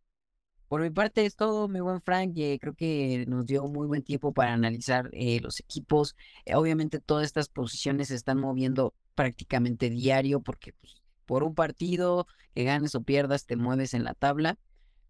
por 0.68 0.82
mi 0.82 0.90
parte 0.90 1.24
es 1.24 1.36
todo, 1.36 1.68
mi 1.68 1.80
buen 1.80 2.00
Frank. 2.02 2.32
Eh, 2.36 2.58
creo 2.60 2.74
que 2.74 3.24
nos 3.28 3.46
dio 3.46 3.66
muy 3.68 3.86
buen 3.86 4.02
tiempo 4.02 4.32
para 4.32 4.52
analizar 4.52 5.10
eh, 5.12 5.40
los 5.40 5.60
equipos. 5.60 6.16
obviamente 6.54 7.00
todas 7.00 7.26
estas 7.26 7.48
posiciones 7.48 8.08
se 8.08 8.14
están 8.16 8.38
moviendo 8.38 8.94
prácticamente 9.14 9.90
diario 9.90 10.40
porque 10.40 10.72
pues, 10.74 11.02
por 11.26 11.42
un 11.42 11.54
partido, 11.54 12.26
que 12.54 12.64
ganes 12.64 12.94
o 12.94 13.02
pierdas, 13.02 13.46
te 13.46 13.56
mueves 13.56 13.94
en 13.94 14.04
la 14.04 14.14
tabla, 14.14 14.58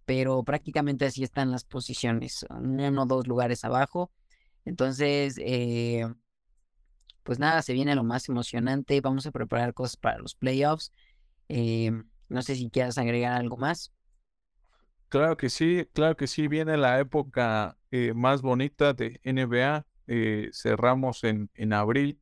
pero 0.07 0.43
prácticamente 0.45 1.05
así 1.07 1.23
están 1.23 1.51
las 1.51 1.65
posiciones, 1.65 2.47
uno 2.51 3.03
o 3.03 3.07
dos 3.07 3.27
lugares 3.27 3.65
abajo. 3.65 4.11
Entonces, 4.65 5.37
eh, 5.39 6.07
pues 7.23 7.39
nada, 7.39 7.63
se 7.63 7.73
viene 7.73 7.95
lo 7.95 8.05
más 8.05 8.29
emocionante, 8.29 9.01
vamos 9.01 9.27
a 9.27 9.33
preparar 9.33 9.75
cosas 9.75 9.97
para 9.97 10.19
los 10.19 10.35
playoffs. 10.35 10.93
Eh, 11.49 11.93
no 12.29 12.43
sé 12.43 12.57
si 12.57 12.71
quieras 12.71 12.99
agregar 12.99 13.33
algo 13.35 13.57
más. 13.57 13.93
Claro 15.17 15.39
que 15.39 15.49
sí, 15.49 15.89
claro 15.95 16.15
que 16.15 16.27
sí, 16.27 16.47
viene 16.47 16.77
la 16.77 17.01
época 17.01 17.79
eh, 17.91 18.13
más 18.15 18.43
bonita 18.43 18.93
de 18.93 19.19
NBA, 19.25 19.87
cerramos 20.53 21.25
en, 21.25 21.49
en 21.55 21.73
abril, 21.73 22.21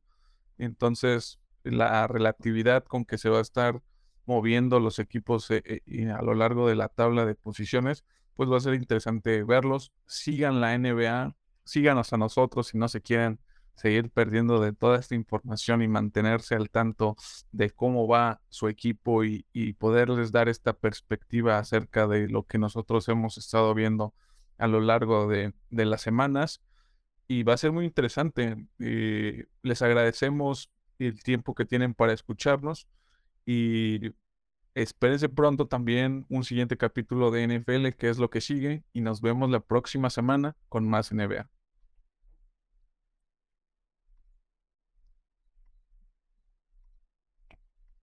entonces 0.57 1.41
la 1.63 2.07
relatividad 2.07 2.85
con 2.85 3.03
que 3.03 3.17
se 3.17 3.27
va 3.27 3.39
a 3.39 3.41
estar 3.41 3.81
moviendo 4.25 4.79
los 4.79 4.99
equipos 4.99 5.51
eh, 5.51 5.83
eh, 5.85 6.09
a 6.09 6.21
lo 6.21 6.35
largo 6.35 6.69
de 6.69 6.75
la 6.75 6.87
tabla 6.87 7.25
de 7.25 7.35
posiciones, 7.35 8.05
pues 8.33 8.49
va 8.49 8.55
a 8.55 8.61
ser 8.61 8.75
interesante 8.75 9.43
verlos. 9.43 9.91
Sigan 10.05 10.61
la 10.61 10.73
NBA, 10.77 11.35
síganos 11.65 12.13
a 12.13 12.17
nosotros 12.17 12.67
si 12.67 12.77
no 12.77 12.87
se 12.87 13.01
quieren 13.01 13.41
seguir 13.75 14.09
perdiendo 14.09 14.59
de 14.59 14.73
toda 14.73 14.99
esta 14.99 15.15
información 15.15 15.81
y 15.81 15.87
mantenerse 15.87 16.55
al 16.55 16.69
tanto 16.69 17.15
de 17.51 17.69
cómo 17.71 18.07
va 18.07 18.41
su 18.49 18.67
equipo 18.67 19.23
y, 19.23 19.45
poderles 19.77 20.31
dar 20.31 20.49
esta 20.49 20.73
perspectiva 20.73 21.59
acerca 21.59 22.07
de 22.07 22.27
lo 22.29 22.43
que 22.43 22.57
nosotros 22.57 23.07
hemos 23.09 23.37
estado 23.37 23.73
viendo 23.73 24.13
a 24.57 24.67
lo 24.67 24.79
largo 24.79 25.27
de, 25.27 25.53
las 25.69 26.01
semanas. 26.01 26.61
Y 27.27 27.43
va 27.43 27.53
a 27.53 27.57
ser 27.57 27.71
muy 27.71 27.85
interesante. 27.85 28.67
Eh, 28.79 29.45
les 29.63 29.81
agradecemos 29.81 30.69
el 30.99 31.21
tiempo 31.23 31.55
que 31.55 31.65
tienen 31.65 31.93
para 31.93 32.13
escucharnos 32.13 32.87
y 33.45 34.11
espérense 34.75 35.29
pronto 35.29 35.67
también 35.67 36.25
un 36.29 36.43
siguiente 36.43 36.77
capítulo 36.77 37.31
de 37.31 37.47
NFL, 37.47 37.97
que 37.97 38.09
es 38.09 38.17
lo 38.17 38.29
que 38.29 38.41
sigue, 38.41 38.83
y 38.93 39.01
nos 39.01 39.21
vemos 39.21 39.49
la 39.49 39.61
próxima 39.61 40.09
semana 40.09 40.55
con 40.69 40.87
más 40.87 41.11
NBA. 41.11 41.49